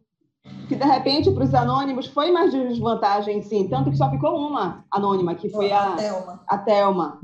que 0.68 0.74
de 0.74 0.84
repente 0.84 1.30
para 1.30 1.44
os 1.44 1.54
anônimos 1.54 2.06
foi 2.06 2.30
mais 2.30 2.52
desvantagem, 2.52 3.42
sim. 3.42 3.68
Tanto 3.68 3.90
que 3.90 3.96
só 3.96 4.10
ficou 4.10 4.34
uma 4.36 4.84
anônima, 4.90 5.34
que 5.34 5.48
foi 5.48 5.70
a, 5.70 5.92
a 5.92 5.96
Thelma. 5.96 6.40
A 6.48 6.58
Thelma. 6.58 7.20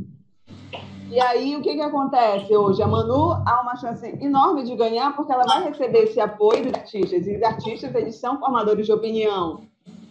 E 1.10 1.20
aí, 1.20 1.56
o 1.56 1.62
que, 1.62 1.74
que 1.74 1.80
acontece 1.80 2.54
hoje? 2.54 2.80
A 2.80 2.86
Manu 2.86 3.32
há 3.32 3.62
uma 3.62 3.74
chance 3.76 4.06
enorme 4.20 4.62
de 4.62 4.76
ganhar, 4.76 5.16
porque 5.16 5.32
ela 5.32 5.42
vai 5.42 5.64
receber 5.64 6.04
esse 6.04 6.20
apoio 6.20 6.62
dos 6.62 6.72
artistas. 6.72 7.26
E 7.26 7.36
os 7.36 7.42
artistas, 7.42 7.92
eles 7.96 8.20
são 8.20 8.38
formadores 8.38 8.86
de 8.86 8.92
opinião. 8.92 9.60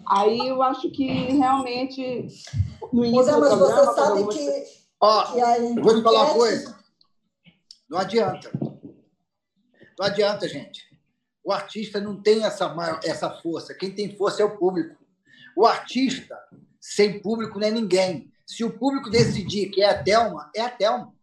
Aí 0.10 0.48
eu 0.48 0.62
acho 0.64 0.90
que 0.92 1.06
realmente. 1.06 2.28
No 2.92 3.06
início 3.06 3.40
mas 3.40 3.54
programa, 3.54 3.86
você 3.86 3.96
sabe 3.96 4.28
que. 4.28 4.64
Ó, 5.02 5.24
que 5.32 5.40
eu 5.40 5.84
vou 5.84 5.96
te 5.96 6.04
falar 6.04 6.24
uma 6.24 6.34
coisa. 6.34 6.80
Não 7.90 8.00
adianta. 8.00 8.52
Não 9.98 10.06
adianta, 10.06 10.48
gente. 10.48 10.90
O 11.44 11.52
artista 11.52 12.00
não 12.00 12.22
tem 12.22 12.44
essa, 12.44 12.74
essa 13.04 13.30
força. 13.30 13.74
Quem 13.74 13.94
tem 13.94 14.16
força 14.16 14.42
é 14.42 14.46
o 14.46 14.58
público. 14.58 14.96
O 15.56 15.66
artista, 15.66 16.38
sem 16.80 17.22
público, 17.22 17.60
não 17.60 17.68
é 17.68 17.72
ninguém. 17.72 18.32
Se 18.46 18.64
o 18.64 18.78
público 18.78 19.10
decidir 19.10 19.70
que 19.70 19.82
é 19.82 19.90
a 19.90 20.04
Thelma, 20.04 20.50
é 20.56 20.62
a 20.62 20.70
Thelma. 20.70 21.14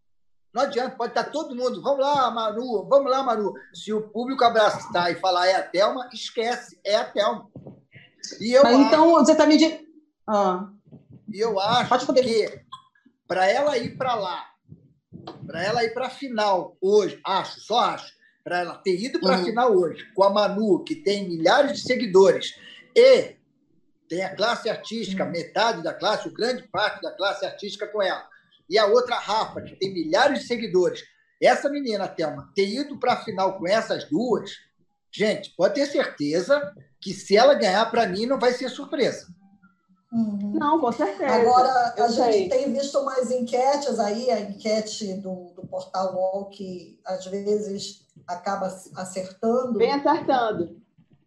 Não 0.52 0.62
adianta, 0.62 0.96
pode 0.96 1.10
estar 1.10 1.24
todo 1.24 1.54
mundo, 1.54 1.82
vamos 1.82 2.00
lá, 2.00 2.30
Manu, 2.30 2.88
vamos 2.88 3.10
lá, 3.10 3.22
Manu. 3.22 3.52
Se 3.74 3.92
o 3.92 4.08
público 4.08 4.42
abraçar 4.42 5.12
e 5.12 5.16
falar 5.16 5.46
é 5.46 5.54
a 5.54 5.62
Thelma, 5.62 6.08
esquece, 6.12 6.80
é 6.82 6.96
a 6.96 7.04
Thelma. 7.04 7.50
E 8.40 8.52
eu 8.52 8.62
Mas 8.62 8.78
então 8.78 9.12
você 9.12 9.32
está 9.32 9.46
me 9.46 9.56
dizendo. 9.56 9.84
Ah. 10.28 10.68
E 11.32 11.40
eu 11.40 11.58
acho 11.60 12.12
que 12.12 12.60
para 13.26 13.46
ela 13.50 13.76
ir 13.76 13.96
para 13.96 14.14
lá, 14.14 14.46
para 15.46 15.64
ela 15.64 15.84
ir 15.84 15.92
para 15.92 16.06
a 16.06 16.10
final 16.10 16.76
hoje, 16.80 17.20
acho, 17.24 17.60
só 17.60 17.80
acho, 17.80 18.12
para 18.44 18.60
ela 18.60 18.76
ter 18.76 18.98
ido 19.00 19.18
para 19.18 19.36
a 19.36 19.38
uhum. 19.38 19.44
final 19.44 19.76
hoje, 19.76 20.04
com 20.14 20.22
a 20.22 20.30
Manu, 20.30 20.84
que 20.84 20.94
tem 20.94 21.28
milhares 21.28 21.72
de 21.72 21.80
seguidores, 21.80 22.54
e 22.94 23.36
tem 24.08 24.22
a 24.22 24.34
classe 24.34 24.70
artística, 24.70 25.24
hum. 25.24 25.30
metade 25.30 25.82
da 25.82 25.92
classe, 25.92 26.28
o 26.28 26.32
grande 26.32 26.62
parte 26.68 27.02
da 27.02 27.10
classe 27.10 27.44
artística 27.44 27.86
com 27.88 28.02
ela. 28.02 28.24
E 28.70 28.78
a 28.78 28.86
outra, 28.86 29.16
Rafa, 29.16 29.60
que 29.60 29.76
tem 29.76 29.92
milhares 29.92 30.40
de 30.40 30.46
seguidores. 30.46 31.02
Essa 31.40 31.68
menina, 31.68 32.08
Thelma, 32.08 32.50
ter 32.54 32.66
ido 32.66 32.98
para 32.98 33.14
a 33.14 33.24
final 33.24 33.58
com 33.58 33.66
essas 33.66 34.08
duas, 34.08 34.50
gente, 35.12 35.54
pode 35.56 35.74
ter 35.74 35.86
certeza 35.86 36.72
que 37.06 37.14
se 37.14 37.36
ela 37.36 37.54
ganhar, 37.54 37.88
para 37.88 38.08
mim, 38.08 38.26
não 38.26 38.36
vai 38.36 38.52
ser 38.52 38.68
surpresa. 38.68 39.28
Uhum. 40.12 40.54
Não, 40.58 40.80
com 40.80 40.90
certeza. 40.90 41.32
Agora, 41.32 41.94
a 41.96 42.08
gente 42.08 42.48
tem 42.48 42.72
visto 42.72 42.98
umas 42.98 43.30
enquetes 43.30 44.00
aí, 44.00 44.28
a 44.28 44.40
enquete 44.40 45.14
do, 45.14 45.52
do 45.54 45.64
portal 45.68 46.16
UOL, 46.16 46.46
que 46.46 46.98
às 47.06 47.24
vezes 47.26 48.04
acaba 48.26 48.66
acertando. 48.96 49.78
Vem 49.78 49.92
acertando 49.92 50.84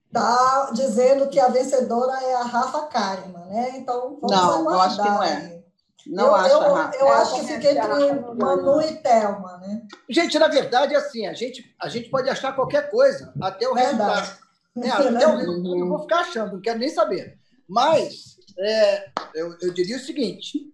está 0.08 0.72
dizendo 0.74 1.30
que 1.30 1.40
a 1.40 1.50
vencedora 1.50 2.20
é 2.24 2.34
a 2.34 2.42
Rafa 2.42 2.88
Karima, 2.88 3.46
né? 3.46 3.74
Então, 3.76 4.18
vamos 4.20 4.32
Não, 4.32 4.72
eu 4.72 4.82
acho 4.82 5.00
que 5.00 5.08
não 5.08 5.24
é. 5.24 5.64
Não 6.08 6.26
eu, 6.26 6.36
acho, 6.36 6.56
eu, 6.56 6.62
eu 7.02 7.08
é 7.08 7.12
acho 7.12 7.36
que 7.36 7.46
fica 7.46 7.72
entre 7.72 8.34
Manu 8.34 8.82
e 8.82 8.96
Thelma, 8.96 9.58
né? 9.58 9.84
Gente, 10.10 10.40
na 10.40 10.48
verdade, 10.48 10.96
é 10.96 10.98
assim, 10.98 11.28
a 11.28 11.34
gente, 11.34 11.64
a 11.80 11.88
gente 11.88 12.10
pode 12.10 12.28
achar 12.28 12.56
qualquer 12.56 12.90
coisa, 12.90 13.32
até 13.40 13.70
o 13.70 13.76
resultado. 13.76 14.49
É, 14.84 14.94
o 14.94 15.38
resultado 15.38 15.78
eu 15.78 15.88
vou 15.88 16.00
ficar 16.00 16.20
achando, 16.20 16.54
não 16.54 16.62
quero 16.62 16.80
nem 16.80 16.90
saber. 16.90 17.38
Mas 17.68 18.38
é, 18.58 19.12
eu, 19.36 19.56
eu 19.62 19.74
diria 19.74 19.98
o 19.98 20.02
seguinte: 20.02 20.74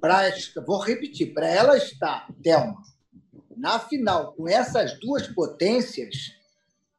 pra, 0.00 0.22
vou 0.66 0.78
repetir, 0.78 1.32
para 1.32 1.48
ela 1.48 1.76
estar, 1.76 2.26
Thelma, 2.42 2.76
na 3.56 3.78
final 3.78 4.32
com 4.32 4.48
essas 4.48 4.98
duas 4.98 5.26
potências, 5.28 6.32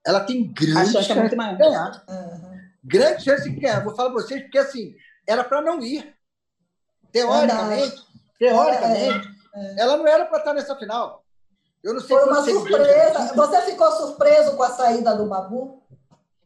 ela 0.05 0.21
tem 0.21 0.51
grande 0.51 0.91
chance 1.03 1.11
é 1.11 1.29
de 1.29 1.35
ganhar. 1.35 2.03
Uhum. 2.07 2.59
Grande 2.83 3.23
chance 3.23 3.43
de 3.49 3.59
ganhar. 3.59 3.83
Vou 3.83 3.95
falar 3.95 4.11
para 4.11 4.21
vocês, 4.21 4.41
porque 4.41 4.57
assim, 4.57 4.95
era 5.27 5.43
para 5.43 5.61
não 5.61 5.81
ir. 5.81 6.13
Teoricamente, 7.11 8.03
teoricamente, 8.39 9.27
é, 9.53 9.65
é. 9.65 9.81
ela 9.81 9.97
não 9.97 10.07
era 10.07 10.25
para 10.25 10.39
estar 10.39 10.53
nessa 10.53 10.75
final. 10.75 11.23
Eu 11.83 11.93
não 11.93 12.01
sei 12.01 12.17
Foi 12.17 12.25
uma 12.25 12.43
surpresa. 12.43 13.33
Você 13.35 13.61
ficou 13.63 13.91
surpreso 13.91 14.55
com 14.55 14.63
a 14.63 14.69
saída 14.69 15.15
do 15.15 15.27
Babu? 15.27 15.83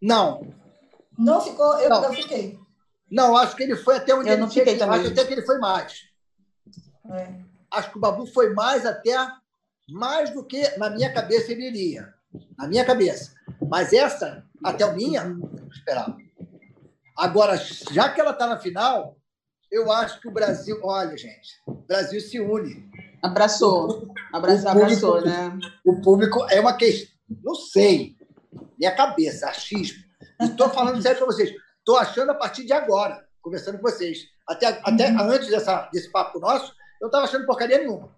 Não. 0.01 0.53
Não 1.17 1.41
ficou? 1.41 1.79
Eu 1.79 1.89
não, 1.89 2.03
eu 2.03 2.13
fiquei. 2.13 2.59
Não, 3.09 3.37
acho 3.37 3.55
que 3.55 3.63
ele 3.63 3.75
foi 3.75 3.95
até 3.97 4.13
onde 4.13 4.29
eu 4.29 4.33
ele 4.33 4.41
não 4.41 4.49
fiquei 4.49 4.77
também. 4.77 4.99
Acho 4.99 5.11
até 5.11 5.25
que 5.25 5.33
ele 5.33 5.45
foi 5.45 5.57
mais. 5.57 6.03
É. 7.11 7.33
Acho 7.71 7.91
que 7.91 7.97
o 7.97 8.01
Babu 8.01 8.25
foi 8.27 8.53
mais 8.53 8.85
até 8.85 9.15
mais 9.89 10.29
do 10.31 10.43
que 10.43 10.77
na 10.77 10.89
minha 10.89 11.11
cabeça 11.11 11.51
ele 11.51 11.67
iria. 11.67 12.13
Na 12.57 12.67
minha 12.67 12.85
cabeça. 12.85 13.33
Mas 13.69 13.93
essa, 13.93 14.45
até 14.63 14.83
a 14.83 14.93
minha, 14.93 15.35
esperava. 15.71 16.17
Agora, 17.17 17.57
já 17.91 18.09
que 18.09 18.19
ela 18.19 18.31
está 18.31 18.45
na 18.45 18.57
final, 18.57 19.17
eu 19.71 19.91
acho 19.91 20.19
que 20.21 20.27
o 20.27 20.31
Brasil. 20.31 20.79
Olha, 20.83 21.17
gente, 21.17 21.61
o 21.65 21.73
Brasil 21.73 22.21
se 22.21 22.39
une. 22.39 22.89
Abraçou. 23.23 24.13
Abraçou, 24.31 24.69
abraçou 24.69 25.21
né? 25.21 25.57
O 25.83 26.01
público 26.01 26.45
é 26.49 26.59
uma 26.59 26.73
questão. 26.73 27.15
Não 27.43 27.55
sei. 27.55 28.16
Minha 28.77 28.95
cabeça, 28.95 29.47
achismo. 29.47 30.03
Estou 30.41 30.69
falando 30.69 31.01
sério 31.01 31.17
para 31.17 31.27
vocês. 31.27 31.53
Estou 31.79 31.97
achando 31.97 32.31
a 32.31 32.35
partir 32.35 32.65
de 32.65 32.73
agora, 32.73 33.25
conversando 33.41 33.77
com 33.77 33.83
vocês. 33.83 34.25
Até, 34.47 34.67
até 34.67 35.09
uhum. 35.09 35.31
antes 35.31 35.49
dessa, 35.49 35.89
desse 35.91 36.11
papo 36.11 36.39
nosso, 36.39 36.73
eu 37.01 37.07
estava 37.07 37.25
achando 37.25 37.45
porcaria 37.45 37.79
nenhuma. 37.79 38.15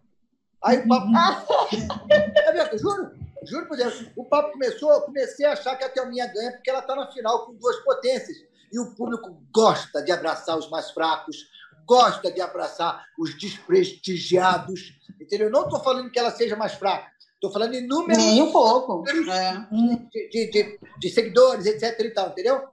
Aí 0.64 0.80
o 0.80 0.88
papo. 0.88 1.54
verdade, 2.08 2.78
juro. 2.78 3.12
Juro 3.44 3.68
por 3.68 3.78
Deus. 3.78 4.06
O 4.16 4.26
papo 4.26 4.52
começou, 4.52 4.92
eu 4.92 5.02
comecei 5.02 5.46
a 5.46 5.54
achar 5.54 5.78
que 5.78 5.84
a 5.84 5.90
Thelminha 5.90 6.28
ganha 6.28 6.52
porque 6.52 6.70
ela 6.70 6.80
está 6.80 6.96
na 6.96 7.12
final 7.12 7.46
com 7.46 7.54
duas 7.54 7.78
potências. 7.84 8.38
E 8.72 8.80
o 8.80 8.94
público 8.96 9.42
gosta 9.54 10.04
de 10.04 10.12
abraçar 10.12 10.58
os 10.58 10.70
mais 10.70 10.92
fracos, 10.92 11.48
gosta 11.86 12.32
de 12.32 12.42
abraçar 12.42 13.06
os 13.18 13.38
desprestigiados. 13.38 14.94
Entendeu? 15.20 15.50
Não 15.50 15.64
estou 15.64 15.82
falando 15.82 16.12
que 16.12 16.20
ela 16.20 16.32
seja 16.32 16.56
mais 16.56 16.74
fraca. 16.74 17.10
Estou 17.40 17.52
falando 17.52 17.74
em 17.74 17.88
números. 17.88 18.18
Nem 18.18 18.42
um 18.42 18.52
pouco. 18.52 19.06
É. 19.08 19.66
De, 20.12 20.30
de, 20.30 20.52
de, 20.52 20.80
de, 21.00 21.10
seguidores, 21.10 21.66
etc. 21.66 21.98
e 22.02 22.10
tal, 22.10 22.28
entendeu? 22.28 22.68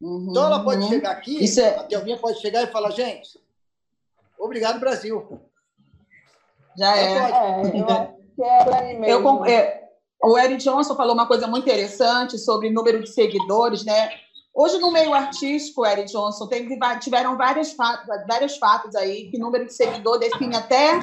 Uhum, 0.00 0.28
então 0.30 0.46
ela 0.46 0.64
pode 0.64 0.82
uhum. 0.82 0.88
chegar 0.88 1.10
aqui, 1.10 1.60
é... 1.60 1.68
a 1.68 1.84
Thelminha 1.84 2.16
pode 2.16 2.40
chegar 2.40 2.62
e 2.62 2.72
falar, 2.72 2.90
gente, 2.90 3.38
obrigado, 4.38 4.80
Brasil. 4.80 5.38
Já 6.78 6.96
ela 6.96 7.64
é. 7.64 7.78
é 9.06 9.12
eu, 9.12 9.20
eu, 9.22 9.44
é, 9.44 9.88
o 10.22 10.38
Eric 10.38 10.64
Johnson 10.64 10.96
falou 10.96 11.12
uma 11.12 11.26
coisa 11.26 11.46
muito 11.46 11.64
interessante 11.64 12.38
sobre 12.38 12.70
número 12.70 13.02
de 13.02 13.10
seguidores, 13.10 13.84
né? 13.84 14.10
Hoje, 14.58 14.78
no 14.78 14.90
meio 14.90 15.12
artístico, 15.12 15.84
Eric 15.84 16.10
Johnson, 16.10 16.46
tem, 16.46 16.66
tiveram 16.98 17.36
vários 17.36 17.72
fatos, 17.72 18.06
vários 18.26 18.56
fatos 18.56 18.96
aí 18.96 19.30
que 19.30 19.38
número 19.38 19.66
de 19.66 19.74
seguidor 19.74 20.18
define 20.18 20.56
até 20.56 20.98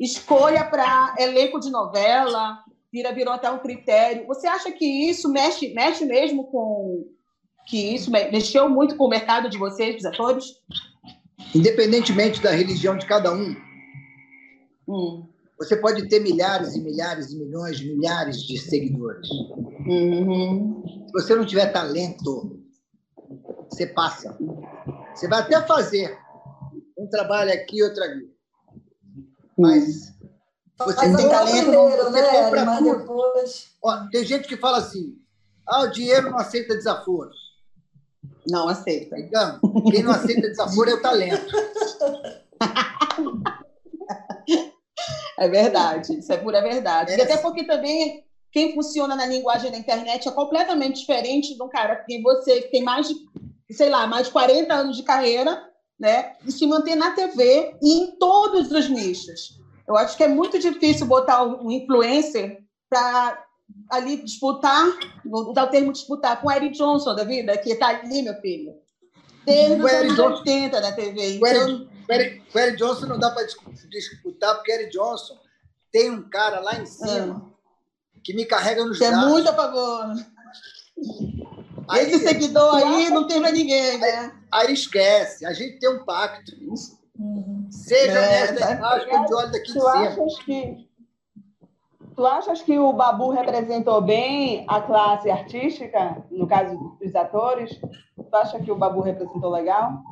escolha 0.00 0.64
para 0.64 1.14
elenco 1.16 1.60
de 1.60 1.70
novela, 1.70 2.58
vira, 2.92 3.12
virou 3.12 3.32
até 3.32 3.48
um 3.48 3.60
critério. 3.60 4.26
Você 4.26 4.48
acha 4.48 4.72
que 4.72 5.08
isso 5.08 5.30
mexe, 5.30 5.72
mexe 5.72 6.04
mesmo 6.04 6.50
com. 6.50 7.06
que 7.68 7.94
isso 7.94 8.10
mexeu 8.10 8.68
muito 8.68 8.96
com 8.96 9.04
o 9.04 9.08
mercado 9.08 9.48
de 9.48 9.56
vocês, 9.56 9.94
dos 9.94 10.04
atores? 10.04 10.44
Independentemente 11.54 12.42
da 12.42 12.50
religião 12.50 12.98
de 12.98 13.06
cada 13.06 13.32
um, 13.32 13.54
hum. 14.88 15.28
Você 15.58 15.76
pode 15.76 16.06
ter 16.08 16.20
milhares 16.20 16.74
e 16.74 16.80
milhares 16.82 17.32
e 17.32 17.38
milhões, 17.38 17.80
milhares 17.80 18.42
de 18.42 18.58
seguidores. 18.58 19.26
Uhum. 19.86 20.82
Se 21.06 21.12
você 21.12 21.34
não 21.34 21.46
tiver 21.46 21.72
talento, 21.72 22.55
você 23.70 23.86
passa. 23.86 24.36
Você 25.14 25.28
vai 25.28 25.40
até 25.40 25.60
fazer 25.62 26.18
um 26.98 27.08
trabalho 27.08 27.52
aqui, 27.52 27.82
outro 27.82 28.02
ali. 28.02 28.30
Mas 29.58 30.14
você 30.78 31.08
Mas 31.08 31.16
tem 31.16 31.28
talento, 31.28 31.70
primeiro, 31.70 32.04
você 32.04 32.22
né, 32.22 32.42
compra 32.42 32.64
Mas. 32.64 32.84
Depois... 32.84 33.68
Ó, 33.82 34.08
tem 34.10 34.24
gente 34.24 34.46
que 34.46 34.56
fala 34.56 34.78
assim, 34.78 35.16
ah, 35.66 35.82
o 35.82 35.90
dinheiro 35.90 36.30
não 36.30 36.38
aceita 36.38 36.74
desaforos. 36.74 37.36
Não 38.48 38.68
aceita. 38.68 39.18
Então, 39.18 39.58
quem 39.90 40.02
não 40.02 40.12
aceita 40.12 40.48
desaforo 40.48 40.90
é 40.90 40.94
o 40.94 41.02
talento. 41.02 41.46
É 45.38 45.48
verdade, 45.48 46.18
isso 46.18 46.32
é 46.32 46.36
pura 46.38 46.62
verdade. 46.62 47.12
É. 47.12 47.18
E 47.18 47.20
até 47.20 47.36
porque 47.36 47.64
também 47.64 48.24
quem 48.50 48.74
funciona 48.74 49.14
na 49.14 49.26
linguagem 49.26 49.70
da 49.70 49.76
internet 49.76 50.26
é 50.26 50.32
completamente 50.32 51.00
diferente 51.00 51.56
do 51.58 51.68
cara 51.68 51.96
que 51.96 52.22
você 52.22 52.62
tem 52.62 52.82
mais 52.82 53.06
de, 53.06 53.14
sei 53.74 53.88
lá, 53.88 54.06
mais 54.06 54.26
de 54.26 54.32
40 54.32 54.74
anos 54.74 54.96
de 54.96 55.02
carreira, 55.02 55.62
né? 55.98 56.36
E 56.44 56.52
se 56.52 56.66
manter 56.66 56.94
na 56.94 57.12
TV 57.12 57.76
e 57.82 58.00
em 58.00 58.18
todos 58.18 58.70
os 58.70 58.88
nichos. 58.88 59.58
Eu 59.88 59.96
acho 59.96 60.16
que 60.16 60.24
é 60.24 60.28
muito 60.28 60.58
difícil 60.58 61.06
botar 61.06 61.44
um 61.44 61.70
influencer 61.70 62.64
para 62.88 63.44
ali 63.90 64.22
disputar, 64.22 64.86
vou 65.24 65.50
usar 65.50 65.64
o 65.64 65.70
termo 65.70 65.92
disputar, 65.92 66.40
com 66.40 66.48
o 66.48 66.52
Eric 66.52 66.76
Johnson 66.76 67.14
da 67.14 67.24
vida, 67.24 67.56
que 67.58 67.70
está 67.70 67.88
ali, 67.88 68.22
meu 68.22 68.34
filho. 68.40 68.74
Desde 69.44 69.82
os 69.82 69.92
anos 69.92 70.18
80 70.18 70.80
na 70.80 70.92
TV. 70.92 71.38
O, 71.40 71.46
Eric, 71.46 72.42
Eric 72.54 72.76
Johnson 72.76 73.06
não 73.06 73.18
dá 73.18 73.30
para 73.30 73.46
disputar, 73.46 74.56
porque 74.56 74.72
o 74.72 74.74
Eric 74.74 74.90
Johnson 74.90 75.38
tem 75.92 76.10
um 76.10 76.28
cara 76.28 76.60
lá 76.60 76.80
em 76.80 76.86
cima 76.86 77.52
é. 78.16 78.20
que 78.22 78.34
me 78.34 78.44
carrega 78.44 78.84
nos 78.84 78.98
que 78.98 79.06
braços. 79.06 79.24
é 79.24 79.30
muito 79.30 79.48
a 79.48 79.54
favor. 79.54 80.14
Aí, 81.88 82.06
Esse 82.06 82.20
seguidor 82.20 82.74
aí 82.74 83.10
não 83.10 83.26
tem 83.26 83.40
para 83.40 83.52
ninguém, 83.52 83.98
né? 83.98 84.32
Aí, 84.50 84.66
aí, 84.68 84.72
esquece. 84.72 85.46
A 85.46 85.52
gente 85.52 85.78
tem 85.78 85.88
um 85.88 86.04
pacto. 86.04 86.52
Uhum. 87.18 87.66
Seja 87.70 88.18
é, 88.18 88.52
nesta 88.52 88.72
imagem 88.72 89.08
que 89.08 89.34
olho 89.34 89.52
daqui 89.52 89.72
de 89.72 89.72
cima. 89.72 90.26
Que, 90.44 90.88
tu 92.14 92.26
achas 92.26 92.62
que 92.62 92.78
o 92.78 92.92
Babu 92.92 93.30
representou 93.30 94.00
bem 94.00 94.64
a 94.68 94.80
classe 94.80 95.30
artística, 95.30 96.24
no 96.30 96.46
caso 96.46 96.96
dos 97.00 97.14
atores? 97.14 97.78
Tu 97.80 98.36
acha 98.36 98.58
que 98.58 98.70
o 98.70 98.76
Babu 98.76 99.00
representou 99.00 99.50
legal? 99.50 100.02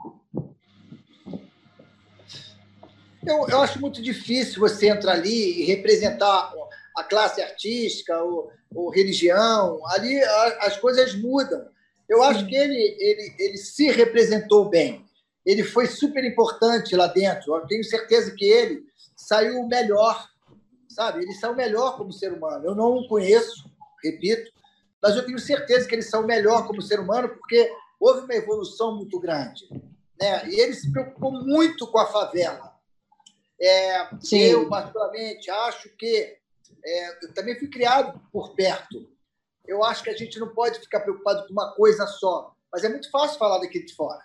Eu, 3.26 3.48
eu 3.48 3.60
acho 3.62 3.80
muito 3.80 4.02
difícil 4.02 4.60
você 4.60 4.90
entrar 4.90 5.12
ali 5.12 5.62
e 5.62 5.64
representar 5.64 6.52
a 6.96 7.04
classe 7.04 7.42
artística 7.42 8.16
ou, 8.22 8.50
ou 8.74 8.90
religião. 8.90 9.80
Ali 9.88 10.22
a, 10.22 10.44
as 10.66 10.76
coisas 10.76 11.14
mudam. 11.14 11.66
Eu 12.08 12.22
acho 12.22 12.46
que 12.46 12.54
ele, 12.54 12.76
ele, 12.76 13.34
ele 13.38 13.56
se 13.56 13.90
representou 13.90 14.68
bem. 14.68 15.04
Ele 15.44 15.62
foi 15.62 15.86
super 15.86 16.24
importante 16.24 16.94
lá 16.96 17.06
dentro. 17.06 17.54
Eu 17.54 17.66
tenho 17.66 17.84
certeza 17.84 18.34
que 18.34 18.44
ele 18.44 18.84
saiu 19.16 19.66
melhor, 19.66 20.26
sabe? 20.88 21.22
Ele 21.22 21.34
saiu 21.34 21.54
melhor 21.54 21.96
como 21.96 22.12
ser 22.12 22.32
humano. 22.32 22.64
Eu 22.64 22.74
não 22.74 22.96
o 22.96 23.08
conheço, 23.08 23.70
repito, 24.02 24.50
mas 25.02 25.16
eu 25.16 25.24
tenho 25.24 25.38
certeza 25.38 25.86
que 25.86 25.94
ele 25.94 26.02
saiu 26.02 26.26
melhor 26.26 26.66
como 26.66 26.80
ser 26.80 27.00
humano 27.00 27.28
porque 27.28 27.70
houve 28.00 28.20
uma 28.20 28.34
evolução 28.34 28.96
muito 28.96 29.18
grande. 29.18 29.66
Né? 30.20 30.48
E 30.48 30.60
ele 30.60 30.74
se 30.74 30.90
preocupou 30.90 31.32
muito 31.32 31.86
com 31.86 31.98
a 31.98 32.06
favela. 32.06 32.74
É, 33.60 34.08
eu, 34.32 34.68
particularmente, 34.68 35.50
acho 35.50 35.88
que 35.96 36.36
é, 36.84 37.26
eu 37.26 37.34
também 37.34 37.58
fui 37.58 37.68
criado 37.68 38.20
por 38.32 38.54
perto. 38.54 39.08
Eu 39.66 39.82
acho 39.84 40.02
que 40.02 40.10
a 40.10 40.16
gente 40.16 40.38
não 40.38 40.54
pode 40.54 40.78
ficar 40.78 41.00
preocupado 41.00 41.46
com 41.46 41.52
uma 41.52 41.74
coisa 41.74 42.06
só. 42.06 42.54
Mas 42.72 42.84
é 42.84 42.88
muito 42.88 43.10
fácil 43.10 43.38
falar 43.38 43.58
daqui 43.58 43.84
de 43.84 43.94
fora. 43.94 44.20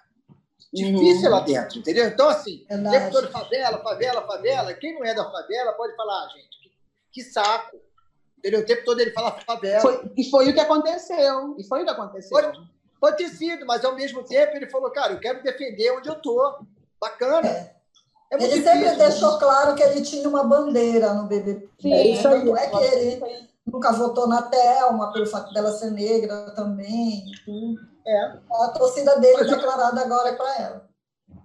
Difícil 0.74 1.30
uhum. 1.30 1.36
lá 1.36 1.40
dentro, 1.42 1.80
entendeu? 1.80 2.06
Então, 2.06 2.30
assim, 2.30 2.66
todo 3.12 3.32
favela, 3.32 3.82
favela, 3.82 4.22
favela. 4.26 4.74
Quem 4.74 4.94
não 4.94 5.04
é 5.04 5.16
da 5.16 5.30
favela 5.32 5.74
pode 5.74 5.96
falar, 5.96 6.26
ah, 6.26 6.30
gente, 6.30 6.60
que, 6.62 6.72
que 7.12 7.24
saco. 7.24 7.80
Entendeu? 8.38 8.62
O 8.62 8.66
tempo 8.66 8.86
todo 8.86 9.00
ele 9.00 9.12
fala 9.12 9.32
favela. 9.42 9.82
Foi, 9.82 10.12
e 10.16 10.30
foi 10.30 10.50
o 10.50 10.54
que 10.54 10.60
aconteceu. 10.60 11.56
E 11.58 11.64
foi 11.68 11.82
o 11.82 11.86
que 11.86 11.92
aconteceu. 11.92 12.30
Pode, 12.30 12.60
pode 13.00 13.18
ter 13.18 13.30
sido, 13.30 13.66
mas 13.66 13.84
ao 13.84 13.96
mesmo 13.96 14.24
tempo 14.24 14.56
ele 14.56 14.70
falou, 14.70 14.92
cara, 14.92 15.14
eu 15.14 15.20
quero 15.20 15.42
defender 15.42 15.92
onde 15.92 16.08
eu 16.08 16.16
tô. 16.16 16.60
Bacana. 17.00 17.48
É. 17.48 17.79
É 18.32 18.36
ele 18.36 18.48
difícil, 18.48 18.64
sempre 18.64 18.96
deixou 18.96 19.40
claro 19.40 19.76
que 19.76 19.82
ele 19.82 20.02
tinha 20.02 20.28
uma 20.30 20.44
bandeira 20.44 21.14
no 21.14 21.28
BBB. 21.28 21.68
Sim, 21.82 21.94
é 21.94 22.08
isso 22.08 22.28
aí. 22.28 22.46
Não 22.46 22.56
é 22.56 22.68
que 22.68 22.78
ele 22.78 23.50
nunca 23.66 23.92
votou 23.92 24.28
na 24.28 24.44
Thelma, 24.44 25.12
pelo 25.12 25.26
fato 25.26 25.52
dela 25.54 25.72
ser 25.72 25.92
negra 25.92 26.52
também. 26.52 27.24
É. 28.06 28.38
A 28.52 28.68
torcida 28.70 29.20
dele 29.20 29.38
Mas, 29.40 29.50
declarada 29.50 30.02
agora 30.02 30.30
é 30.30 30.36
para 30.36 30.56
ela. 30.62 30.90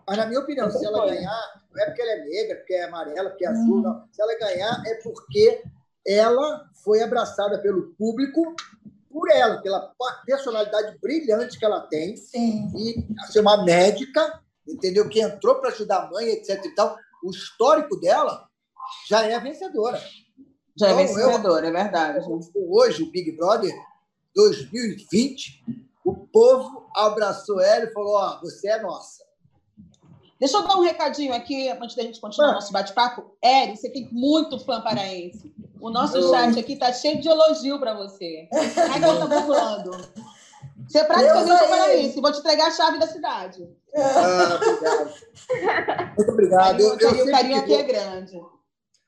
Mas, 0.07 0.16
na 0.16 0.27
minha 0.27 0.40
opinião, 0.40 0.70
se 0.70 0.85
ela 0.85 1.07
ganhar, 1.07 1.62
não 1.73 1.83
é 1.83 1.87
porque 1.87 2.03
ela 2.03 2.12
é 2.12 2.25
negra, 2.25 2.57
porque 2.57 2.75
é 2.75 2.85
amarela, 2.85 3.31
porque 3.31 3.47
é 3.47 3.49
azul, 3.49 3.79
hum. 3.79 3.83
não. 3.83 4.05
Se 4.12 4.20
ela 4.20 4.38
ganhar, 4.38 4.83
é 4.87 4.94
porque 4.97 5.62
ela 6.07 6.68
foi 6.85 7.03
abraçada 7.03 7.59
pelo 7.61 7.94
público 7.94 8.55
por 9.11 9.31
ela, 9.31 9.62
pela 9.62 9.92
personalidade 10.27 10.99
brilhante 11.01 11.59
que 11.59 11.64
ela 11.64 11.81
tem. 11.81 12.16
Sim. 12.16 12.70
E 12.77 13.07
ser 13.31 13.40
uma 13.40 13.64
médica 13.64 14.40
entendeu? 14.66 15.09
Que 15.09 15.20
entrou 15.20 15.57
para 15.57 15.70
ajudar 15.70 16.05
a 16.05 16.11
mãe, 16.11 16.29
etc. 16.29 16.64
E 16.64 16.74
tal. 16.74 16.96
O 17.22 17.31
histórico 17.31 17.98
dela 18.00 18.48
já 19.09 19.22
é 19.22 19.38
vencedora. 19.40 19.98
Já 20.77 20.88
é 20.88 20.90
então, 20.90 21.00
é 21.00 21.07
vencedora, 21.07 21.66
eu, 21.66 21.70
é 21.70 21.83
verdade. 21.83 22.27
Hoje, 22.55 23.03
o 23.03 23.11
Big 23.11 23.33
Brother 23.33 23.72
2020, 24.35 25.64
o 26.05 26.14
povo 26.27 26.90
abraçou 26.94 27.61
ela 27.61 27.85
e 27.85 27.92
falou: 27.92 28.14
Ó, 28.14 28.37
oh, 28.37 28.40
você 28.40 28.68
é 28.68 28.83
nossa. 28.83 29.24
Deixa 30.38 30.57
eu 30.57 30.66
dar 30.66 30.77
um 30.77 30.83
recadinho 30.83 31.33
aqui, 31.33 31.68
antes 31.70 31.94
da 31.94 32.03
gente 32.03 32.20
continuar 32.20 32.50
o 32.50 32.55
nosso 32.55 32.72
bate-papo. 32.72 33.37
Eri, 33.42 33.77
você 33.77 33.88
tem 33.88 34.09
muito 34.12 34.59
fã 34.59 34.81
paraense. 34.81 35.55
O 35.81 35.90
nosso 35.90 36.20
chat 36.31 36.59
aqui 36.59 36.72
está 36.74 36.92
cheio 36.92 37.20
de 37.20 37.29
elogio 37.29 37.79
para 37.79 37.94
você. 37.94 38.48
É 38.53 38.98
que 38.98 39.05
eu 39.05 39.12
estou 39.12 39.29
falando? 39.29 39.90
Você 40.87 40.98
é 40.98 41.05
praticamente 41.05 41.50
um 41.50 41.68
paraense. 41.68 42.20
Vou 42.20 42.33
te 42.33 42.40
entregar 42.40 42.66
a 42.66 42.70
chave 42.72 42.98
da 42.98 43.07
cidade. 43.07 43.68
Ah, 43.96 44.59
obrigado. 44.61 46.14
Muito 46.16 46.30
obrigado. 46.30 46.80
Eu, 46.80 46.98
eu, 46.98 47.24
o 47.24 47.30
carinho 47.30 47.59
aqui 47.59 47.74
é 47.74 47.83
grande. 47.83 48.40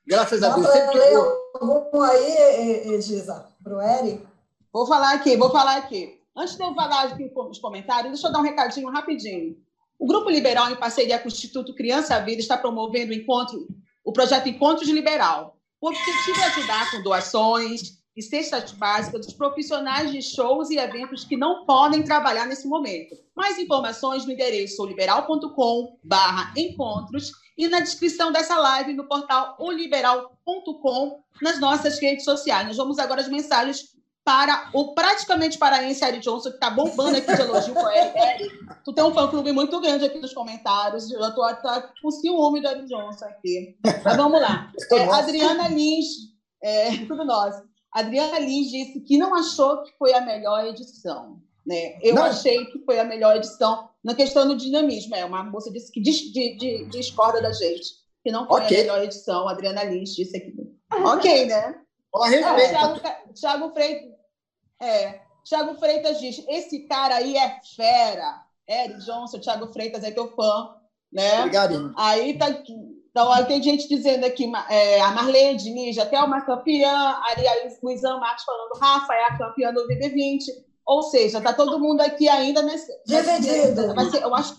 Graças 0.05 0.41
a 0.41 0.55
Deus. 0.55 0.67
Sempre 0.67 0.97
ler 0.97 1.15
algum 1.55 2.01
aí, 2.01 3.01
Giza, 3.01 3.45
para 3.61 3.75
o 3.75 3.81
Eri? 3.81 4.25
Vou 4.71 4.87
falar 4.87 5.13
aqui, 5.15 5.35
vou 5.35 5.51
falar 5.51 5.77
aqui. 5.77 6.21
Antes 6.35 6.55
de 6.55 6.63
eu 6.63 6.73
falar 6.73 7.05
aqui 7.05 7.31
nos 7.35 7.59
comentários, 7.59 8.11
deixa 8.11 8.27
eu 8.27 8.31
dar 8.31 8.39
um 8.39 8.43
recadinho 8.43 8.89
rapidinho. 8.89 9.57
O 9.99 10.05
Grupo 10.05 10.29
Liberal, 10.29 10.69
em 10.69 10.75
parceria 10.75 11.17
com 11.17 11.25
o 11.25 11.31
Instituto 11.31 11.73
Criança 11.73 12.19
Vida, 12.19 12.39
está 12.39 12.55
promovendo 12.55 13.11
o 13.11 13.15
encontro, 13.15 13.67
o 14.05 14.13
projeto 14.13 14.47
Encontros 14.47 14.87
Liberal. 14.87 15.57
O 15.81 15.87
objetivo 15.89 16.39
é 16.39 16.43
ajudar 16.45 16.91
com 16.91 17.01
doações, 17.01 17.97
e 18.17 18.21
cestas 18.23 18.71
básicas 18.71 19.27
dos 19.27 19.35
profissionais 19.35 20.11
de 20.11 20.23
shows 20.23 20.71
e 20.71 20.77
eventos 20.77 21.23
que 21.23 21.37
não 21.37 21.63
podem 21.65 22.03
trabalhar 22.03 22.47
nesse 22.47 22.67
momento. 22.67 23.15
Mais 23.35 23.59
informações 23.59 24.25
no 24.25 24.31
endereço 24.31 24.81
oliberal.com/encontros 24.81 27.31
e 27.55 27.67
na 27.67 27.79
descrição 27.79 28.31
dessa 28.31 28.57
live 28.57 28.93
no 28.93 29.07
portal 29.07 29.55
oliberal.com 29.59 31.21
nas 31.41 31.59
nossas 31.59 31.99
redes 31.99 32.25
sociais. 32.25 32.65
Nós 32.65 32.77
vamos 32.77 32.97
agora 32.97 33.21
as 33.21 33.29
mensagens 33.29 33.95
para 34.25 34.71
o 34.73 34.93
praticamente 34.93 35.57
paraense 35.57 36.03
Eric 36.03 36.21
Johnson, 36.21 36.49
que 36.49 36.55
está 36.55 36.69
bombando 36.69 37.17
aqui 37.17 37.33
de 37.33 37.41
elogio 37.41 37.73
com. 37.73 37.89
Eric, 37.89 38.49
tu 38.83 38.93
tem 38.93 39.01
um 39.03 39.13
fã-clube 39.13 39.53
muito 39.53 39.79
grande 39.79 40.03
aqui 40.03 40.19
nos 40.19 40.33
comentários. 40.33 41.09
Eu 41.09 41.21
estou 41.21 41.45
com 42.01 42.11
ciúme 42.11 42.59
do 42.61 42.67
Eric 42.67 42.87
Johnson 42.87 43.23
aqui. 43.25 43.77
Mas 44.03 44.17
vamos 44.17 44.41
lá. 44.41 44.69
É, 44.91 45.13
Adriana 45.13 45.69
Lins, 45.69 46.07
é, 46.61 46.97
tudo 47.05 47.23
nosso. 47.23 47.63
Adriana 47.99 48.39
Lins 48.39 48.69
disse 48.69 48.99
que 49.01 49.17
não 49.17 49.33
achou 49.33 49.83
que 49.83 49.91
foi 49.97 50.13
a 50.13 50.21
melhor 50.21 50.65
edição. 50.65 51.41
Né? 51.65 51.97
Eu 52.01 52.15
não. 52.15 52.23
achei 52.23 52.65
que 52.67 52.79
foi 52.85 52.99
a 52.99 53.03
melhor 53.03 53.35
edição 53.35 53.89
na 54.03 54.15
questão 54.15 54.47
do 54.47 54.55
dinamismo. 54.55 55.15
É, 55.15 55.25
uma 55.25 55.43
moça 55.43 55.71
disse 55.71 55.91
que 55.91 55.99
dis, 55.99 56.31
de, 56.31 56.55
de, 56.57 56.85
discorda 56.85 57.41
da 57.41 57.51
gente, 57.51 57.87
que 58.23 58.31
não 58.31 58.47
foi 58.47 58.61
okay. 58.61 58.77
a 58.77 58.79
melhor 58.81 59.03
edição. 59.03 59.47
A 59.47 59.51
Adriana 59.51 59.83
Lins 59.83 60.15
disse 60.15 60.37
aqui. 60.37 60.53
ok, 60.91 61.45
né? 61.47 61.81
É, 63.03 63.33
Thiago, 63.33 63.73
Freitas, 63.73 64.11
é, 64.81 65.21
Thiago 65.43 65.75
Freitas 65.79 66.19
diz: 66.19 66.43
esse 66.47 66.87
cara 66.87 67.15
aí 67.15 67.35
é 67.35 67.59
fera. 67.75 68.43
Eric 68.69 68.99
Johnson, 69.05 69.39
Thiago 69.39 69.73
Freitas 69.73 70.03
é 70.03 70.11
teu 70.11 70.33
fã. 70.35 70.75
Né? 71.11 71.39
Obrigado. 71.39 71.93
Aí 71.97 72.37
tá 72.37 72.47
então, 73.17 73.45
tem 73.45 73.63
gente 73.63 73.89
dizendo 73.89 74.25
aqui, 74.25 74.51
é, 74.69 75.01
a 75.01 75.09
Marlene 75.09 75.57
Diniz, 75.57 75.97
até 75.97 76.21
uma 76.21 76.41
campeã, 76.41 77.17
aí 77.23 77.47
a 77.47 77.53
Luizão 77.81 78.19
Marques 78.19 78.45
falando, 78.45 78.79
Rafa 78.79 79.13
é 79.13 79.23
a 79.23 79.37
campeã 79.37 79.73
do 79.73 79.87
BB20. 79.87 80.41
Ou 80.85 81.01
seja, 81.01 81.39
está 81.39 81.51
todo 81.51 81.79
mundo 81.79 82.01
aqui 82.01 82.29
ainda 82.29 82.61
nesse. 82.61 82.91
Dividido. 83.07 83.81
Eu, 83.81 84.35
acho, 84.35 84.55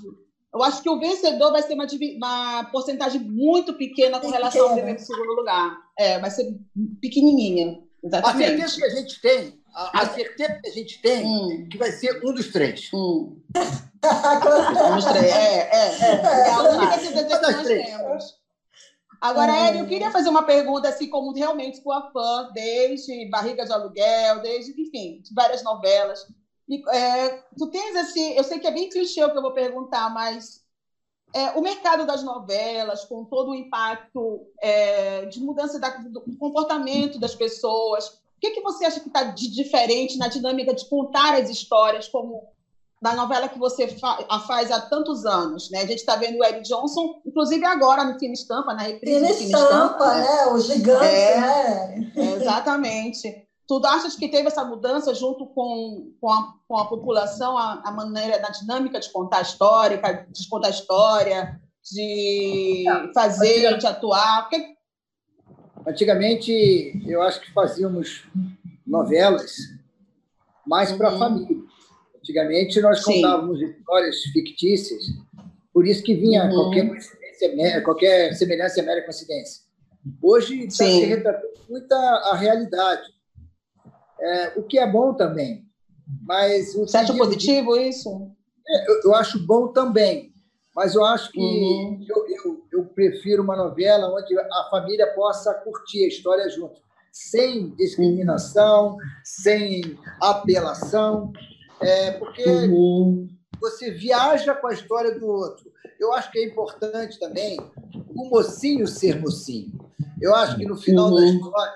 eu 0.53 0.63
acho 0.63 0.83
que 0.83 0.91
o 0.91 0.99
vencedor 0.99 1.53
vai 1.53 1.63
ser 1.63 1.75
uma, 1.75 1.87
uma 2.17 2.65
porcentagem 2.65 3.21
muito 3.21 3.75
pequena 3.75 4.19
com 4.19 4.29
relação 4.29 4.69
ao 4.69 4.75
primeiro 4.75 4.99
e 4.99 5.03
segundo 5.03 5.35
lugar. 5.35 5.79
É, 5.97 6.19
vai 6.19 6.31
ser 6.31 6.53
pequenininha. 7.01 7.79
Exatamente. 8.03 8.45
A 8.45 8.49
certeza 8.49 8.77
que 8.77 8.85
a 8.85 8.91
gente 8.91 9.21
tem, 9.23 9.61
a, 9.73 10.03
a 10.03 10.09
certeza 10.09 10.61
que 10.61 10.69
a 10.69 10.73
gente 10.73 11.01
tem, 11.01 11.25
hum. 11.25 11.69
que 11.71 11.79
vai 11.79 11.93
ser 11.93 12.21
um 12.25 12.35
dos 12.35 12.49
três. 12.49 12.91
Hum. 12.93 13.41
um 13.55 14.95
dos 14.97 15.05
três. 15.05 15.33
É, 15.33 15.61
é. 15.61 15.99
é. 16.01 16.49
é 16.49 16.51
a 16.51 16.63
única 16.63 16.99
certeza 16.99 17.39
que 17.39 17.47
nós 17.47 17.63
temos. 17.63 18.48
Agora, 19.21 19.53
é. 19.53 19.69
Eri, 19.69 19.79
eu 19.79 19.87
queria 19.87 20.11
fazer 20.11 20.29
uma 20.29 20.45
pergunta, 20.45 20.89
assim, 20.89 21.09
como 21.09 21.33
realmente 21.33 21.83
sua 21.83 22.11
fã, 22.13 22.51
desde 22.53 23.29
Barriga 23.29 23.65
de 23.65 23.73
Aluguel, 23.73 24.41
desde, 24.41 24.81
enfim, 24.81 25.23
várias 25.35 25.63
novelas. 25.63 26.25
E, 26.69 26.81
é, 26.91 27.43
tu 27.57 27.67
tens, 27.69 27.97
assim, 27.97 28.33
eu 28.35 28.45
sei 28.45 28.59
que 28.59 28.67
é 28.67 28.71
bem 28.71 28.89
clichê 28.89 29.25
o 29.25 29.31
que 29.31 29.39
eu 29.39 29.43
vou 29.43 29.53
perguntar, 29.53 30.09
mas 30.11 30.63
é, 31.35 31.51
o 31.51 31.61
mercado 31.61 32.07
das 32.07 32.23
novelas, 32.23 33.05
com 33.05 33.25
todo 33.25 33.51
o 33.51 33.55
impacto 33.55 34.47
é, 34.63 35.27
de 35.27 35.41
mudança 35.41 35.79
da, 35.79 35.91
do 35.91 36.37
comportamento 36.39 37.19
das 37.19 37.35
pessoas, 37.35 38.09
o 38.09 38.41
que, 38.41 38.51
que 38.51 38.61
você 38.61 38.85
acha 38.85 39.01
que 39.01 39.09
está 39.09 39.25
de 39.25 39.49
diferente 39.49 40.17
na 40.17 40.29
dinâmica 40.29 40.73
de 40.73 40.89
contar 40.89 41.35
as 41.35 41.51
histórias, 41.51 42.09
como 42.09 42.49
da 43.01 43.15
novela 43.15 43.49
que 43.49 43.59
você 43.59 43.89
fa 43.89 44.19
faz 44.47 44.71
há 44.71 44.81
tantos 44.81 45.25
anos, 45.25 45.71
né? 45.71 45.83
A 45.83 45.87
gente 45.87 46.01
está 46.01 46.17
vendo 46.17 46.39
o 46.39 46.45
Eric 46.45 46.63
Johnson, 46.63 47.21
inclusive 47.25 47.65
agora 47.65 48.05
no 48.05 48.19
Filme 48.19 48.35
Estampa, 48.35 48.75
na 48.75 48.83
reprise 48.83 49.15
Filme 49.19 49.45
Estampa, 49.45 49.65
Estampa, 49.65 50.15
né? 50.15 50.47
O 50.47 50.59
gigante, 50.59 51.05
é, 51.05 51.41
né? 51.41 52.13
É, 52.17 52.33
exatamente. 52.35 53.49
Tu 53.69 53.81
achas 53.85 54.17
que 54.17 54.29
teve 54.29 54.49
essa 54.49 54.65
mudança 54.65 55.15
junto 55.15 55.47
com, 55.47 56.13
com, 56.21 56.31
a, 56.31 56.55
com 56.67 56.79
a 56.79 56.87
população, 56.87 57.57
a, 57.57 57.83
a 57.85 57.93
maneira, 57.93 58.39
da 58.39 58.49
dinâmica 58.49 58.99
de 58.99 59.11
contar 59.13 59.39
a 59.39 59.43
história, 59.43 60.01
de 60.31 60.49
contar 60.49 60.69
a 60.69 60.71
história, 60.71 61.61
de 61.93 62.85
fazer, 63.15 63.77
de 63.77 63.87
atuar? 63.87 64.49
Porque... 64.49 64.75
Antigamente, 65.87 66.51
eu 67.07 67.23
acho 67.23 67.41
que 67.41 67.53
fazíamos 67.53 68.27
novelas 68.87 69.55
mais 70.67 70.91
para 70.93 71.09
a 71.09 71.13
uhum. 71.13 71.19
família. 71.19 71.57
Antigamente, 72.29 72.81
nós 72.81 73.03
Sim. 73.03 73.23
contávamos 73.23 73.61
histórias 73.61 74.23
fictícias, 74.33 75.03
por 75.73 75.87
isso 75.87 76.03
que 76.03 76.15
vinha 76.15 76.45
uhum. 76.45 76.51
qualquer, 76.51 76.89
coincidência, 76.89 77.83
qualquer 77.83 78.35
semelhança 78.35 78.83
mera 78.83 79.03
coincidência. 79.03 79.63
Hoje 80.23 80.67
está 80.67 80.85
se 80.85 81.05
retratando 81.05 81.49
muita 81.69 81.97
a 81.97 82.35
realidade 82.35 83.19
é, 84.21 84.53
o 84.57 84.63
que 84.63 84.79
é 84.79 84.87
bom 84.87 85.15
também. 85.15 85.65
Mas 86.23 86.75
o 86.75 86.81
Você 86.81 86.97
acha 86.97 87.15
positivo 87.15 87.75
de... 87.75 87.89
isso? 87.89 88.31
É, 88.67 88.91
eu, 88.91 89.01
eu, 89.05 89.15
acho 89.15 89.39
bom 89.47 89.69
também, 89.69 90.33
mas 90.75 90.95
eu 90.95 91.05
acho 91.05 91.31
que 91.33 91.41
uhum. 91.41 92.05
eu, 92.07 92.27
eu, 92.29 92.65
eu, 92.73 92.85
prefiro 92.87 93.43
uma 93.43 93.57
novela 93.57 94.15
onde 94.15 94.39
a 94.39 94.69
família 94.71 95.07
possa 95.15 95.55
curtir 95.55 96.05
a 96.05 96.09
história 96.09 96.49
junto, 96.51 96.81
sem 97.11 97.71
discriminação, 97.77 98.97
sem 99.25 99.99
apelação, 100.21 101.33
é, 101.81 102.13
porque 102.13 102.45
uhum. 102.45 103.29
você 103.61 103.91
viaja 103.91 104.55
com 104.55 104.67
a 104.67 104.73
história 104.73 105.19
do 105.19 105.27
outro. 105.27 105.71
Eu 105.99 106.13
acho 106.13 106.31
que 106.31 106.39
é 106.39 106.47
importante 106.47 107.19
também 107.19 107.59
o 108.15 108.29
mocinho 108.29 108.87
ser 108.87 109.21
mocinho. 109.21 109.73
Eu 110.21 110.35
acho 110.35 110.57
que 110.57 110.65
no 110.65 110.77
final 110.77 111.11
da 111.11 111.17
uhum. 111.17 111.35
história 111.35 111.75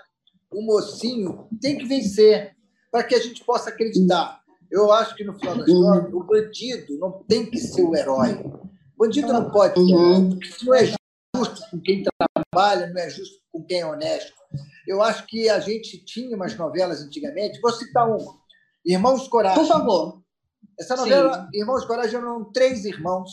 o 0.52 0.62
mocinho 0.62 1.48
tem 1.60 1.78
que 1.78 1.86
vencer 1.86 2.54
para 2.90 3.04
que 3.04 3.14
a 3.14 3.20
gente 3.20 3.44
possa 3.44 3.70
acreditar. 3.70 4.42
Eu 4.70 4.92
acho 4.92 5.14
que 5.14 5.24
no 5.24 5.38
final 5.38 5.56
da 5.56 5.64
história, 5.64 6.08
uhum. 6.08 6.18
o 6.18 6.24
bandido 6.24 6.98
não 6.98 7.12
tem 7.28 7.46
que 7.46 7.58
ser 7.58 7.82
o 7.82 7.94
herói. 7.94 8.32
O 8.96 8.98
bandido 8.98 9.32
não 9.32 9.50
pode 9.50 9.74
ser 9.74 9.94
uhum. 9.94 10.30
porque 10.30 10.48
não 10.64 10.74
é 10.74 10.86
justo 10.86 11.70
com 11.70 11.80
quem 11.80 12.02
trabalha, 12.02 12.88
não 12.88 13.00
é 13.00 13.10
justo 13.10 13.38
com 13.50 13.62
quem 13.64 13.80
é 13.80 13.86
honesto. 13.86 14.32
Eu 14.86 15.02
acho 15.02 15.26
que 15.26 15.48
a 15.48 15.60
gente 15.60 16.04
tinha 16.04 16.36
umas 16.36 16.56
novelas 16.56 17.02
antigamente, 17.02 17.60
vou 17.60 17.72
citar 17.72 18.08
uma, 18.08 18.18
Irmãos 18.85 19.29
Coragem. 19.29 19.59
Por 19.59 19.68
favor. 19.68 20.23
Essa 20.79 20.97
novela, 20.97 21.49
Sim. 21.53 21.61
Irmãos 21.61 21.85
Coragem, 21.85 22.16
eram 22.16 22.45
três 22.53 22.85
irmãos 22.85 23.31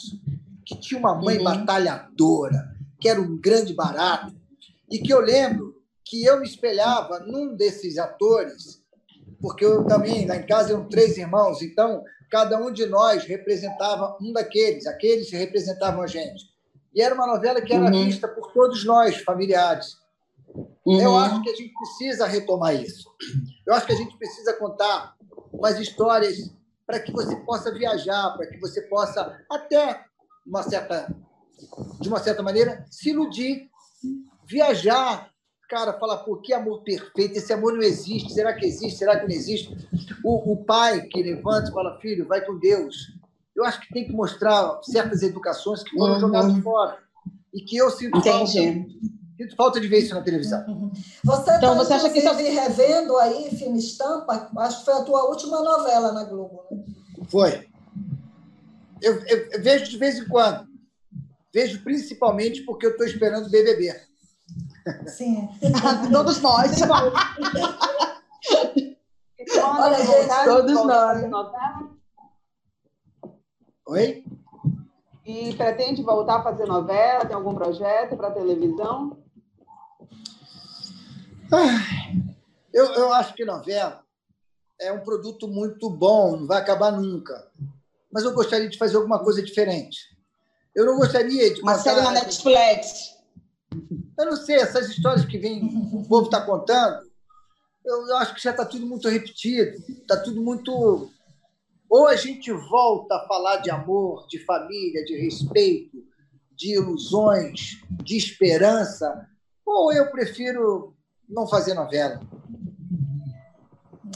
que 0.66 0.80
tinham 0.80 1.00
uma 1.00 1.16
mãe 1.16 1.38
uhum. 1.38 1.44
batalhadora, 1.44 2.76
que 3.00 3.10
era 3.10 3.20
um 3.20 3.38
grande 3.38 3.74
barato, 3.74 4.36
e 4.92 5.00
que 5.00 5.12
eu 5.12 5.20
lembro 5.20 5.76
que 6.06 6.24
eu 6.24 6.40
me 6.40 6.46
espelhava 6.46 7.20
num 7.20 7.56
desses 7.56 7.98
atores, 7.98 8.84
porque 9.42 9.64
eu 9.64 9.86
também, 9.86 10.28
lá 10.28 10.36
em 10.36 10.46
casa, 10.46 10.74
eram 10.74 10.88
três 10.88 11.18
irmãos, 11.18 11.62
então 11.62 12.04
cada 12.30 12.60
um 12.60 12.72
de 12.72 12.86
nós 12.86 13.24
representava 13.24 14.18
um 14.22 14.32
daqueles, 14.32 14.86
aqueles 14.86 15.32
representavam 15.32 16.02
a 16.02 16.08
gente. 16.08 16.46
E 16.94 17.02
era 17.02 17.16
uma 17.16 17.28
novela 17.28 17.62
que 17.62 17.74
era 17.74 17.86
uhum. 17.86 18.06
vista 18.06 18.28
por 18.28 18.52
todos 18.52 18.84
nós, 18.86 19.18
familiares. 19.22 19.98
Uhum. 20.86 21.00
Eu 21.00 21.18
acho 21.18 21.42
que 21.42 21.50
a 21.50 21.56
gente 21.56 21.74
precisa 21.74 22.26
retomar 22.26 22.76
isso. 22.76 23.10
Eu 23.66 23.74
acho 23.74 23.86
que 23.86 23.94
a 23.94 23.98
gente 23.98 24.18
precisa 24.18 24.54
contar 24.54 25.16
umas 25.52 25.80
histórias 25.80 26.54
para 26.86 27.00
que 27.00 27.12
você 27.12 27.36
possa 27.38 27.72
viajar, 27.72 28.32
para 28.36 28.48
que 28.48 28.60
você 28.60 28.82
possa 28.84 29.38
até 29.50 30.04
uma 30.46 30.64
certa 30.64 31.14
de 32.00 32.08
uma 32.08 32.20
certa 32.20 32.42
maneira 32.42 32.86
se 32.90 33.10
iludir, 33.10 33.70
viajar, 34.48 35.30
cara 35.70 35.94
fala, 36.00 36.18
pô, 36.18 36.38
que 36.38 36.52
amor 36.52 36.82
perfeito, 36.82 37.38
esse 37.38 37.54
amor 37.54 37.74
não 37.74 37.84
existe, 37.84 38.34
será 38.34 38.54
que 38.54 38.66
existe, 38.66 38.98
será 38.98 39.20
que 39.20 39.28
não 39.28 39.36
existe? 39.36 39.76
O, 40.24 40.54
o 40.54 40.66
pai 40.66 41.04
que 41.04 41.22
levanta 41.22 41.70
e 41.70 41.74
fala, 41.74 42.00
filho, 42.00 42.28
vai 42.28 42.44
com 42.44 42.58
Deus. 42.58 43.14
Eu 43.56 43.64
acho 43.64 43.80
que 43.82 43.94
tem 43.94 44.06
que 44.06 44.12
mostrar 44.12 44.80
certas 44.84 45.22
educações 45.22 45.84
que 45.84 45.92
foram 45.92 46.16
uhum. 46.16 46.20
jogadas 46.20 46.58
fora 46.64 46.98
e 47.54 47.62
que 47.62 47.78
eu 47.78 47.92
sinto 47.92 48.20
falta, 48.22 48.52
sinto 49.39 49.56
falta 49.56 49.80
de 49.80 49.88
ver 49.88 49.99
isso 49.99 50.13
na 50.13 50.21
televisão. 50.21 50.65
Uhum. 50.67 50.91
Você 51.23 51.56
então, 51.56 51.73
tá, 51.78 51.84
você 51.84 51.93
acha 51.93 52.10
que 52.10 52.19
está 52.19 52.34
revendo 52.34 53.15
aí 53.17 53.49
filme 53.56 53.80
Estampa? 53.80 54.52
Acho 54.58 54.80
que 54.80 54.86
foi 54.86 54.93
a 54.95 55.04
tua 55.04 55.30
última 55.30 55.62
novela 55.62 56.12
na 56.12 56.25
Globo. 56.25 56.65
Né? 56.69 56.84
Foi. 57.30 57.69
Eu, 59.02 59.15
eu, 59.25 59.49
eu 59.52 59.63
vejo 59.63 59.89
de 59.89 59.97
vez 59.97 60.19
em 60.19 60.28
quando. 60.28 60.67
Vejo 61.54 61.82
principalmente 61.84 62.63
porque 62.63 62.86
eu 62.86 62.91
estou 62.91 63.06
esperando 63.06 63.47
o 63.47 63.49
BBB. 63.49 63.95
Sim. 65.08 65.47
Todos 66.12 66.41
nós. 66.41 66.71
Olha, 69.52 69.97
gente, 69.97 70.45
todos 70.45 70.86
nós. 70.86 71.23
Oi? 73.88 74.23
E 75.25 75.56
pretende 75.56 76.04
voltar 76.04 76.38
a 76.38 76.43
fazer 76.43 76.65
novela? 76.65 77.25
Tem 77.25 77.36
algum 77.36 77.54
projeto 77.54 78.15
para 78.15 78.32
televisão? 78.32 79.17
Eu, 82.74 82.86
eu 82.86 83.14
acho 83.14 83.34
que 83.34 83.46
novela 83.46 84.04
é 84.80 84.92
um 84.92 85.02
produto 85.02 85.48
muito 85.48 85.90
bom, 85.90 86.38
não 86.38 86.48
vai 86.48 86.60
acabar 86.60 86.92
nunca. 86.92 87.48
Mas 88.12 88.24
eu 88.24 88.34
gostaria 88.34 88.70
de 88.70 88.78
fazer 88.78 88.96
alguma 88.96 89.20
coisa 89.20 89.42
diferente. 89.44 89.98
Eu 90.74 90.86
não 90.86 90.98
gostaria 90.98 91.54
de. 91.54 91.62
Uma 91.62 91.78
série 91.78 92.02
na 92.02 92.12
Netflix. 92.12 93.18
Eu 94.18 94.26
não 94.26 94.36
sei, 94.36 94.58
essas 94.58 94.90
histórias 94.90 95.26
que 95.26 95.38
vem, 95.38 95.64
o 95.94 96.04
povo 96.08 96.26
está 96.26 96.42
contando, 96.42 97.10
eu, 97.86 98.08
eu, 98.08 98.18
acho 98.18 98.34
que 98.34 98.42
já 98.42 98.52
está 98.52 98.66
tudo 98.66 98.86
muito 98.86 99.08
repetido, 99.08 99.78
está 99.90 100.18
tudo 100.18 100.42
muito. 100.42 101.12
Ou 101.90 102.08
a 102.08 102.16
gente 102.16 102.52
volta 102.52 103.16
a 103.16 103.28
falar 103.28 103.58
de 103.58 103.70
amor, 103.70 104.28
de 104.28 104.44
família, 104.46 105.04
de 105.06 105.16
respeito, 105.18 105.98
de 106.52 106.76
ilusões, 106.76 107.82
de 108.04 108.18
esperança, 108.18 109.28
ou 109.66 109.92
eu 109.94 110.12
prefiro 110.12 110.96
não 111.30 111.48
fazer 111.48 111.74
novela. 111.74 112.20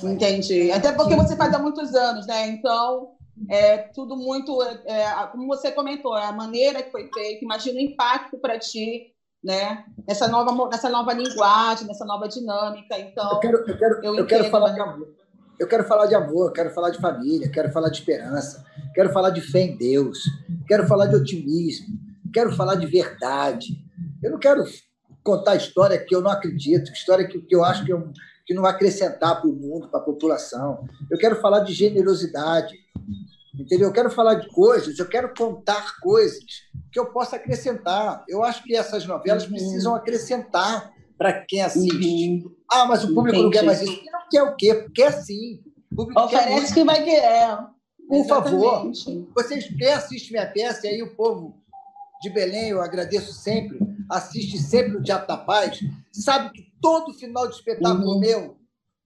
Entendi. 0.03 0.71
Até 0.71 0.91
porque 0.91 1.15
você 1.15 1.35
faz 1.35 1.53
há 1.53 1.59
muitos 1.59 1.93
anos, 1.93 2.27
né? 2.27 2.47
Então, 2.47 3.11
é 3.49 3.77
tudo 3.77 4.17
muito. 4.17 4.61
É, 4.85 5.05
como 5.31 5.47
você 5.47 5.71
comentou, 5.71 6.13
a 6.13 6.31
maneira 6.31 6.81
que 6.81 6.91
foi 6.91 7.09
feito, 7.13 7.43
imagina 7.43 7.77
o 7.77 7.81
impacto 7.81 8.37
para 8.37 8.59
ti 8.59 9.13
né? 9.43 9.83
Nessa 10.07 10.27
nova, 10.27 10.69
nessa 10.69 10.89
nova 10.89 11.11
linguagem, 11.13 11.85
nessa 11.85 12.05
nova 12.05 12.27
dinâmica. 12.27 12.97
Então, 12.97 13.29
eu 13.33 13.39
quero, 13.39 13.57
eu 13.57 13.77
quero, 13.77 13.99
eu, 14.03 14.15
eu 14.15 14.25
quero 14.25 14.45
falar 14.45 14.71
de 14.71 14.79
amor. 14.79 15.13
Eu 15.59 15.67
quero 15.67 15.83
falar 15.83 16.05
de 16.07 16.15
amor, 16.15 16.51
quero 16.51 16.71
falar 16.71 16.89
de 16.89 16.99
família, 16.99 17.49
quero 17.49 17.71
falar 17.71 17.89
de 17.89 17.97
esperança, 17.97 18.63
quero 18.95 19.11
falar 19.11 19.29
de 19.29 19.41
fé 19.41 19.61
em 19.61 19.77
Deus, 19.77 20.17
quero 20.67 20.87
falar 20.87 21.05
de 21.05 21.15
otimismo, 21.15 21.87
quero 22.33 22.55
falar 22.55 22.75
de 22.75 22.87
verdade. 22.87 23.67
Eu 24.21 24.31
não 24.31 24.39
quero 24.39 24.63
contar 25.23 25.55
história 25.55 25.97
que 25.97 26.13
eu 26.13 26.21
não 26.21 26.29
acredito, 26.29 26.91
história 26.91 27.27
que, 27.27 27.39
que 27.39 27.55
eu 27.55 27.63
acho 27.63 27.85
que, 27.85 27.93
eu, 27.93 28.11
que 28.45 28.53
não 28.53 28.61
vai 28.61 28.71
acrescentar 28.71 29.39
para 29.39 29.49
o 29.49 29.53
mundo, 29.53 29.87
para 29.89 29.99
a 29.99 30.03
população. 30.03 30.87
Eu 31.09 31.17
quero 31.17 31.39
falar 31.39 31.61
de 31.61 31.73
generosidade, 31.73 32.75
entendeu? 33.57 33.87
Eu 33.87 33.93
quero 33.93 34.11
falar 34.11 34.35
de 34.35 34.49
coisas, 34.49 34.99
eu 34.99 35.07
quero 35.07 35.33
contar 35.33 35.99
coisas 35.99 36.43
que 36.91 36.99
eu 36.99 37.07
possa 37.07 37.37
acrescentar. 37.37 38.23
Eu 38.27 38.43
acho 38.43 38.63
que 38.63 38.75
essas 38.75 39.05
novelas 39.05 39.43
uhum. 39.43 39.51
precisam 39.51 39.95
acrescentar 39.95 40.93
para 41.17 41.33
quem 41.33 41.61
assiste. 41.61 42.43
Uhum. 42.43 42.55
Ah, 42.69 42.85
mas 42.85 43.03
o 43.03 43.13
público 43.13 43.37
Entendi. 43.37 43.43
não 43.43 43.51
quer 43.51 43.63
mais 43.63 43.81
isso. 43.81 44.03
Não 44.11 44.29
quer 44.29 44.43
o 44.43 44.55
quê? 44.55 44.89
Quer 44.93 45.11
sim. 45.11 45.61
O 45.91 45.95
público 45.95 46.21
Oferece 46.21 46.73
que 46.73 46.83
vai 46.83 47.03
querer. 47.03 47.57
Por 48.07 48.17
Exatamente. 48.17 49.05
favor, 49.05 49.27
vocês 49.33 49.67
querem 49.67 49.93
assistir 49.93 50.33
minha 50.33 50.45
peça, 50.45 50.85
e 50.85 50.89
aí 50.89 51.01
o 51.01 51.15
povo 51.15 51.55
de 52.21 52.29
Belém, 52.29 52.69
eu 52.69 52.81
agradeço 52.81 53.33
sempre, 53.33 53.79
assiste 54.13 54.57
sempre 54.57 54.97
o 54.97 55.03
Teatro 55.03 55.27
da 55.27 55.37
Paz, 55.37 55.79
sabe 56.11 56.51
que 56.51 56.71
todo 56.81 57.13
final 57.13 57.47
de 57.47 57.55
espetáculo 57.55 58.13
uhum. 58.13 58.19
meu 58.19 58.57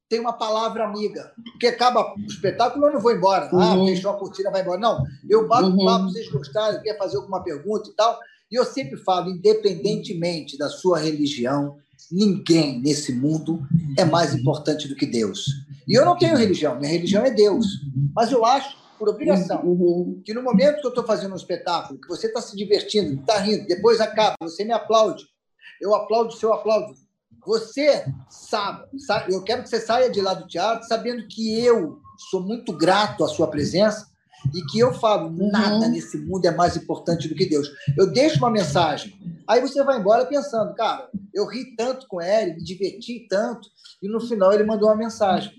tem 0.10 0.20
uma 0.20 0.34
palavra 0.34 0.86
amiga. 0.86 1.32
Porque 1.52 1.68
acaba 1.68 2.14
o 2.16 2.26
espetáculo, 2.26 2.86
eu 2.86 2.94
não 2.94 3.00
vou 3.00 3.12
embora. 3.12 3.50
Ah, 3.52 3.56
uhum. 3.76 3.84
Ah, 3.84 3.88
fechou 3.88 4.12
a 4.12 4.18
cortina, 4.18 4.52
vai 4.52 4.62
embora. 4.62 4.80
Não, 4.80 5.04
eu 5.30 5.48
bato 5.48 5.68
uhum. 5.68 5.86
papo, 5.86 6.06
vocês 6.06 6.30
gostaram, 6.30 6.82
quer 6.82 6.98
fazer 6.98 7.18
alguma 7.18 7.44
pergunta 7.44 7.90
e 7.90 7.94
tal. 7.94 8.18
E 8.50 8.56
eu 8.56 8.64
sempre 8.64 8.98
falo, 8.98 9.30
independentemente 9.30 10.58
da 10.58 10.70
sua 10.70 11.00
religião, 11.00 11.76
ninguém 12.12 12.80
nesse 12.80 13.12
mundo 13.14 13.62
é 13.98 14.06
mais 14.06 14.34
importante 14.34 14.88
do 14.88 14.96
que 14.96 15.06
Deus. 15.06 15.46
E 15.88 15.98
eu 15.98 16.06
não 16.06 16.18
tenho 16.18 16.38
religião, 16.38 16.78
minha 16.80 16.92
religião 16.92 17.26
é 17.26 17.32
Deus. 17.32 17.66
Mas 18.16 18.32
eu 18.32 18.46
acho, 18.46 18.78
por 18.98 19.10
obrigação, 19.10 19.64
uhum. 19.64 20.22
que 20.26 20.34
no 20.34 20.42
momento 20.42 20.82
que 20.82 20.88
eu 20.88 20.90
estou 20.90 21.06
fazendo 21.06 21.34
um 21.34 21.38
espetáculo, 21.38 22.00
que 22.00 22.08
você 22.08 22.28
está 22.28 22.42
se 22.42 22.56
divertindo, 22.56 23.20
está 23.20 23.38
rindo, 23.40 23.68
depois 23.68 24.00
acaba, 24.02 24.36
você 24.42 24.64
me 24.64 24.74
aplaude, 24.74 25.26
eu 25.82 25.94
aplaudo 25.94 26.30
o 26.30 26.38
seu 26.38 26.54
aplauso 26.54 27.08
você 27.48 28.04
sabe, 28.30 29.00
sabe, 29.00 29.34
eu 29.34 29.42
quero 29.42 29.64
que 29.64 29.70
você 29.70 29.80
saia 29.80 30.10
de 30.10 30.20
lá 30.20 30.34
do 30.34 30.48
teatro 30.48 30.86
sabendo 30.86 31.26
que 31.30 31.58
eu 31.64 31.98
sou 32.30 32.42
muito 32.42 32.74
grato 32.74 33.24
à 33.24 33.28
sua 33.30 33.48
presença 33.48 34.06
e 34.54 34.62
que 34.66 34.80
eu 34.80 34.94
falo, 34.94 35.30
nada 35.30 35.86
uhum. 35.86 35.92
nesse 35.92 36.18
mundo 36.18 36.46
é 36.46 36.52
mais 36.52 36.76
importante 36.76 37.30
do 37.30 37.36
que 37.36 37.46
Deus. 37.46 37.70
Eu 37.98 38.12
deixo 38.12 38.40
uma 38.40 38.52
mensagem. 38.52 39.18
Aí 39.48 39.62
você 39.62 39.82
vai 39.82 39.98
embora 39.98 40.26
pensando, 40.26 40.76
cara, 40.76 41.10
eu 41.34 41.46
ri 41.46 41.74
tanto 41.78 42.06
com 42.08 42.22
ele, 42.22 42.56
me 42.56 42.64
diverti 42.64 43.26
tanto, 43.30 43.70
e 44.04 44.10
no 44.10 44.20
final 44.20 44.52
ele 44.52 44.66
mandou 44.66 44.90
uma 44.90 44.96
mensagem. 44.98 45.54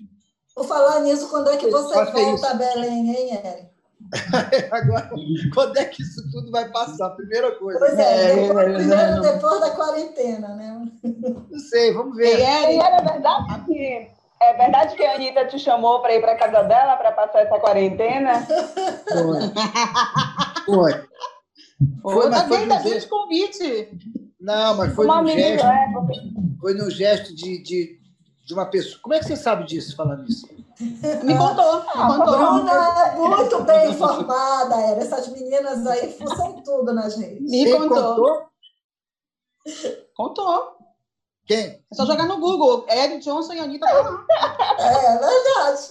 Por 0.59 0.67
falar 0.67 1.01
nisso, 1.03 1.31
quando 1.31 1.51
é 1.51 1.57
que 1.57 1.71
você 1.71 2.05
volta 2.05 2.51
a 2.51 2.55
Belém, 2.55 3.15
hein, 3.15 3.33
Eric? 3.33 3.69
Agora, 4.73 5.09
quando 5.55 5.77
é 5.77 5.85
que 5.85 6.03
isso 6.03 6.29
tudo 6.33 6.51
vai 6.51 6.69
passar? 6.69 7.11
Primeira 7.11 7.53
coisa. 7.53 7.79
Pois 7.79 7.97
é, 7.97 8.35
depois, 8.35 8.67
é, 8.67 8.75
primeiro 8.75 9.21
depois 9.21 9.61
da 9.61 9.71
quarentena, 9.71 10.49
né? 10.57 10.89
Não 11.49 11.59
sei, 11.61 11.93
vamos 11.93 12.17
ver. 12.17 12.41
E 12.41 12.43
era 12.43 13.01
verdade 13.03 13.65
que 13.67 14.11
é 14.43 14.55
verdade 14.55 14.97
que 14.97 15.05
a 15.05 15.15
Anitta 15.15 15.47
te 15.47 15.61
chamou 15.61 16.01
para 16.01 16.17
ir 16.17 16.21
para 16.21 16.35
casa 16.35 16.63
dela 16.65 16.97
para 16.97 17.13
passar 17.13 17.43
essa 17.43 17.61
quarentena? 17.61 18.45
Foi. 20.67 20.93
Foi. 20.93 21.09
Foi, 22.03 22.31
mas 22.31 22.49
foi 22.49 22.67
um 22.67 22.83
gesto... 22.83 23.09
convite. 23.09 23.91
Não, 24.41 24.77
mas 24.77 24.93
foi 24.93 25.05
uma 25.05 25.23
num 25.23 25.29
gesto. 25.29 25.67
É, 25.67 25.93
porque... 25.93 26.21
Foi 26.61 26.75
num 26.75 26.91
gesto 26.91 27.35
de, 27.37 27.63
de, 27.63 27.98
de 28.49 28.55
uma 28.55 28.65
pessoa. 28.65 28.99
Como 29.03 29.15
é 29.15 29.19
que 29.19 29.27
você 29.27 29.37
sabe 29.37 29.67
disso, 29.67 29.95
falando 29.95 30.27
isso? 30.27 30.49
Me 30.81 31.37
contou. 31.37 31.81
Me 31.81 31.87
ah, 31.95 32.07
contou. 32.07 32.39
Bruna 32.39 33.13
muito 33.13 33.63
bem 33.65 33.91
informada, 33.91 34.75
era. 34.75 35.01
Essas 35.03 35.29
meninas 35.29 35.87
aí 35.87 36.11
fuçam 36.15 36.63
tudo 36.63 36.95
nas 36.95 37.15
redes. 37.19 37.51
Me 37.51 37.71
contou. 37.71 38.17
contou. 38.17 38.49
Contou. 40.15 40.79
Quem? 41.45 41.85
É 41.91 41.95
só 41.95 42.07
jogar 42.07 42.27
no 42.27 42.41
Google. 42.41 42.87
Ed 42.89 43.23
Johnson 43.23 43.53
e 43.53 43.59
Anitta. 43.59 43.87
É, 43.87 44.87
é 44.87 45.19
verdade. 45.19 45.83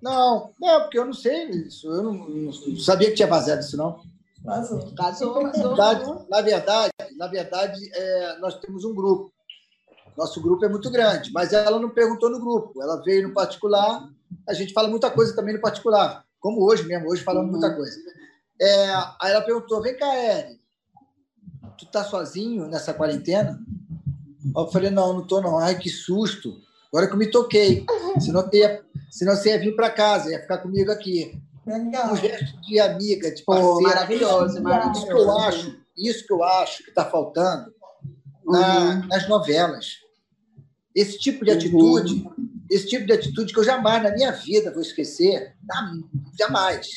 Não, 0.00 0.54
é 0.62 0.80
porque 0.80 0.98
eu 0.98 1.04
não 1.04 1.12
sei 1.12 1.50
isso. 1.50 1.86
Eu 1.86 2.02
não, 2.02 2.12
não 2.14 2.52
sabia 2.78 3.10
que 3.10 3.16
tinha 3.16 3.28
vazado 3.28 3.60
isso, 3.60 3.76
não. 3.76 4.00
Vazou. 4.42 4.90
Vazou, 4.96 5.76
vazou. 5.76 6.26
Na 6.30 6.40
verdade, 6.40 6.92
na 7.18 7.26
verdade 7.26 7.90
é, 7.92 8.38
nós 8.38 8.58
temos 8.58 8.84
um 8.84 8.94
grupo. 8.94 9.35
Nosso 10.16 10.40
grupo 10.40 10.64
é 10.64 10.68
muito 10.68 10.90
grande, 10.90 11.30
mas 11.32 11.52
ela 11.52 11.78
não 11.78 11.90
perguntou 11.90 12.30
no 12.30 12.40
grupo. 12.40 12.82
Ela 12.82 13.02
veio 13.02 13.28
no 13.28 13.34
particular. 13.34 14.08
A 14.48 14.54
gente 14.54 14.72
fala 14.72 14.88
muita 14.88 15.10
coisa 15.10 15.34
também 15.34 15.54
no 15.54 15.60
particular, 15.60 16.24
como 16.40 16.64
hoje 16.64 16.84
mesmo. 16.84 17.08
Hoje 17.08 17.22
falamos 17.22 17.52
uhum. 17.52 17.60
muita 17.60 17.74
coisa. 17.74 17.96
É, 18.60 18.94
aí 19.20 19.32
ela 19.32 19.42
perguntou: 19.42 19.82
vem 19.82 19.96
cá, 19.96 20.16
Eri, 20.16 20.58
tu 21.76 21.86
tá 21.86 22.02
sozinho 22.04 22.66
nessa 22.66 22.94
quarentena? 22.94 23.58
Eu 24.54 24.66
falei, 24.68 24.90
não, 24.90 25.12
não 25.12 25.26
tô 25.26 25.40
não. 25.40 25.58
Ai, 25.58 25.76
que 25.78 25.90
susto. 25.90 26.56
Agora 26.88 27.06
que 27.08 27.12
eu 27.12 27.18
me 27.18 27.30
toquei. 27.30 27.84
Senão 28.20 28.42
você 28.42 28.58
ia, 28.58 28.84
senão 29.10 29.34
você 29.34 29.50
ia 29.50 29.58
vir 29.58 29.74
para 29.74 29.90
casa, 29.90 30.30
ia 30.30 30.40
ficar 30.40 30.58
comigo 30.58 30.90
aqui. 30.90 31.38
Legal. 31.66 32.12
Um 32.12 32.16
gesto 32.16 32.60
de 32.60 32.78
amiga, 32.78 33.34
de 33.34 33.42
parceira. 33.42 33.70
Pô, 33.70 33.82
maravilhoso, 33.82 34.62
maravilhoso. 34.62 35.00
Isso 35.00 35.06
que 35.06 35.12
eu 35.12 35.38
acho, 35.38 35.78
isso 35.96 36.26
que 36.26 36.32
eu 36.32 36.44
acho 36.44 36.82
que 36.84 36.90
está 36.90 37.04
faltando 37.04 37.72
na, 38.44 38.78
uhum. 38.78 39.06
nas 39.08 39.28
novelas. 39.28 40.05
Esse 40.96 41.18
tipo 41.18 41.44
de 41.44 41.50
atitude, 41.50 42.24
uhum. 42.24 42.50
esse 42.70 42.88
tipo 42.88 43.06
de 43.06 43.12
atitude 43.12 43.52
que 43.52 43.60
eu 43.60 43.64
jamais 43.64 44.02
na 44.02 44.10
minha 44.10 44.32
vida 44.32 44.72
vou 44.72 44.82
esquecer, 44.82 45.54
jamais. 46.38 46.88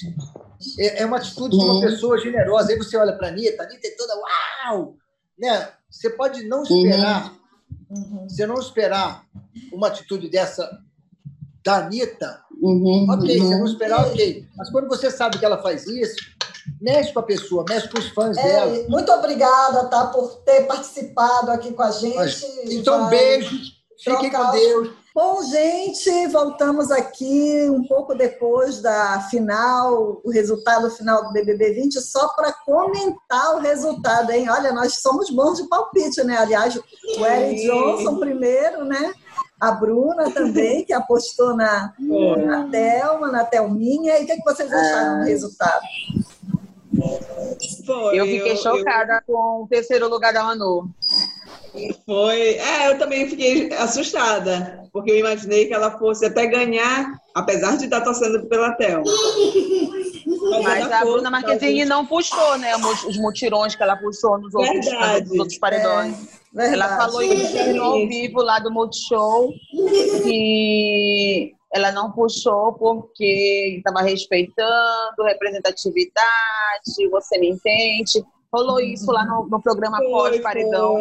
É, 0.80 1.04
é 1.04 1.06
uma 1.06 1.18
atitude 1.18 1.56
uhum. 1.56 1.62
de 1.62 1.66
uma 1.66 1.74
uhum. 1.76 1.82
pessoa 1.82 2.18
generosa. 2.18 2.72
Aí 2.72 2.78
você 2.78 2.96
olha 2.96 3.14
para 3.14 3.28
a 3.28 3.32
Anitta, 3.32 3.62
a 3.62 3.66
Anitta 3.66 3.88
é 3.88 3.92
toda 3.92 4.14
uau! 4.16 4.96
Né? 5.38 5.70
Você 5.90 6.10
pode 6.10 6.48
não 6.48 6.64
esperar 6.64 7.40
Uhum. 7.90 8.28
Você 8.30 8.46
não 8.46 8.56
esperar 8.56 9.26
uma 9.74 9.88
atitude 9.88 10.30
dessa 10.30 10.70
da 11.64 11.78
Anitta, 11.78 12.42
uhum. 12.62 13.08
ok, 13.10 13.40
uhum. 13.40 13.48
você 13.48 13.58
não 13.58 13.66
esperar, 13.66 14.08
ok. 14.08 14.48
Mas 14.56 14.70
quando 14.70 14.88
você 14.88 15.12
sabe 15.12 15.38
que 15.38 15.46
ela 15.46 15.62
faz 15.62 15.86
isso, 15.88 16.16
mexe 16.80 17.12
com 17.12 17.20
a 17.20 17.24
pessoa, 17.24 17.66
mexe 17.68 17.90
com 17.90 18.00
os 18.00 18.08
fãs 18.10 18.38
é, 18.38 18.44
dela. 18.44 18.86
Muito 18.88 19.12
obrigada, 19.12 19.86
tá, 19.86 20.08
por 20.08 20.38
ter 20.44 20.62
participado 20.66 21.52
aqui 21.52 21.74
com 21.74 21.84
a 21.84 21.92
gente. 21.92 22.46
Então, 22.72 23.06
um 23.06 23.10
beijo. 23.10 23.79
Fiquem 24.04 24.32
com 24.32 24.52
Deus. 24.52 24.92
Bom, 25.14 25.44
gente, 25.44 26.28
voltamos 26.28 26.90
aqui 26.92 27.68
um 27.70 27.86
pouco 27.86 28.16
depois 28.16 28.82
da 28.82 29.28
final, 29.30 30.22
o 30.24 30.32
resultado 30.32 30.90
final 30.92 31.26
do 31.26 31.34
BBB 31.34 31.74
20, 31.74 32.00
só 32.00 32.30
para 32.30 32.54
comentar 32.54 33.56
o 33.56 33.60
resultado, 33.60 34.32
hein? 34.32 34.50
Olha, 34.50 34.72
nós 34.72 35.02
somos 35.02 35.30
bons 35.30 35.58
de 35.58 35.68
palpite, 35.68 36.24
né? 36.24 36.38
Aliás, 36.38 36.76
o 36.76 37.26
Eric 37.26 37.68
Johnson 37.68 38.18
primeiro, 38.18 38.86
né? 38.86 39.14
A 39.60 39.72
Bruna 39.72 40.32
também, 40.32 40.86
que 40.86 40.94
apostou 40.94 41.54
na, 41.54 41.94
na 42.00 42.70
Thelma, 42.70 43.30
na 43.30 43.44
Thelminha. 43.44 44.20
E 44.20 44.24
o 44.24 44.26
que, 44.26 44.32
é 44.32 44.38
que 44.38 44.44
vocês 44.44 44.72
acharam 44.72 45.20
do 45.20 45.26
resultado? 45.26 45.82
Foi, 47.86 48.20
eu 48.20 48.26
fiquei 48.26 48.54
eu, 48.54 48.58
chocada 48.58 49.22
eu... 49.28 49.34
com 49.34 49.64
o 49.64 49.68
terceiro 49.68 50.08
lugar 50.08 50.32
da 50.32 50.44
Manu. 50.44 50.90
Foi. 52.06 52.40
É, 52.56 52.88
eu 52.90 52.98
também 52.98 53.28
fiquei 53.30 53.72
assustada, 53.74 54.84
porque 54.92 55.12
eu 55.12 55.18
imaginei 55.18 55.66
que 55.66 55.74
ela 55.74 55.98
fosse 55.98 56.26
até 56.26 56.48
ganhar, 56.48 57.14
apesar 57.36 57.78
de 57.78 57.86
estar 57.86 58.02
torcendo 58.02 58.46
pela 58.48 58.74
Thelma. 58.74 59.04
Mas, 60.52 60.64
Mas 60.64 60.92
a 60.92 61.02
Bruna 61.02 61.30
Marquezine 61.30 61.86
não 61.86 62.06
puxou, 62.06 62.58
né? 62.58 62.76
Os 62.76 63.18
mutirões 63.18 63.76
que 63.76 63.84
ela 63.84 63.96
puxou 63.96 64.40
nos 64.40 64.54
outros, 64.54 64.86
nos 65.22 65.40
outros 65.40 65.58
paredões. 65.58 66.16
É, 66.58 66.74
ela 66.74 66.98
falou 66.98 67.22
isso 67.22 67.74
no 67.74 67.84
ao 67.84 68.08
vivo 68.08 68.42
lá 68.42 68.60
do 68.60 68.72
Multishow 68.72 69.54
que 70.24 71.54
ela 71.72 71.92
não 71.92 72.12
puxou 72.12 72.74
porque 72.74 73.76
estava 73.78 74.02
respeitando 74.02 75.24
representatividade, 75.24 77.10
você 77.12 77.38
me 77.38 77.50
entende. 77.50 78.24
Rolou 78.52 78.80
isso 78.80 79.12
lá 79.12 79.24
no, 79.26 79.48
no 79.48 79.62
programa 79.62 80.00
pós-paredão. 80.00 80.98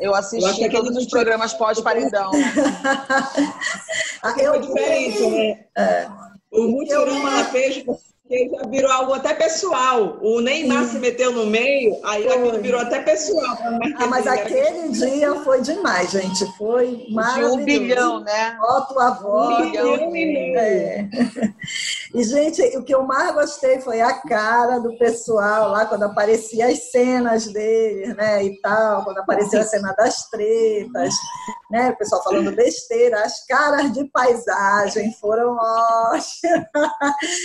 Eu 0.00 0.14
assisti 0.14 0.64
eu 0.64 0.70
todos 0.70 0.96
os 0.96 1.06
programas 1.06 1.52
pós-paredão. 1.52 2.30
Foi 4.22 4.60
diferente, 4.60 5.26
né? 5.30 5.64
É. 5.76 6.08
O 6.50 6.66
mutirão 6.68 7.28
ela 7.28 7.44
fez 7.44 7.84
já 8.30 8.68
virou 8.68 8.90
algo 8.90 9.14
até 9.14 9.34
pessoal. 9.34 10.18
O 10.22 10.40
Neymar 10.40 10.84
Sim. 10.84 10.92
se 10.92 10.98
meteu 11.00 11.32
no 11.32 11.46
meio, 11.46 11.98
aí 12.04 12.22
foi. 12.22 12.32
aquilo 12.32 12.62
virou 12.62 12.80
até 12.80 13.00
pessoal. 13.00 13.58
Ah, 13.96 14.06
mas 14.06 14.26
aquele 14.28 14.88
dia 14.90 15.34
foi 15.42 15.60
demais, 15.60 16.10
gente. 16.10 16.46
Foi 16.56 17.06
maravilhoso. 17.10 17.56
De 17.56 17.62
um 17.62 17.64
bilhão, 17.64 18.20
né? 18.20 18.56
Voto 18.60 19.00
a 19.00 19.10
voto. 19.10 19.62
Um 19.62 19.70
bilhão 19.70 19.94
e 19.96 20.08
meio. 20.08 20.58
É. 20.58 21.08
E, 22.14 22.24
gente, 22.24 22.60
o 22.76 22.82
que 22.82 22.92
eu 22.92 23.04
mais 23.04 23.32
gostei 23.32 23.80
foi 23.80 24.00
a 24.00 24.12
cara 24.12 24.80
do 24.80 24.98
pessoal 24.98 25.70
lá, 25.70 25.86
quando 25.86 26.02
aparecia 26.02 26.66
as 26.66 26.90
cenas 26.90 27.46
deles, 27.46 28.16
né, 28.16 28.44
e 28.44 28.60
tal, 28.60 29.04
quando 29.04 29.18
apareceu 29.18 29.60
a 29.60 29.64
cena 29.64 29.92
das 29.92 30.28
tretas, 30.28 31.14
né, 31.70 31.90
o 31.90 31.96
pessoal 31.96 32.22
falando 32.24 32.50
besteira, 32.50 33.22
as 33.22 33.46
caras 33.46 33.92
de 33.92 34.04
paisagem 34.06 35.12
foram 35.20 35.56
ótimas. 35.56 36.40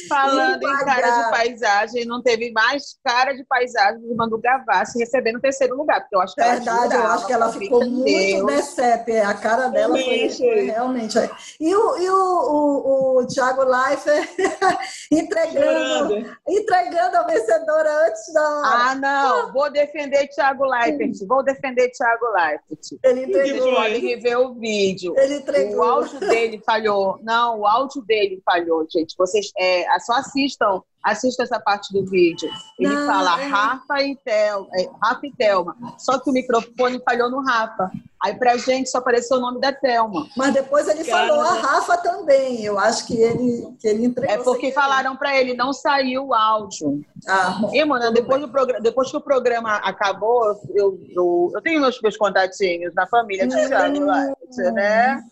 Falando 0.10 0.68
cara 0.84 1.24
de 1.24 1.32
paisagem, 1.32 2.06
não 2.06 2.22
teve 2.22 2.52
mais 2.52 2.98
cara 3.04 3.34
de 3.34 3.44
paisagem 3.46 4.02
do 4.02 4.16
Manu 4.16 4.40
Gavassi 4.40 5.00
recebendo 5.00 5.38
o 5.38 5.42
terceiro 5.42 5.76
lugar, 5.76 6.02
porque 6.02 6.16
eu 6.16 6.22
acho 6.22 6.36
que 6.36 6.44
Verdade, 6.44 6.94
ela 6.94 7.04
eu 7.04 7.12
acho 7.12 7.28
que 7.28 7.34
ela 7.34 7.52
ficou 7.52 7.86
muito 7.86 8.06
Deus. 8.06 8.80
a 9.26 9.34
cara 9.34 9.68
dela 9.70 9.98
foi, 9.98 10.30
foi 10.30 10.66
realmente... 10.66 11.18
É. 11.18 11.30
E 11.60 11.74
o, 11.74 11.98
e 11.98 12.10
o, 12.10 12.16
o, 12.16 13.20
o 13.20 13.28
Thiago 13.28 13.64
Leifert 13.64 14.30
entregando, 15.12 16.36
entregando 16.48 17.18
a 17.18 17.24
vencedora 17.24 18.08
antes 18.08 18.34
da. 18.34 18.42
Ah, 18.42 18.96
não, 18.96 19.54
vou 19.54 19.72
defender 19.72 20.28
Thiago 20.28 20.66
Leifert, 20.66 21.26
vou 21.28 21.44
defender 21.44 21.90
Thiago 21.90 22.26
Leifert. 22.34 23.00
Ele 23.04 23.24
entregou. 23.26 23.76
Rever 23.86 24.40
o 24.40 24.54
vídeo. 24.56 25.14
Ele 25.18 25.36
entregou. 25.36 25.78
O 25.78 25.84
áudio 25.84 26.20
dele 26.20 26.62
falhou. 26.66 27.20
Não, 27.24 27.60
o 27.60 27.68
áudio 27.68 28.02
dele 28.02 28.42
falhou, 28.46 28.86
gente. 28.90 29.16
Vocês 29.18 29.52
é, 29.58 29.86
só 30.00 30.14
assistam 30.14 30.65
Assista 31.06 31.44
essa 31.44 31.60
parte 31.60 31.94
do 31.94 32.04
vídeo. 32.10 32.50
Ele 32.80 32.92
Não, 32.92 33.06
fala 33.06 33.40
é... 33.40 33.46
Rafa 33.46 34.02
e 34.02 34.16
Thelma, 34.26 34.68
é, 34.74 34.90
Rafa 35.04 35.28
e 35.28 35.32
Thelma. 35.34 35.78
Só 36.00 36.18
que 36.18 36.32
o 36.32 36.34
microfone 36.34 37.00
falhou 37.06 37.30
no 37.30 37.42
Rafa. 37.42 37.92
Aí 38.24 38.34
pra 38.34 38.58
gente 38.58 38.90
só 38.90 38.98
apareceu 38.98 39.38
o 39.38 39.40
nome 39.40 39.62
da 39.62 39.72
Thelma. 39.72 40.28
Mas 40.36 40.52
depois 40.52 40.88
ele 40.88 41.04
Cara, 41.04 41.28
falou 41.28 41.44
a 41.44 41.54
Rafa 41.54 41.98
também. 41.98 42.64
Eu 42.66 42.80
acho 42.80 43.06
que 43.06 43.22
ele, 43.22 43.76
que 43.80 43.88
ele 43.88 44.06
entregou. 44.06 44.34
É 44.34 44.44
porque 44.44 44.72
falaram 44.72 45.16
para 45.16 45.38
ele, 45.38 45.54
não 45.54 45.72
saiu 45.72 46.30
o 46.30 46.34
áudio. 46.34 47.06
Ah, 47.28 47.62
e, 47.72 47.86
mano, 47.86 48.12
depois, 48.12 48.42
do 48.42 48.50
programa, 48.50 48.82
depois 48.82 49.12
que 49.12 49.18
o 49.18 49.22
programa 49.22 49.76
acabou, 49.76 50.60
eu, 50.74 51.00
eu, 51.12 51.52
eu 51.54 51.62
tenho 51.62 51.80
meus, 51.80 52.02
meus 52.02 52.18
contatinhos 52.18 52.96
na 52.96 53.06
família 53.06 53.46
hum. 53.46 54.74
né? 54.74 55.24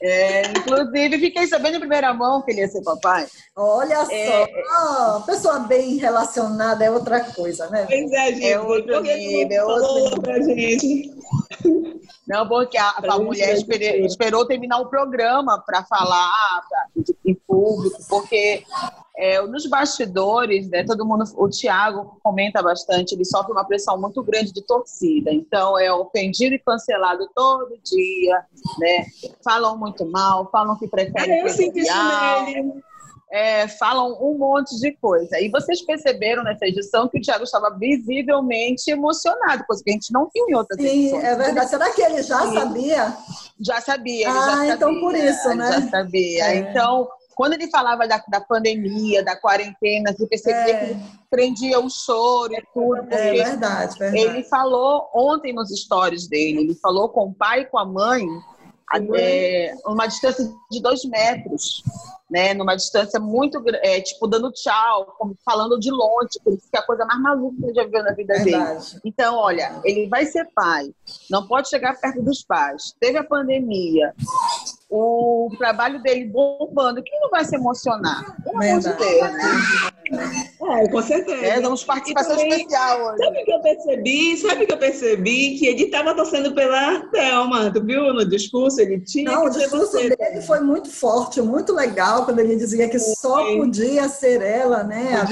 É, 0.00 0.42
inclusive, 0.50 1.18
fiquei 1.18 1.46
sabendo 1.46 1.76
em 1.76 1.80
primeira 1.80 2.14
mão 2.14 2.40
que 2.42 2.52
ele 2.52 2.60
ia 2.60 2.68
ser 2.68 2.82
papai. 2.82 3.26
Olha 3.56 4.06
é, 4.10 4.46
só, 4.46 5.20
pessoa 5.20 5.58
bem 5.60 5.96
relacionada 5.96 6.84
é 6.84 6.90
outra 6.90 7.20
coisa, 7.20 7.68
né? 7.68 7.84
Pois 7.86 8.12
é, 8.12 8.26
gente. 8.32 8.46
É 8.46 8.60
outro 8.60 9.00
nível, 9.00 9.56
é 9.56 9.64
outro 9.64 10.32
nível. 10.32 10.56
gente. 10.56 11.18
Não, 12.28 12.46
porque 12.46 12.76
a, 12.76 12.90
a 12.90 13.18
mulher 13.18 13.54
esperou, 13.54 14.06
esperou 14.06 14.46
terminar 14.46 14.78
o 14.78 14.88
programa 14.88 15.62
para 15.64 15.82
falar 15.84 16.30
pra, 16.68 16.86
em 17.24 17.34
público, 17.34 17.98
porque 18.08 18.62
é, 19.18 19.42
nos 19.42 19.66
bastidores, 19.66 20.70
né, 20.70 20.84
todo 20.84 21.04
mundo, 21.04 21.24
o 21.36 21.48
Thiago 21.48 22.18
comenta 22.22 22.62
bastante, 22.62 23.14
ele 23.14 23.24
sofre 23.24 23.50
uma 23.52 23.64
pressão 23.64 24.00
muito 24.00 24.22
grande 24.22 24.52
de 24.52 24.62
torcida, 24.62 25.32
então 25.32 25.76
é 25.76 25.92
ofendido 25.92 26.54
e 26.54 26.58
cancelado 26.58 27.28
todo 27.34 27.76
dia, 27.82 28.44
né? 28.78 29.06
Falam 29.44 29.76
muito 29.76 30.06
mal, 30.06 30.48
falam 30.52 30.78
que 30.78 30.86
preferem. 30.86 31.40
Ah, 31.40 31.42
eu 31.44 31.48
sinto 31.48 31.78
isso 31.78 31.92
nele 32.44 32.80
é, 33.30 33.68
falam 33.68 34.16
um 34.20 34.38
monte 34.38 34.78
de 34.80 34.92
coisa. 34.92 35.38
E 35.40 35.50
vocês 35.50 35.82
perceberam 35.82 36.42
nessa 36.42 36.66
edição 36.66 37.08
que 37.08 37.18
o 37.18 37.20
Thiago 37.20 37.44
estava 37.44 37.70
visivelmente 37.70 38.90
emocionado, 38.90 39.64
coisa 39.66 39.82
que 39.84 39.90
a 39.90 39.92
gente 39.92 40.12
não 40.12 40.30
viu 40.32 40.48
em 40.48 40.54
outras 40.54 40.80
Sim, 40.80 40.86
edições. 40.86 41.24
é 41.24 41.36
verdade. 41.36 41.70
Será 41.70 41.90
que 41.90 42.02
ele 42.02 42.22
já 42.22 42.40
Sim. 42.40 42.54
sabia? 42.54 43.16
Já 43.60 43.80
sabia. 43.80 44.30
ah, 44.30 44.32
já 44.32 44.40
sabia, 44.40 44.74
então 44.74 45.00
por 45.00 45.14
isso, 45.14 45.54
né? 45.54 45.72
Já 45.72 45.88
sabia. 45.90 46.44
É. 46.44 46.56
Então, 46.56 47.08
quando 47.38 47.52
ele 47.52 47.70
falava 47.70 48.04
da, 48.08 48.20
da 48.28 48.40
pandemia, 48.40 49.22
da 49.22 49.36
quarentena, 49.36 50.12
você 50.12 50.26
percebia 50.26 50.74
é. 50.74 50.86
que 50.86 51.00
prendia 51.30 51.78
o 51.78 51.88
choro 51.88 52.52
e 52.52 52.60
tudo. 52.74 53.06
É 53.14 53.30
verdade, 53.30 53.96
verdade. 53.96 54.18
Ele 54.18 54.42
falou 54.42 55.08
ontem 55.14 55.54
nos 55.54 55.70
stories 55.70 56.26
dele, 56.26 56.62
ele 56.62 56.74
falou 56.74 57.08
com 57.10 57.26
o 57.26 57.32
pai 57.32 57.60
e 57.60 57.66
com 57.66 57.78
a 57.78 57.84
mãe 57.84 58.26
é, 59.14 59.72
uma 59.86 60.08
distância 60.08 60.44
de 60.68 60.82
dois 60.82 61.04
metros 61.04 61.84
né, 62.30 62.52
numa 62.52 62.76
distância 62.76 63.18
muito, 63.18 63.62
é, 63.82 64.00
tipo, 64.00 64.26
dando 64.26 64.52
tchau, 64.52 65.16
falando 65.44 65.78
de 65.78 65.90
longe, 65.90 66.38
que 66.44 66.76
é 66.76 66.78
a 66.78 66.82
coisa 66.82 67.04
mais 67.06 67.20
maluca 67.20 67.56
que 67.56 67.64
ele 67.64 67.74
já 67.74 67.84
viu 67.84 68.02
na 68.02 68.12
vida 68.12 68.34
Verdade. 68.34 68.90
dele. 68.90 69.00
Então, 69.04 69.36
olha, 69.36 69.80
ele 69.84 70.08
vai 70.08 70.26
ser 70.26 70.46
pai, 70.54 70.92
não 71.30 71.46
pode 71.46 71.68
chegar 71.68 71.98
perto 71.98 72.22
dos 72.22 72.42
pais. 72.42 72.94
Teve 73.00 73.18
a 73.18 73.24
pandemia, 73.24 74.14
o 74.90 75.50
trabalho 75.58 76.02
dele 76.02 76.24
bombando, 76.24 77.02
quem 77.02 77.20
não 77.20 77.28
vai 77.28 77.44
se 77.44 77.54
emocionar? 77.54 78.36
Pelo 78.42 78.62
amor 78.62 78.80
de 78.80 78.92
Deus, 78.94 79.32
né? 79.32 79.92
É, 80.10 80.88
com 80.88 81.02
certeza. 81.02 81.44
É, 81.44 81.60
vamos 81.60 81.84
participação 81.84 82.36
também, 82.36 82.48
especial 82.48 83.02
hoje. 83.02 83.18
Sabe 83.18 83.42
o 83.42 83.44
que 83.44 83.52
eu 83.52 83.60
percebi? 83.60 84.36
Sabe 84.38 84.66
que 84.66 84.72
eu 84.72 84.78
percebi? 84.78 85.58
Que 85.58 85.66
ele 85.66 85.84
estava 85.84 86.14
torcendo 86.14 86.54
pela 86.54 87.00
Thelma, 87.10 87.70
tu 87.70 87.84
viu 87.84 88.14
no 88.14 88.24
discurso? 88.24 88.80
Ele 88.80 89.00
tinha 89.00 89.30
Não, 89.30 89.44
o 89.44 89.50
discurso 89.50 89.92
você. 89.92 90.16
dele 90.16 90.40
foi 90.40 90.60
muito 90.60 90.90
forte, 90.90 91.42
muito 91.42 91.74
legal, 91.74 92.24
quando 92.24 92.38
ele 92.38 92.56
dizia 92.56 92.88
que 92.88 92.98
só 92.98 93.44
podia 93.56 94.08
ser 94.08 94.40
ela, 94.40 94.82
né? 94.82 95.22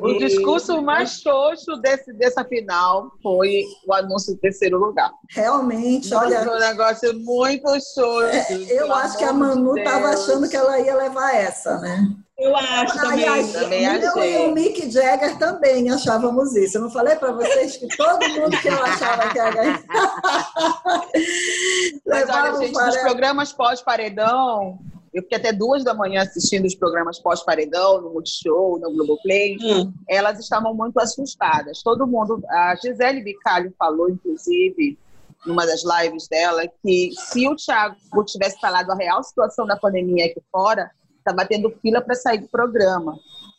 O, 0.00 0.06
o 0.06 0.18
discurso 0.18 0.80
mais 0.80 1.20
xoxo 1.20 1.76
desse, 1.82 2.12
dessa 2.14 2.42
final 2.44 3.12
foi 3.22 3.64
o 3.86 3.92
anúncio 3.92 4.34
do 4.34 4.40
terceiro 4.40 4.78
lugar. 4.78 5.10
Realmente, 5.30 6.14
olha... 6.14 6.42
Foi 6.42 6.56
um 6.56 6.60
negócio 6.60 7.18
muito 7.20 7.68
xoxo. 7.68 8.22
É, 8.22 8.80
eu 8.80 8.90
acho 9.02 9.18
que 9.18 9.24
a 9.24 9.32
Manu 9.32 9.76
estava 9.76 10.08
achando 10.08 10.48
que 10.48 10.56
ela 10.56 10.78
ia 10.80 10.94
levar 10.94 11.34
essa, 11.34 11.78
né? 11.78 12.08
Eu 12.38 12.56
acho 12.56 12.98
também. 12.98 13.28
Aí, 13.28 13.52
também 13.52 13.86
achei. 13.86 14.36
Eu 14.36 14.48
e 14.48 14.50
o 14.50 14.54
Mick 14.54 14.90
Jagger 14.90 15.38
também 15.38 15.90
achávamos 15.90 16.56
isso. 16.56 16.76
Eu 16.76 16.82
não 16.82 16.90
falei 16.90 17.14
para 17.14 17.32
vocês 17.32 17.76
que 17.76 17.86
todo 17.96 18.28
mundo 18.30 18.58
que 18.60 18.68
eu 18.68 18.82
achava 18.82 19.28
que 19.28 19.38
ia 19.38 19.50
ganhar. 19.50 19.82
Mas 22.06 22.28
olha, 22.28 22.58
gente, 22.58 22.72
para... 22.72 22.86
nos 22.86 22.96
programas 22.96 23.52
pós-paredão, 23.52 24.78
eu 25.14 25.22
fiquei 25.22 25.38
até 25.38 25.52
duas 25.52 25.84
da 25.84 25.94
manhã 25.94 26.22
assistindo 26.22 26.64
os 26.64 26.74
programas 26.74 27.20
pós-paredão, 27.20 28.00
no 28.00 28.10
Multishow, 28.10 28.80
no 28.80 28.92
Globoplay. 28.92 29.56
Hum. 29.60 29.92
Elas 30.08 30.40
estavam 30.40 30.74
muito 30.74 30.98
assustadas. 30.98 31.82
Todo 31.82 32.06
mundo, 32.06 32.42
a 32.48 32.74
Gisele 32.76 33.22
Bicalho 33.22 33.72
falou, 33.78 34.08
inclusive, 34.08 34.98
numa 35.46 35.66
das 35.66 35.82
lives 35.84 36.28
dela, 36.28 36.62
que 36.82 37.10
se 37.16 37.48
o 37.48 37.56
Thiago 37.56 37.96
tivesse 38.24 38.60
falado 38.60 38.90
a 38.90 38.94
real 38.94 39.22
situação 39.22 39.66
da 39.66 39.76
pandemia 39.76 40.26
aqui 40.26 40.40
fora, 40.50 40.90
estava 41.18 41.46
tendo 41.46 41.70
fila 41.80 42.00
para 42.00 42.14
sair 42.14 42.38
do 42.38 42.48
programa. 42.48 43.16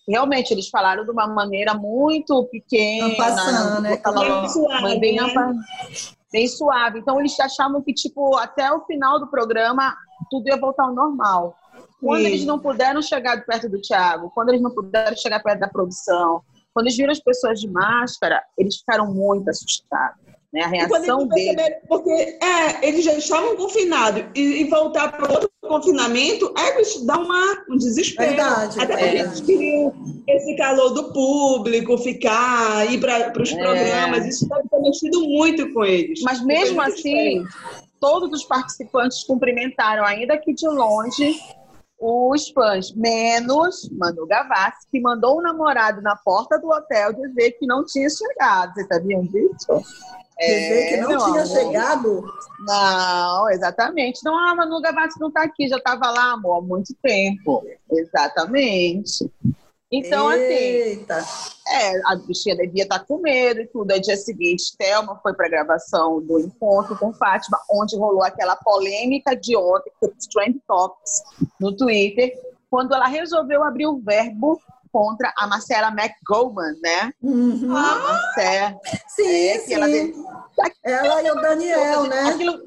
Realmente, 0.08 0.52
eles 0.52 0.70
falaram 0.70 1.06
de 1.06 1.12
uma 1.12 1.28
maneira 1.28 1.74
muito 1.74 2.44
pequena. 2.46 3.16
Passando, 3.16 3.82
né? 3.82 3.98
Bem 3.98 4.50
suave, 4.50 5.00
bem, 5.00 5.16
né? 5.16 5.54
bem 6.32 6.48
suave. 6.48 7.00
Então, 7.00 7.20
eles 7.20 7.40
achavam 7.40 7.82
que, 7.82 7.94
tipo, 7.94 8.36
até 8.38 8.72
o 8.72 8.82
final 8.86 9.20
do 9.20 9.28
programa, 9.28 9.96
tudo 10.30 10.48
ia 10.48 10.58
voltar 10.58 10.84
ao 10.84 10.94
normal. 10.94 11.56
Quando 12.02 12.22
Sim. 12.22 12.28
eles 12.28 12.46
não 12.46 12.60
puderam 12.60 13.02
chegar 13.02 13.46
perto 13.46 13.70
do 13.70 13.80
Thiago, 13.80 14.30
quando 14.36 14.50
eles 14.50 14.62
não 14.62 14.72
puderam 14.72 15.16
chegar 15.16 15.42
perto 15.42 15.60
da 15.60 15.70
produção, 15.70 16.42
quando 16.74 16.88
eles 16.88 16.98
viram 16.98 17.12
as 17.12 17.20
pessoas 17.20 17.62
de 17.62 17.70
máscara, 17.70 18.44
eles 18.58 18.78
ficaram 18.78 19.14
muito 19.14 19.50
assustados. 19.50 20.23
Né? 20.54 20.62
A 20.62 20.68
reação 20.68 21.28
dele. 21.28 21.58
Porque 21.88 22.12
é, 22.12 22.88
eles 22.88 23.04
já 23.04 23.14
estavam 23.14 23.56
confinados 23.56 24.24
e, 24.36 24.62
e 24.62 24.70
voltar 24.70 25.12
para 25.12 25.32
outro 25.32 25.50
confinamento 25.62 26.54
é 26.58 26.84
dá 27.06 27.18
uma, 27.18 27.66
um 27.70 27.78
desespero. 27.78 28.30
Verdade, 28.30 28.80
Até 28.80 28.96
porque 28.96 29.18
eles 29.18 29.42
queriam 29.42 29.94
esse 30.28 30.56
calor 30.56 30.92
do 30.92 31.12
público, 31.12 31.98
ficar, 31.98 32.92
ir 32.92 33.00
para 33.00 33.42
os 33.42 33.52
é. 33.52 33.58
programas, 33.58 34.26
isso 34.26 34.48
deve 34.48 34.70
ter 34.70 34.80
mexido 34.80 35.22
muito 35.22 35.74
com 35.74 35.84
eles. 35.84 36.22
Mas 36.22 36.44
mesmo 36.44 36.80
assim, 36.82 37.44
todos 38.00 38.32
os 38.32 38.46
participantes 38.46 39.24
cumprimentaram, 39.24 40.06
ainda 40.06 40.38
que 40.38 40.54
de 40.54 40.68
longe, 40.68 41.36
os 42.00 42.50
fãs, 42.50 42.94
menos 42.94 43.90
Manu 43.92 44.28
Gavassi, 44.28 44.88
que 44.92 45.00
mandou 45.00 45.38
o 45.38 45.40
um 45.40 45.42
namorado 45.42 46.02
na 46.02 46.16
porta 46.18 46.60
do 46.60 46.68
hotel 46.70 47.14
dizer 47.14 47.52
que 47.54 47.66
não 47.66 47.86
tinha 47.86 48.10
chegado. 48.10 48.74
Vocês 48.74 48.88
sabiam 48.88 49.24
disso? 49.24 49.82
É, 50.40 50.90
que 50.90 50.98
não 50.98 51.08
tinha 51.10 51.44
amor. 51.44 51.46
chegado? 51.48 52.34
Não, 52.60 53.50
exatamente. 53.50 54.24
Não, 54.24 54.38
a 54.38 54.56
Manu 54.56 54.82
Gavassi 54.82 55.20
não 55.20 55.28
está 55.28 55.44
aqui, 55.44 55.68
já 55.68 55.78
estava 55.78 56.10
lá, 56.10 56.34
amor, 56.34 56.58
há 56.58 56.62
muito 56.62 56.94
tempo. 57.02 57.64
Exatamente. 57.92 59.32
Então, 59.92 60.28
assim, 60.28 60.42
Eita. 60.42 61.18
assim, 61.18 61.52
é, 61.68 62.02
a 62.12 62.16
bichinha 62.16 62.56
devia 62.56 62.82
estar 62.82 62.98
tá 62.98 63.06
com 63.06 63.20
medo 63.20 63.62
e 63.62 63.68
tudo. 63.68 63.92
Aí, 63.92 64.02
dia 64.02 64.18
seguinte, 64.18 64.76
Thelma 64.76 65.20
foi 65.22 65.36
para 65.36 65.46
a 65.46 65.50
gravação 65.50 66.20
do 66.20 66.40
encontro 66.40 66.98
com 66.98 67.14
Fátima, 67.14 67.60
onde 67.70 67.96
rolou 67.96 68.24
aquela 68.24 68.56
polêmica 68.56 69.36
de 69.36 69.56
ontem, 69.56 69.92
Trend 70.32 70.60
Topics 70.68 71.22
no 71.60 71.76
Twitter, 71.78 72.34
quando 72.72 72.96
ela 72.96 73.06
resolveu 73.06 73.64
abrir 73.64 73.86
o 73.86 74.00
verbo 74.00 74.60
contra 74.94 75.34
a 75.36 75.48
Marcela 75.48 75.88
McGowan, 75.88 76.76
né? 76.84 77.12
Uhum. 77.20 77.76
A 77.76 77.96
Marcela. 77.96 78.80
Sim, 79.08 79.28
é, 79.28 79.60
sim. 79.60 79.74
Ela, 79.74 79.88
ela, 80.84 81.22
e 81.24 81.32
o 81.32 81.36
Daniel, 81.42 82.04
né? 82.04 82.30
Aquilo, 82.30 82.60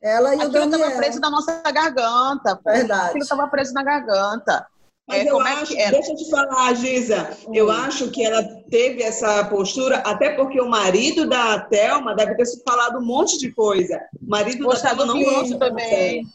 ela 0.00 0.34
e 0.34 0.46
o 0.46 0.48
Daniel. 0.48 0.78
estava 0.78 0.96
preso 0.96 1.20
na 1.20 1.30
nossa 1.30 1.60
garganta. 1.70 2.58
Verdade. 2.64 3.08
Aquilo 3.08 3.22
estava 3.22 3.46
preso 3.48 3.74
na 3.74 3.82
garganta. 3.82 4.66
Mas 5.06 5.26
é, 5.26 5.30
eu 5.30 5.40
é 5.40 5.52
acho, 5.52 5.76
é 5.76 5.90
deixa 5.90 6.12
eu 6.12 6.16
te 6.16 6.30
falar, 6.30 6.74
Giza, 6.74 7.30
hum. 7.46 7.54
eu 7.54 7.70
acho 7.70 8.10
que 8.10 8.24
ela 8.24 8.42
teve 8.70 9.02
essa 9.02 9.44
postura, 9.44 9.98
até 9.98 10.30
porque 10.30 10.60
o 10.60 10.68
marido 10.68 11.26
da 11.26 11.60
Thelma 11.60 12.14
deve 12.14 12.34
ter 12.34 12.44
se 12.44 12.62
falado 12.62 12.98
um 12.98 13.04
monte 13.04 13.38
de 13.38 13.50
coisa. 13.52 14.00
O 14.22 14.28
marido 14.28 14.62
Mostrado 14.62 15.06
da 15.06 15.12
Thelma 15.12 15.22
não 15.30 15.42
vídeo 15.42 15.58
também. 15.58 16.26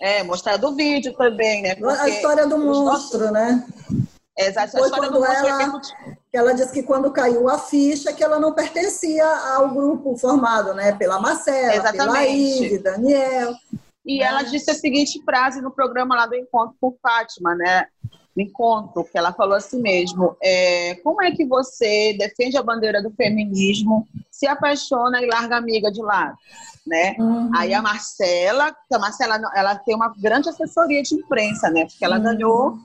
É, 0.00 0.22
mostrado 0.22 0.68
o 0.68 0.74
vídeo 0.74 1.14
também, 1.14 1.62
né? 1.62 1.74
Porque 1.74 2.00
a 2.00 2.08
história 2.08 2.46
do 2.46 2.58
monstro, 2.58 3.30
né? 3.30 3.66
Exato, 4.38 4.72
Foi 4.72 4.90
quando 4.90 5.24
ela, 5.24 5.80
ela 6.30 6.52
disse 6.52 6.70
que 6.70 6.82
quando 6.82 7.10
caiu 7.10 7.48
a 7.48 7.58
ficha, 7.58 8.12
que 8.12 8.22
ela 8.22 8.38
não 8.38 8.52
pertencia 8.52 9.26
ao 9.54 9.70
grupo 9.70 10.14
formado, 10.16 10.74
né? 10.74 10.92
Pela 10.92 11.18
Marcela, 11.18 11.74
Exatamente. 11.74 11.98
pela 11.98 12.26
Ide, 12.26 12.78
Daniel. 12.78 13.54
E 14.04 14.18
né? 14.18 14.24
ela 14.24 14.42
disse 14.42 14.70
a 14.70 14.74
seguinte 14.74 15.22
frase 15.24 15.62
no 15.62 15.70
programa 15.70 16.14
lá 16.14 16.26
do 16.26 16.34
Encontro 16.34 16.76
com 16.78 16.94
Fátima, 17.02 17.54
né? 17.54 17.86
No 18.36 18.42
encontro, 18.42 19.02
que 19.04 19.16
ela 19.16 19.32
falou 19.32 19.54
assim 19.54 19.80
mesmo: 19.80 20.36
é, 20.42 20.96
como 20.96 21.22
é 21.22 21.30
que 21.30 21.46
você 21.46 22.14
defende 22.18 22.58
a 22.58 22.62
bandeira 22.62 23.02
do 23.02 23.10
feminismo, 23.12 24.06
se 24.30 24.46
apaixona 24.46 25.22
e 25.22 25.26
larga 25.26 25.54
a 25.54 25.58
amiga 25.58 25.90
de 25.90 26.02
lado? 26.02 26.36
Né? 26.86 27.16
Uhum. 27.18 27.50
Aí 27.56 27.72
a 27.72 27.80
Marcela, 27.80 28.76
a 28.92 28.98
Marcela 28.98 29.40
ela 29.56 29.74
tem 29.76 29.96
uma 29.96 30.14
grande 30.16 30.50
assessoria 30.50 31.02
de 31.02 31.14
imprensa, 31.14 31.70
né? 31.70 31.86
Porque 31.86 32.04
ela 32.04 32.18
uhum. 32.18 32.22
ganhou 32.22 32.78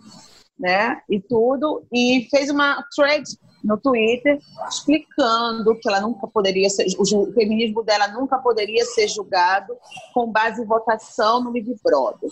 né? 0.61 1.01
E 1.09 1.19
tudo. 1.19 1.83
E 1.91 2.27
fez 2.29 2.49
uma 2.49 2.85
thread 2.95 3.23
no 3.63 3.77
Twitter 3.77 4.39
explicando 4.67 5.75
que 5.79 5.87
ela 5.87 6.01
nunca 6.01 6.27
poderia 6.27 6.69
ser, 6.69 6.85
o 6.97 7.33
feminismo 7.33 7.83
dela 7.83 8.07
nunca 8.07 8.39
poderia 8.39 8.83
ser 8.85 9.07
julgado 9.07 9.75
com 10.13 10.31
base 10.31 10.61
em 10.61 10.65
votação 10.65 11.43
no 11.43 11.51
Big 11.51 11.75
Brother. 11.83 12.29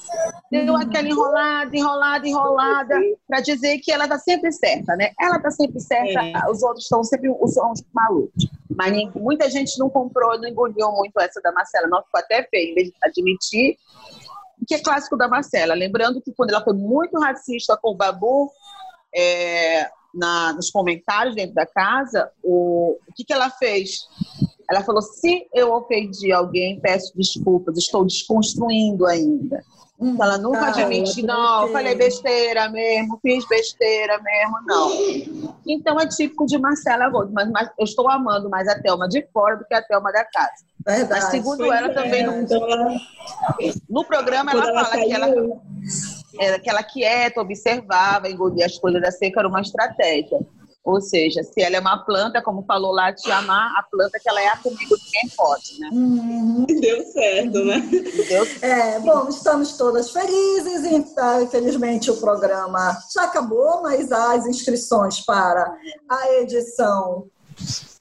Deu 0.51 0.73
uhum. 0.73 0.77
aquela 0.77 1.07
enrolada, 1.07 1.75
enrolada, 1.75 2.27
enrolada, 2.27 2.95
para 3.27 3.41
dizer 3.41 3.79
que 3.79 3.91
ela 3.91 4.05
está 4.05 4.17
sempre 4.17 4.51
certa, 4.51 4.95
né? 4.95 5.11
Ela 5.19 5.37
está 5.37 5.51
sempre 5.51 5.79
certa, 5.79 6.19
é. 6.19 6.49
os 6.49 6.63
outros 6.63 6.85
estão 6.85 7.03
sempre 7.03 7.29
os, 7.29 7.57
os 7.57 7.83
malucos. 7.93 8.47
Mas 8.75 8.93
muita 9.13 9.49
gente 9.49 9.77
não 9.77 9.89
comprou, 9.89 10.39
não 10.39 10.47
engoliu 10.47 10.91
muito 10.93 11.19
essa 11.19 11.41
da 11.41 11.51
Marcela, 11.51 11.87
não 11.87 12.01
ficou 12.03 12.19
até 12.19 12.43
feio, 12.43 12.71
em 12.71 12.75
vez 12.75 12.87
de 12.87 12.93
admitir 13.03 13.77
que 14.65 14.75
é 14.75 14.79
clássico 14.79 15.17
da 15.17 15.27
Marcela. 15.27 15.73
Lembrando 15.73 16.21
que 16.21 16.33
quando 16.33 16.51
ela 16.51 16.63
foi 16.63 16.73
muito 16.73 17.19
racista 17.19 17.77
com 17.77 17.91
o 17.91 17.95
Babu, 17.95 18.51
é, 19.15 19.89
na, 20.13 20.53
nos 20.53 20.69
comentários 20.69 21.35
dentro 21.35 21.53
da 21.53 21.65
casa, 21.65 22.31
o, 22.43 22.97
o 23.07 23.13
que, 23.15 23.23
que 23.23 23.33
ela 23.33 23.49
fez? 23.49 24.07
Ela 24.69 24.83
falou: 24.83 25.01
se 25.01 25.47
eu 25.53 25.73
ofendi 25.73 26.31
alguém, 26.31 26.79
peço 26.79 27.11
desculpas, 27.15 27.77
estou 27.77 28.05
desconstruindo 28.05 29.05
ainda. 29.05 29.63
Hum, 29.99 30.15
ela 30.21 30.37
nunca 30.37 30.67
admite, 30.67 31.21
não, 31.21 31.63
eu 31.63 31.73
falei 31.73 31.93
besteira 31.93 32.69
mesmo, 32.69 33.19
fiz 33.21 33.45
besteira 33.49 34.17
mesmo, 34.21 34.57
não. 34.65 35.59
Então 35.67 35.99
é 35.99 36.07
típico 36.07 36.45
de 36.45 36.57
Marcela 36.57 37.09
Gold, 37.09 37.33
mas, 37.33 37.51
mas 37.51 37.69
eu 37.77 37.83
estou 37.83 38.09
amando 38.09 38.49
mais 38.49 38.65
a 38.69 38.79
Thelma 38.81 39.09
de 39.09 39.27
fora 39.33 39.57
do 39.57 39.65
que 39.65 39.73
a 39.73 39.81
Thelma 39.81 40.09
da 40.13 40.23
casa. 40.23 40.68
Verdade, 40.85 41.21
mas 41.21 41.31
segundo 41.31 41.65
ela 41.65 41.87
é, 41.87 41.93
também 41.93 42.23
no, 42.25 42.41
então 42.41 42.63
ela... 42.69 42.95
no 43.89 44.05
programa 44.05 44.51
ela 44.51 44.63
fala 44.65 44.95
ela 44.95 45.03
que 45.03 45.13
ela 45.13 45.61
era 46.39 46.59
que 46.59 46.69
ela 46.69 46.83
quieta, 46.83 47.41
observava, 47.41 48.29
engolia 48.29 48.65
as 48.65 48.77
coisas 48.77 49.01
da 49.01 49.11
seca, 49.11 49.41
era 49.41 49.49
uma 49.49 49.61
estratégia. 49.61 50.39
Ou 50.83 51.01
seja, 51.01 51.43
se 51.43 51.61
ela 51.61 51.75
é 51.75 51.79
uma 51.79 52.03
planta, 52.05 52.41
como 52.41 52.63
falou 52.63 52.91
lá, 52.91 53.13
te 53.13 53.29
amar, 53.29 53.69
a 53.77 53.83
planta 53.83 54.17
que 54.17 54.29
ela 54.29 54.41
é 54.41 54.47
a 54.47 54.57
comigo 54.57 54.95
ninguém 54.95 55.29
pode, 55.35 55.79
né? 55.79 55.89
Uhum. 55.91 56.65
Deu 56.65 57.05
certo, 57.05 57.65
né? 57.65 57.79
Deu 58.27 58.45
certo. 58.45 58.63
É, 58.63 58.99
bom, 58.99 59.27
estamos 59.27 59.77
todas 59.77 60.11
felizes, 60.11 60.85
então, 60.85 61.43
infelizmente 61.43 62.09
o 62.09 62.17
programa 62.17 62.97
já 63.13 63.25
acabou, 63.25 63.81
mas 63.83 64.11
as 64.11 64.47
inscrições 64.47 65.19
para 65.19 65.77
a 66.09 66.31
edição 66.39 67.27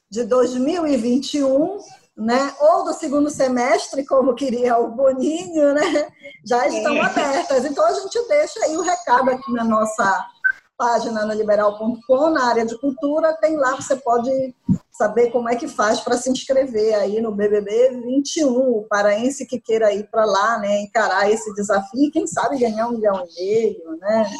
de 0.08 0.24
2021 0.24 1.78
né? 2.18 2.52
ou 2.60 2.84
do 2.84 2.92
segundo 2.92 3.30
semestre, 3.30 4.04
como 4.04 4.34
queria 4.34 4.76
o 4.76 4.90
Boninho, 4.90 5.72
né? 5.72 6.08
já 6.44 6.66
estão 6.66 6.94
é. 6.96 7.00
abertas. 7.00 7.64
Então 7.64 7.86
a 7.86 7.92
gente 7.92 8.28
deixa 8.28 8.64
aí 8.64 8.76
o 8.76 8.82
recado 8.82 9.30
aqui 9.30 9.52
na 9.52 9.64
nossa 9.64 10.26
página 10.76 11.24
no 11.24 11.34
liberal.com, 11.34 12.30
na 12.30 12.46
área 12.46 12.64
de 12.64 12.78
cultura, 12.78 13.36
tem 13.40 13.56
lá, 13.56 13.74
você 13.74 13.96
pode 13.96 14.30
saber 14.92 15.30
como 15.30 15.48
é 15.48 15.56
que 15.56 15.66
faz 15.66 16.00
para 16.00 16.16
se 16.16 16.30
inscrever 16.30 16.94
aí 16.94 17.20
no 17.20 17.32
BBB 17.32 18.00
21, 18.04 18.48
o 18.48 18.86
paraense 18.88 19.46
que 19.46 19.60
queira 19.60 19.92
ir 19.92 20.08
para 20.08 20.24
lá, 20.24 20.58
né, 20.58 20.82
encarar 20.82 21.30
esse 21.30 21.52
desafio, 21.54 22.10
quem 22.12 22.26
sabe 22.28 22.58
ganhar 22.58 22.88
um 22.88 22.92
milhão 22.92 23.24
e 23.24 23.42
meio, 23.42 23.96
né? 24.00 24.30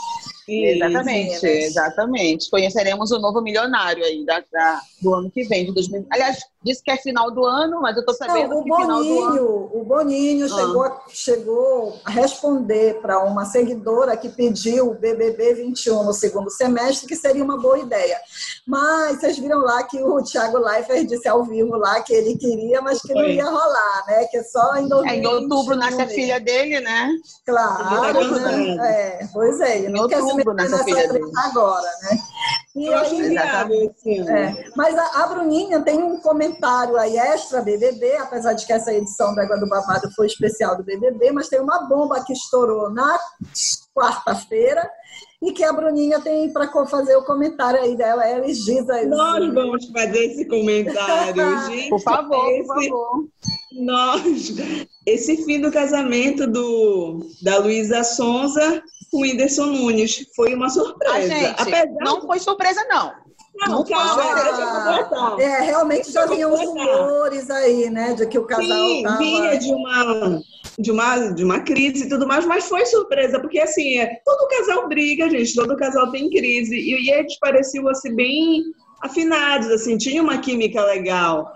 Exatamente, 0.49 1.47
exatamente. 1.47 2.51
Conheceremos 2.51 3.11
o 3.11 3.19
novo 3.19 3.43
milionário 3.43 4.03
aí 4.03 4.25
da, 4.25 4.43
da, 4.51 4.81
do 5.03 5.15
ano 5.15 5.31
que 5.31 5.45
vem, 5.45 5.67
de 5.67 5.75
2000. 5.75 6.07
Aliás, 6.11 6.39
disse 6.69 6.83
que 6.83 6.91
é 6.91 6.97
final 6.97 7.31
do 7.31 7.45
ano, 7.45 7.81
mas 7.81 7.97
eu 7.97 8.01
estou 8.01 8.15
sabendo 8.15 8.55
Não, 8.55 8.63
que 8.63 8.69
Boninho, 8.69 8.87
final 8.87 9.05
do 9.05 9.23
ano. 9.23 9.71
O 9.73 9.85
Boninho 9.85 10.47
ah. 10.47 10.49
chegou, 10.49 11.01
chegou 11.09 12.01
a 12.05 12.11
responder 12.11 13.01
para 13.01 13.23
uma 13.25 13.45
seguidora 13.45 14.17
que 14.17 14.29
pediu 14.29 14.91
o 14.91 14.95
BBB 14.95 15.55
21 15.55 16.05
no 16.05 16.13
segundo 16.13 16.51
semestre, 16.51 17.09
que 17.09 17.17
seria 17.17 17.43
uma 17.43 17.59
boa 17.59 17.79
ideia. 17.79 18.19
Mas 18.67 19.21
vocês 19.21 19.39
viram 19.39 19.61
lá 19.61 19.83
que 19.83 20.01
o 20.03 20.23
Thiago 20.23 20.59
Leifert 20.59 21.07
disse 21.07 21.27
ao 21.27 21.43
vivo 21.45 21.77
lá 21.77 22.01
que 22.03 22.13
ele 22.13 22.37
queria, 22.37 22.83
mas 22.83 23.01
que 23.01 23.13
Foi. 23.13 23.23
não 23.23 23.29
ia 23.29 23.45
rolar, 23.45 24.05
né? 24.07 24.25
Que 24.27 24.43
só 24.45 24.77
em 24.77 24.89
2021. 24.89 25.09
É, 25.09 25.17
em 25.17 25.27
outubro 25.27 25.77
nasce 25.77 26.03
a 26.03 26.07
filha 26.07 26.41
dele, 26.41 26.81
né? 26.81 27.11
Claro, 27.47 28.35
né? 28.41 28.77
É, 28.89 29.29
pois 29.33 29.61
é, 29.61 29.79
ele 29.79 29.89
não 29.89 30.07
quer 30.07 30.23
se 30.23 30.35
meter 30.35 30.55
nessa 30.55 30.85
treta 30.85 31.19
agora, 31.45 31.89
né? 32.03 32.19
E 32.77 32.89
aí, 32.95 33.37
é, 33.37 34.71
mas 34.77 34.97
a, 34.97 35.25
a, 35.25 35.27
Bruninha 35.27 35.81
tem 35.81 36.03
um 36.03 36.21
comentário 36.21 36.97
aí 36.97 37.17
extra 37.17 37.61
BBB, 37.61 38.17
apesar 38.17 38.53
de 38.53 38.65
que 38.65 38.73
essa 38.73 38.93
edição 38.93 39.35
da 39.35 39.43
Água 39.43 39.59
do 39.59 39.69
Babado 39.69 40.09
foi 40.15 40.27
especial 40.27 40.77
do 40.77 40.85
BBB, 40.85 41.33
mas 41.33 41.49
tem 41.49 41.61
uma 41.61 41.89
bomba 41.89 42.23
que 42.25 42.33
estourou 42.33 42.91
na 42.91 43.19
quarta-feira 43.95 44.89
e 45.43 45.53
que 45.53 45.65
a 45.65 45.73
Bruninha 45.73 46.21
tem 46.21 46.53
para 46.53 46.69
fazer 46.87 47.17
o 47.17 47.25
comentário 47.25 47.81
aí 47.81 47.97
dela. 47.97 48.25
Ela 48.27 48.47
e 48.47 48.55
Giza. 48.55 49.05
Nós 49.07 49.53
vamos 49.53 49.87
fazer 49.87 50.27
esse 50.27 50.45
comentário, 50.45 51.43
gente. 51.67 51.89
Por 51.91 52.01
favor, 52.01 52.51
esse, 52.51 52.67
por 52.67 52.85
favor. 52.85 53.29
Nós, 53.73 54.55
esse 55.07 55.45
fim 55.45 55.61
do 55.61 55.71
casamento 55.71 56.47
do, 56.47 57.27
da 57.43 57.59
Luísa 57.59 58.03
Sonza 58.05 58.83
com 59.11 59.19
o 59.19 59.21
Whindersson 59.23 59.67
Nunes 59.67 60.27
foi 60.35 60.55
uma 60.55 60.69
surpresa. 60.69 61.15
A 61.15 61.21
gente, 61.21 61.61
Apesar 61.61 61.87
não 62.01 62.23
foi 62.23 62.39
surpresa, 62.39 62.85
não. 62.89 63.13
Não, 63.67 63.83
calma, 63.83 65.43
é, 65.43 65.63
realmente 65.63 66.13
já 66.13 66.27
vinham 66.27 66.55
os 66.55 66.61
rumores 66.61 67.51
aí, 67.51 67.91
né, 67.91 68.15
de 68.15 68.25
que 68.29 68.39
o 68.39 68.47
casal 68.47 68.65
Sim, 68.65 69.03
tava... 69.03 69.19
vinha 69.19 69.59
de 69.59 69.73
uma 69.73 70.41
de 70.79 70.93
uma, 70.93 71.19
de 71.31 71.43
uma 71.43 71.61
crise 71.61 72.05
e 72.05 72.09
tudo 72.09 72.25
mais, 72.25 72.47
mas 72.47 72.69
foi 72.69 72.87
surpresa, 72.87 73.41
porque 73.41 73.59
assim, 73.59 73.99
é, 73.99 74.21
todo 74.25 74.49
casal 74.49 74.89
briga, 74.89 75.29
gente, 75.29 75.53
todo 75.57 75.77
casal 75.77 76.09
tem 76.13 76.31
crise, 76.31 76.77
e, 76.77 77.07
e 77.07 77.11
eles 77.11 77.37
pareciam 77.41 77.89
assim, 77.89 78.15
bem 78.15 78.63
afinados, 79.03 79.69
assim, 79.71 79.97
tinha 79.97 80.23
uma 80.23 80.39
química 80.39 80.85
legal. 80.85 81.53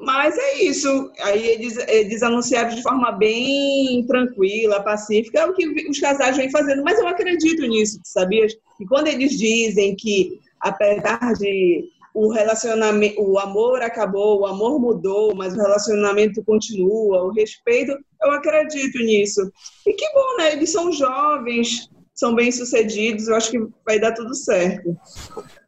Mas 0.00 0.36
é 0.36 0.62
isso. 0.62 1.10
Aí 1.22 1.46
eles, 1.46 1.76
eles 1.88 2.22
anunciaram 2.22 2.74
de 2.74 2.82
forma 2.82 3.12
bem 3.12 4.04
tranquila, 4.06 4.82
pacífica, 4.82 5.40
é 5.40 5.46
o 5.46 5.52
que 5.52 5.66
os 5.88 6.00
casais 6.00 6.36
vêm 6.36 6.50
fazendo. 6.50 6.82
Mas 6.82 6.98
eu 6.98 7.06
acredito 7.06 7.62
nisso, 7.66 8.00
sabia? 8.04 8.46
E 8.80 8.86
quando 8.86 9.08
eles 9.08 9.36
dizem 9.38 9.94
que, 9.94 10.40
apesar 10.60 11.34
de 11.34 11.84
o 12.14 12.32
relacionamento, 12.32 13.20
o 13.22 13.38
amor 13.38 13.82
acabou, 13.82 14.40
o 14.40 14.46
amor 14.46 14.80
mudou, 14.80 15.34
mas 15.34 15.54
o 15.54 15.58
relacionamento 15.58 16.42
continua, 16.44 17.22
o 17.22 17.32
respeito, 17.32 17.92
eu 18.22 18.32
acredito 18.32 18.98
nisso. 18.98 19.40
E 19.86 19.92
que 19.92 20.12
bom, 20.12 20.36
né? 20.38 20.52
Eles 20.52 20.72
são 20.72 20.90
jovens, 20.90 21.88
são 22.14 22.34
bem-sucedidos, 22.34 23.28
eu 23.28 23.36
acho 23.36 23.50
que 23.50 23.66
vai 23.86 24.00
dar 24.00 24.12
tudo 24.12 24.34
certo. 24.34 24.96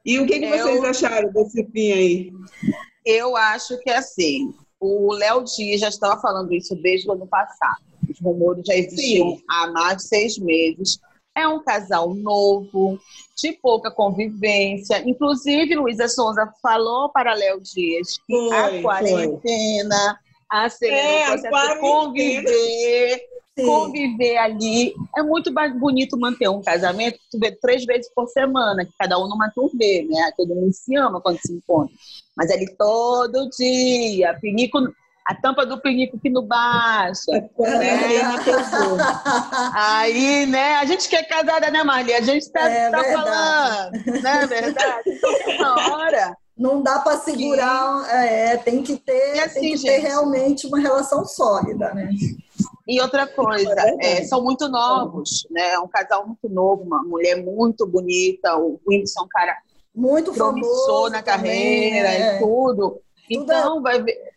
E 0.04 0.18
o 0.18 0.26
que, 0.26 0.40
que 0.40 0.48
vocês 0.48 0.82
eu... 0.82 0.86
acharam 0.86 1.32
desse 1.32 1.64
fim 1.70 1.92
aí? 1.92 2.32
Eu 3.04 3.36
acho 3.36 3.78
que, 3.78 3.90
assim, 3.90 4.54
o 4.80 5.12
Léo 5.12 5.44
Dias 5.44 5.80
já 5.80 5.88
estava 5.88 6.20
falando 6.20 6.52
isso 6.52 6.74
desde 6.76 7.08
o 7.08 7.12
ano 7.12 7.26
passado. 7.26 7.82
Os 8.08 8.18
rumores 8.20 8.64
já 8.66 8.74
existiam 8.74 9.36
Sim. 9.36 9.42
há 9.48 9.66
mais 9.68 9.98
de 9.98 10.08
seis 10.08 10.38
meses. 10.38 10.98
É 11.34 11.48
um 11.48 11.62
casal 11.62 12.12
novo, 12.14 12.98
de 13.40 13.52
pouca 13.52 13.90
convivência. 13.90 15.02
Inclusive, 15.08 15.74
Luísa 15.74 16.08
Souza 16.08 16.52
falou 16.60 17.10
para 17.10 17.32
Léo 17.32 17.60
Dias 17.60 18.18
que 18.26 18.48
foi, 18.48 18.58
a 18.58 18.82
quarentena, 18.82 20.18
foi. 20.50 20.58
a 20.58 20.68
ser 20.68 20.92
é, 20.92 21.78
conviver, 21.78 23.20
Sim. 23.58 23.66
conviver 23.66 24.38
ali. 24.38 24.94
É 25.16 25.22
muito 25.22 25.52
bonito 25.78 26.18
manter 26.18 26.48
um 26.48 26.62
casamento, 26.62 27.18
tu 27.30 27.38
vê 27.38 27.52
três 27.52 27.84
vezes 27.84 28.10
por 28.14 28.26
semana, 28.28 28.84
que 28.84 28.92
cada 28.98 29.18
um 29.18 29.28
numa 29.28 29.50
turnê, 29.50 30.06
né? 30.08 30.32
Todo 30.36 30.54
mundo 30.54 30.72
se 30.72 30.96
ama 30.96 31.20
quando 31.20 31.38
se 31.38 31.52
encontra. 31.52 31.94
Mas 32.36 32.50
ali 32.50 32.66
todo 32.76 33.50
dia, 33.50 34.38
pinico 34.40 34.78
a 35.26 35.34
tampa 35.34 35.64
do 35.64 35.80
pinico 35.80 36.18
que 36.18 36.28
não 36.28 36.44
baixa. 36.44 37.30
Né? 37.30 38.22
Aí, 39.74 40.46
né? 40.46 40.76
A 40.76 40.84
gente 40.84 41.08
que 41.08 41.14
é 41.14 41.22
casada, 41.22 41.70
né, 41.70 41.82
Marli? 41.84 42.12
A 42.12 42.20
gente 42.20 42.50
tá, 42.50 42.68
é 42.68 42.90
tá 42.90 43.04
falando, 43.04 43.92
né? 44.22 44.46
Verdade? 44.46 45.02
Então, 45.06 45.58
na 45.58 45.94
hora. 45.94 46.36
Não 46.54 46.82
dá 46.82 46.98
para 46.98 47.16
segurar, 47.16 48.04
que... 48.04 48.10
é, 48.10 48.56
tem 48.58 48.82
que 48.82 48.98
ter, 48.98 49.40
assim, 49.40 49.60
tem 49.60 49.70
que 49.72 49.76
gente, 49.78 49.86
ter 49.86 49.98
realmente 50.00 50.66
uma 50.66 50.78
relação 50.78 51.24
sólida, 51.24 51.94
né? 51.94 52.10
E 52.86 53.00
outra 53.00 53.26
coisa, 53.26 53.74
é, 54.00 54.24
são 54.24 54.42
muito 54.42 54.68
novos, 54.68 55.46
né? 55.50 55.72
É 55.72 55.78
um 55.78 55.88
casal 55.88 56.26
muito 56.26 56.48
novo, 56.48 56.82
uma 56.82 57.02
mulher 57.02 57.42
muito 57.42 57.86
bonita, 57.86 58.56
o 58.56 58.80
Whindersson 58.86 59.20
é 59.20 59.24
um 59.24 59.28
cara 59.28 59.56
muito 59.94 60.34
famoso 60.34 61.10
na 61.10 61.22
carreira 61.22 62.08
também, 62.08 62.22
é. 62.22 62.36
e 62.36 62.38
tudo. 62.40 63.00
Então, 63.30 63.82
vai 63.82 64.02
ver 64.02 64.32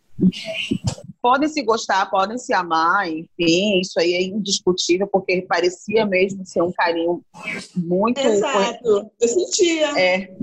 podem 1.25 1.49
se 1.49 1.63
gostar, 1.63 2.07
podem 2.11 2.37
se 2.37 2.53
amar, 2.53 3.09
enfim, 3.09 3.79
isso 3.81 3.99
aí 3.99 4.13
é 4.13 4.21
indiscutível, 4.21 5.07
porque 5.07 5.41
parecia 5.41 6.05
mesmo 6.05 6.45
ser 6.45 6.61
um 6.61 6.71
carinho 6.71 7.19
muito. 7.75 8.19
Exato, 8.19 9.09
eu 9.19 9.27
sentia. 9.27 9.99
É. 9.99 10.35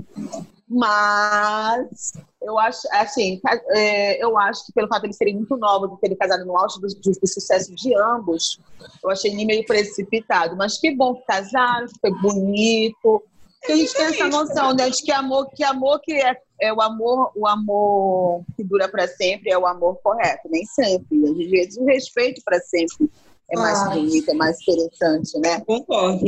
Mas 0.67 2.11
eu 2.43 2.59
acho, 2.59 2.81
assim, 2.91 3.39
é, 3.69 4.23
eu 4.23 4.37
acho 4.37 4.65
que 4.65 4.73
pelo 4.73 4.87
fato 4.87 5.01
de 5.01 5.07
eles 5.07 5.17
serem 5.17 5.35
muito 5.35 5.57
novos, 5.57 5.91
de 5.91 5.99
terem 5.99 6.17
casado 6.17 6.45
no 6.45 6.57
auge 6.57 6.79
do, 6.79 6.87
do, 6.87 7.19
do, 7.19 7.27
sucesso 7.27 7.73
de 7.73 7.95
ambos, 7.95 8.59
eu 9.03 9.09
achei 9.09 9.33
meio 9.33 9.65
precipitado. 9.65 10.55
Mas 10.55 10.79
que 10.79 10.95
bom 10.95 11.15
que 11.15 11.25
casaram, 11.25 11.87
foi 11.99 12.11
bonito. 12.21 13.23
Porque 13.59 13.71
a 13.71 13.75
gente 13.77 13.93
tem 13.93 14.05
essa 14.05 14.27
noção, 14.27 14.73
né, 14.75 14.89
de 14.89 15.01
que 15.01 15.11
amor, 15.11 15.49
que 15.55 15.63
amor 15.63 16.01
que 16.01 16.13
é, 16.13 16.35
é 16.59 16.73
o 16.73 16.81
amor, 16.81 17.31
o 17.35 17.47
amor 17.47 18.43
que 18.57 18.63
dura 18.63 18.89
para 18.89 19.07
sempre 19.07 19.51
é 19.51 19.57
o 19.57 19.65
amor 19.65 19.97
correto, 20.03 20.49
nem 20.49 20.65
sempre. 20.65 21.23
Às 21.23 21.49
vezes 21.49 21.77
o 21.77 21.85
respeito 21.85 22.41
para 22.43 22.59
sempre 22.59 23.09
é 23.51 23.55
mais 23.55 23.79
ah. 23.81 23.89
bonito, 23.89 24.29
é 24.29 24.33
mais 24.33 24.57
interessante, 24.61 25.39
né? 25.39 25.61
Concordo. 25.61 26.23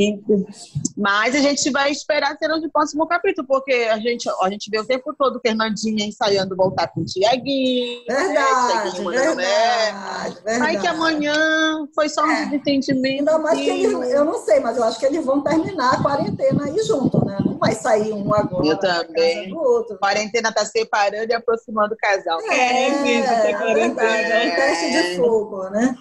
mas 0.96 1.34
a 1.34 1.38
gente 1.38 1.70
vai 1.70 1.90
esperar 1.90 2.36
ser 2.36 2.50
o 2.50 2.70
próximo 2.70 3.06
capítulo, 3.06 3.46
porque 3.46 3.72
a 3.90 3.98
gente, 3.98 4.28
a 4.28 4.50
gente 4.50 4.70
vê 4.70 4.78
o 4.78 4.84
tempo 4.84 5.14
todo 5.18 5.36
o 5.36 5.40
Fernandinha 5.40 6.06
ensaiando 6.06 6.54
voltar 6.54 6.88
com 6.88 7.00
o 7.00 7.04
Tiaguinho. 7.04 8.02
Verdade, 8.06 9.00
né? 9.00 9.10
verdade, 9.10 10.36
verdade. 10.44 10.62
Aí 10.62 10.78
que 10.78 10.86
amanhã 10.86 11.88
foi 11.94 12.08
só 12.08 12.22
um 12.24 12.30
é. 12.30 12.44
desentendimento. 12.44 13.18
Ainda 13.20 13.38
mais 13.38 13.58
que 13.58 13.68
eles, 13.68 13.92
eu 13.92 14.24
não 14.24 14.38
sei, 14.44 14.60
mas 14.60 14.76
eu 14.76 14.84
acho 14.84 14.98
que 14.98 15.06
eles 15.06 15.24
vão 15.24 15.42
terminar 15.42 15.94
a 15.94 16.02
quarentena 16.02 16.64
aí 16.64 16.82
junto, 16.84 17.24
né? 17.24 17.38
Não 17.44 17.58
vai 17.58 17.74
sair 17.74 18.12
um 18.12 18.32
agora. 18.34 18.66
Eu 18.66 18.78
também. 18.78 19.54
Outro, 19.56 19.98
quarentena 19.98 20.52
tá 20.52 20.64
separando 20.64 21.30
e 21.30 21.34
aproximando 21.34 21.94
o 21.94 21.96
casal. 21.96 22.40
É, 22.42 22.54
é, 22.54 23.20
é, 23.20 23.50
é 23.50 23.74
verdade, 23.74 24.32
é 24.32 24.52
um 24.52 24.54
teste 24.54 24.90
de 24.90 25.16
fogo, 25.16 25.68
né? 25.70 25.96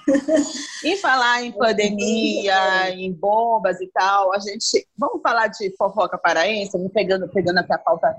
E 0.83 0.97
falar 1.05 1.43
em 1.43 1.51
pandemia, 1.51 2.89
em 2.91 3.13
bombas 3.13 3.79
e 3.79 3.87
tal, 3.93 4.33
a 4.33 4.39
gente. 4.39 4.87
Vamos 4.97 5.21
falar 5.21 5.47
de 5.47 5.75
fofoca 5.77 6.17
paraense, 6.17 6.77
me 6.79 6.89
pegando, 6.89 7.27
pegando 7.29 7.59
aqui 7.59 7.73
a 7.73 7.77
pauta 7.77 8.15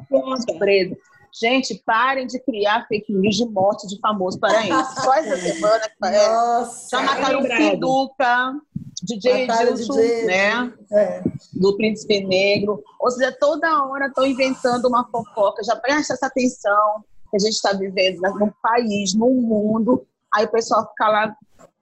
surpresa. 0.48 0.96
Gente, 1.38 1.82
parem 1.84 2.26
de 2.26 2.38
criar 2.40 2.86
fake 2.86 3.12
news 3.12 3.36
de 3.36 3.44
morte 3.44 3.86
de 3.88 3.98
famoso 4.00 4.38
paraense. 4.38 4.94
Só 5.02 5.12
essa 5.14 5.36
semana 5.36 5.88
que 5.88 6.08
é, 6.08 6.28
Nossa, 6.28 6.88
já 6.90 7.02
mataram 7.02 7.40
o 7.40 7.42
Pinduca, 7.42 8.54
DJ 9.02 9.42
Edilson, 9.42 9.94
né? 10.24 10.72
É. 10.92 11.22
Do 11.52 11.76
Príncipe 11.76 12.24
Negro. 12.24 12.82
Ou 13.00 13.10
seja, 13.10 13.36
toda 13.38 13.84
hora 13.84 14.06
estão 14.06 14.24
inventando 14.24 14.86
uma 14.86 15.06
fofoca. 15.10 15.62
Já 15.62 15.76
presta 15.76 16.14
essa 16.14 16.26
atenção 16.26 17.04
que 17.30 17.36
a 17.36 17.40
gente 17.40 17.54
está 17.54 17.72
vivendo 17.72 18.20
num 18.38 18.50
país, 18.62 19.12
num 19.12 19.34
mundo. 19.34 20.06
Aí 20.32 20.46
o 20.46 20.50
pessoal 20.50 20.88
fica 20.88 21.08
lá 21.08 21.36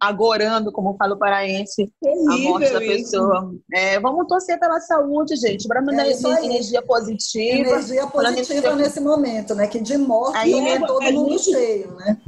agorando, 0.09 0.73
como 0.73 0.97
fala 0.97 1.15
o 1.15 1.19
paraense, 1.19 1.91
a 2.29 2.37
morte 2.39 2.73
da 2.73 2.79
pessoa. 2.79 3.55
É, 3.73 3.99
vamos 4.01 4.27
torcer 4.27 4.59
pela 4.59 4.81
saúde, 4.81 5.37
gente. 5.37 5.67
Para 5.67 5.83
mandar 5.83 6.07
é 6.07 6.45
energia 6.45 6.83
positiva. 6.83 7.71
Energia 7.71 8.07
positiva 8.07 8.75
nesse 8.75 9.01
momento, 9.01 9.55
né? 9.55 9.67
Que 9.67 9.81
de 9.81 9.97
morte 9.97 10.37
aí, 10.37 10.55
é, 10.55 10.79
todo 10.79 11.13
mundo 11.13 11.39
gente... 11.39 11.51
cheio, 11.51 11.95
né? 11.95 12.19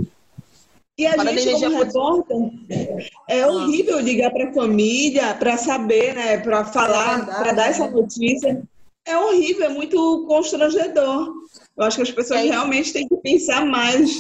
E 0.99 1.07
a 1.07 1.14
Para 1.14 1.31
gente, 1.37 1.62
como 1.62 1.83
repórter, 1.83 3.11
é 3.29 3.47
horrível 3.47 4.01
ligar 4.01 4.31
para 4.31 4.49
a 4.49 4.53
família 4.55 5.35
para 5.35 5.59
saber, 5.59 6.14
né? 6.14 6.39
Para 6.39 6.64
falar, 6.64 7.20
é 7.20 7.24
para 7.24 7.53
dar 7.53 7.68
essa 7.68 7.87
notícia. 7.91 8.62
É 9.07 9.18
horrível, 9.18 9.66
é 9.66 9.68
muito 9.68 10.24
constrangedor. 10.27 11.35
Eu 11.77 11.85
acho 11.85 11.97
que 11.97 12.03
as 12.03 12.11
pessoas 12.11 12.41
é 12.41 12.45
realmente 12.45 12.93
têm 12.93 13.07
que 13.07 13.16
pensar 13.18 13.64
mais 13.66 14.11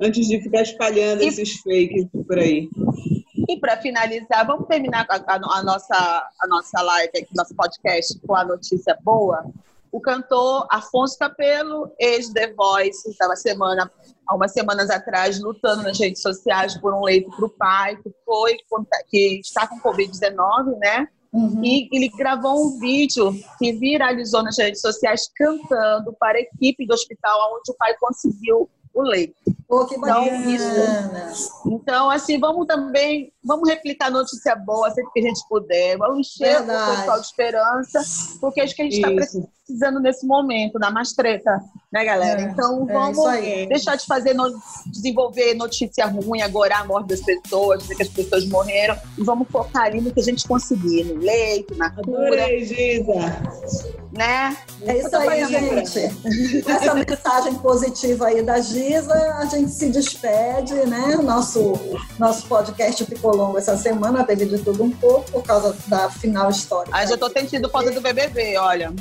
antes 0.00 0.28
de 0.28 0.40
ficar 0.40 0.62
espalhando 0.62 1.22
e, 1.22 1.26
esses 1.26 1.58
fakes 1.60 2.06
por 2.26 2.38
aí. 2.38 2.68
E 3.48 3.58
para 3.58 3.76
finalizar, 3.78 4.46
vamos 4.46 4.68
terminar 4.68 5.06
a, 5.08 5.16
a, 5.16 5.34
a, 5.34 5.62
nossa, 5.64 6.28
a 6.40 6.46
nossa 6.46 6.80
live, 6.80 7.08
aqui, 7.08 7.28
nosso 7.34 7.54
podcast, 7.56 8.16
com 8.20 8.36
a 8.36 8.44
notícia 8.44 8.96
boa. 9.02 9.44
O 9.90 10.00
cantor 10.00 10.68
Afonso 10.70 11.18
Capelo, 11.18 11.92
ex-The 11.98 12.52
Voice, 12.52 13.10
estava 13.10 13.34
semana, 13.34 13.90
há 14.24 14.36
umas 14.36 14.52
semanas 14.52 14.88
atrás, 14.88 15.40
lutando 15.40 15.82
nas 15.82 15.98
redes 15.98 16.22
sociais 16.22 16.78
por 16.78 16.94
um 16.94 17.02
leito 17.02 17.28
para 17.30 17.44
o 17.44 17.50
pai, 17.50 17.96
que 17.96 18.10
foi 18.24 18.56
que 19.08 19.40
está 19.40 19.66
com 19.66 19.80
Covid-19, 19.80 20.78
né? 20.78 21.08
Uhum. 21.32 21.62
E 21.64 21.88
ele 21.92 22.08
gravou 22.08 22.66
um 22.66 22.78
vídeo 22.80 23.32
que 23.58 23.72
viralizou 23.72 24.42
nas 24.42 24.58
redes 24.58 24.80
sociais 24.80 25.30
cantando 25.36 26.12
para 26.18 26.38
a 26.38 26.40
equipe 26.40 26.86
do 26.86 26.92
hospital 26.92 27.56
onde 27.56 27.70
o 27.70 27.76
pai 27.76 27.94
conseguiu 28.00 28.68
o 28.94 29.02
leite. 29.02 29.34
Pô, 29.68 29.86
que 29.86 29.94
então, 29.94 30.24
isso, 30.50 30.64
então, 31.66 32.10
assim, 32.10 32.40
vamos 32.40 32.66
também, 32.66 33.32
vamos 33.44 33.68
replicar 33.68 34.10
notícia 34.10 34.56
boa 34.56 34.90
sempre 34.90 35.12
que 35.12 35.20
a 35.20 35.22
gente 35.22 35.48
puder, 35.48 35.96
vamos 35.96 36.18
encher 36.26 36.60
o 36.60 36.66
pessoal 36.66 37.20
de 37.20 37.26
esperança, 37.26 38.02
porque 38.40 38.60
acho 38.60 38.74
que 38.74 38.82
a 38.82 38.84
gente 38.86 38.96
está 38.96 39.10
precisando 39.10 40.00
nesse 40.00 40.26
momento, 40.26 40.76
da 40.76 40.90
mais 40.90 41.12
treta, 41.12 41.62
né, 41.92 42.04
galera? 42.04 42.40
É, 42.40 42.44
então, 42.46 42.84
é 42.88 42.92
vamos 42.92 43.24
é 43.26 43.66
deixar 43.66 43.94
de 43.94 44.06
fazer, 44.06 44.34
no, 44.34 44.52
desenvolver 44.86 45.54
notícia 45.54 46.04
ruim, 46.06 46.42
agora 46.42 46.78
a 46.78 46.84
morte 46.84 47.10
das 47.10 47.20
pessoas, 47.20 47.82
dizer 47.82 47.94
que 47.94 48.02
as 48.02 48.08
pessoas 48.08 48.46
morreram, 48.46 48.98
e 49.16 49.22
vamos 49.22 49.46
focar 49.48 49.84
ali 49.84 50.00
no 50.00 50.12
que 50.12 50.18
a 50.18 50.24
gente 50.24 50.48
conseguir, 50.48 51.04
no 51.04 51.14
leito, 51.14 51.76
na 51.76 51.90
cura. 51.90 52.26
Adorei, 52.26 52.64
Giza 52.64 54.00
né? 54.12 54.56
É 54.82 54.98
isso 54.98 55.16
aí, 55.16 55.44
gente. 55.46 55.98
Essa 56.68 56.94
mensagem 56.94 57.54
positiva 57.56 58.26
aí 58.26 58.42
da 58.42 58.60
Giza, 58.60 58.79
a 59.38 59.44
gente 59.46 59.70
se 59.70 59.90
despede, 59.90 60.74
né? 60.86 61.16
Nosso, 61.22 61.74
nosso 62.18 62.46
podcast 62.46 63.04
ficou 63.04 63.34
longo 63.34 63.58
essa 63.58 63.76
semana, 63.76 64.24
teve 64.24 64.46
de 64.46 64.58
tudo 64.58 64.84
um 64.84 64.90
pouco, 64.90 65.30
por 65.30 65.42
causa 65.42 65.76
da 65.86 66.10
final 66.10 66.50
histórica. 66.50 66.96
Ah, 66.96 67.04
já 67.04 67.16
tô 67.16 67.28
sentindo 67.30 67.68
falta 67.68 67.90
do 67.90 68.00
BBB, 68.00 68.56
olha. 68.58 68.92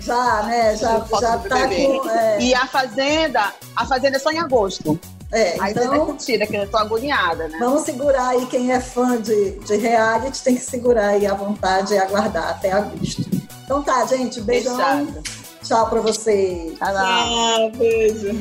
Já, 0.00 0.42
né? 0.42 0.76
Já, 0.76 1.04
já 1.20 1.38
tá 1.38 1.68
com... 1.68 2.10
É... 2.10 2.40
E 2.40 2.54
a 2.54 2.66
Fazenda, 2.66 3.52
a 3.76 3.86
Fazenda 3.86 4.16
é 4.16 4.20
só 4.20 4.30
em 4.30 4.38
agosto. 4.38 4.98
É, 5.30 5.60
aí 5.60 5.72
então, 5.72 5.86
você 5.86 5.98
curtida, 5.98 6.46
que 6.46 6.56
eu 6.56 6.70
tô 6.70 6.78
agoniada, 6.78 7.48
né? 7.48 7.58
Vamos 7.60 7.82
segurar 7.82 8.28
aí, 8.28 8.46
quem 8.46 8.72
é 8.72 8.80
fã 8.80 9.20
de, 9.20 9.58
de 9.60 9.76
reality 9.76 10.42
tem 10.42 10.54
que 10.54 10.62
segurar 10.62 11.08
aí 11.08 11.26
à 11.26 11.34
vontade 11.34 11.92
e 11.92 11.98
aguardar 11.98 12.48
até 12.48 12.72
agosto. 12.72 13.22
Então 13.64 13.82
tá, 13.82 14.06
gente, 14.06 14.40
beijão. 14.40 15.06
Tchau 15.62 15.90
pra 15.90 16.00
vocês. 16.00 16.78
Tchau, 16.78 17.70
beijo. 17.76 18.40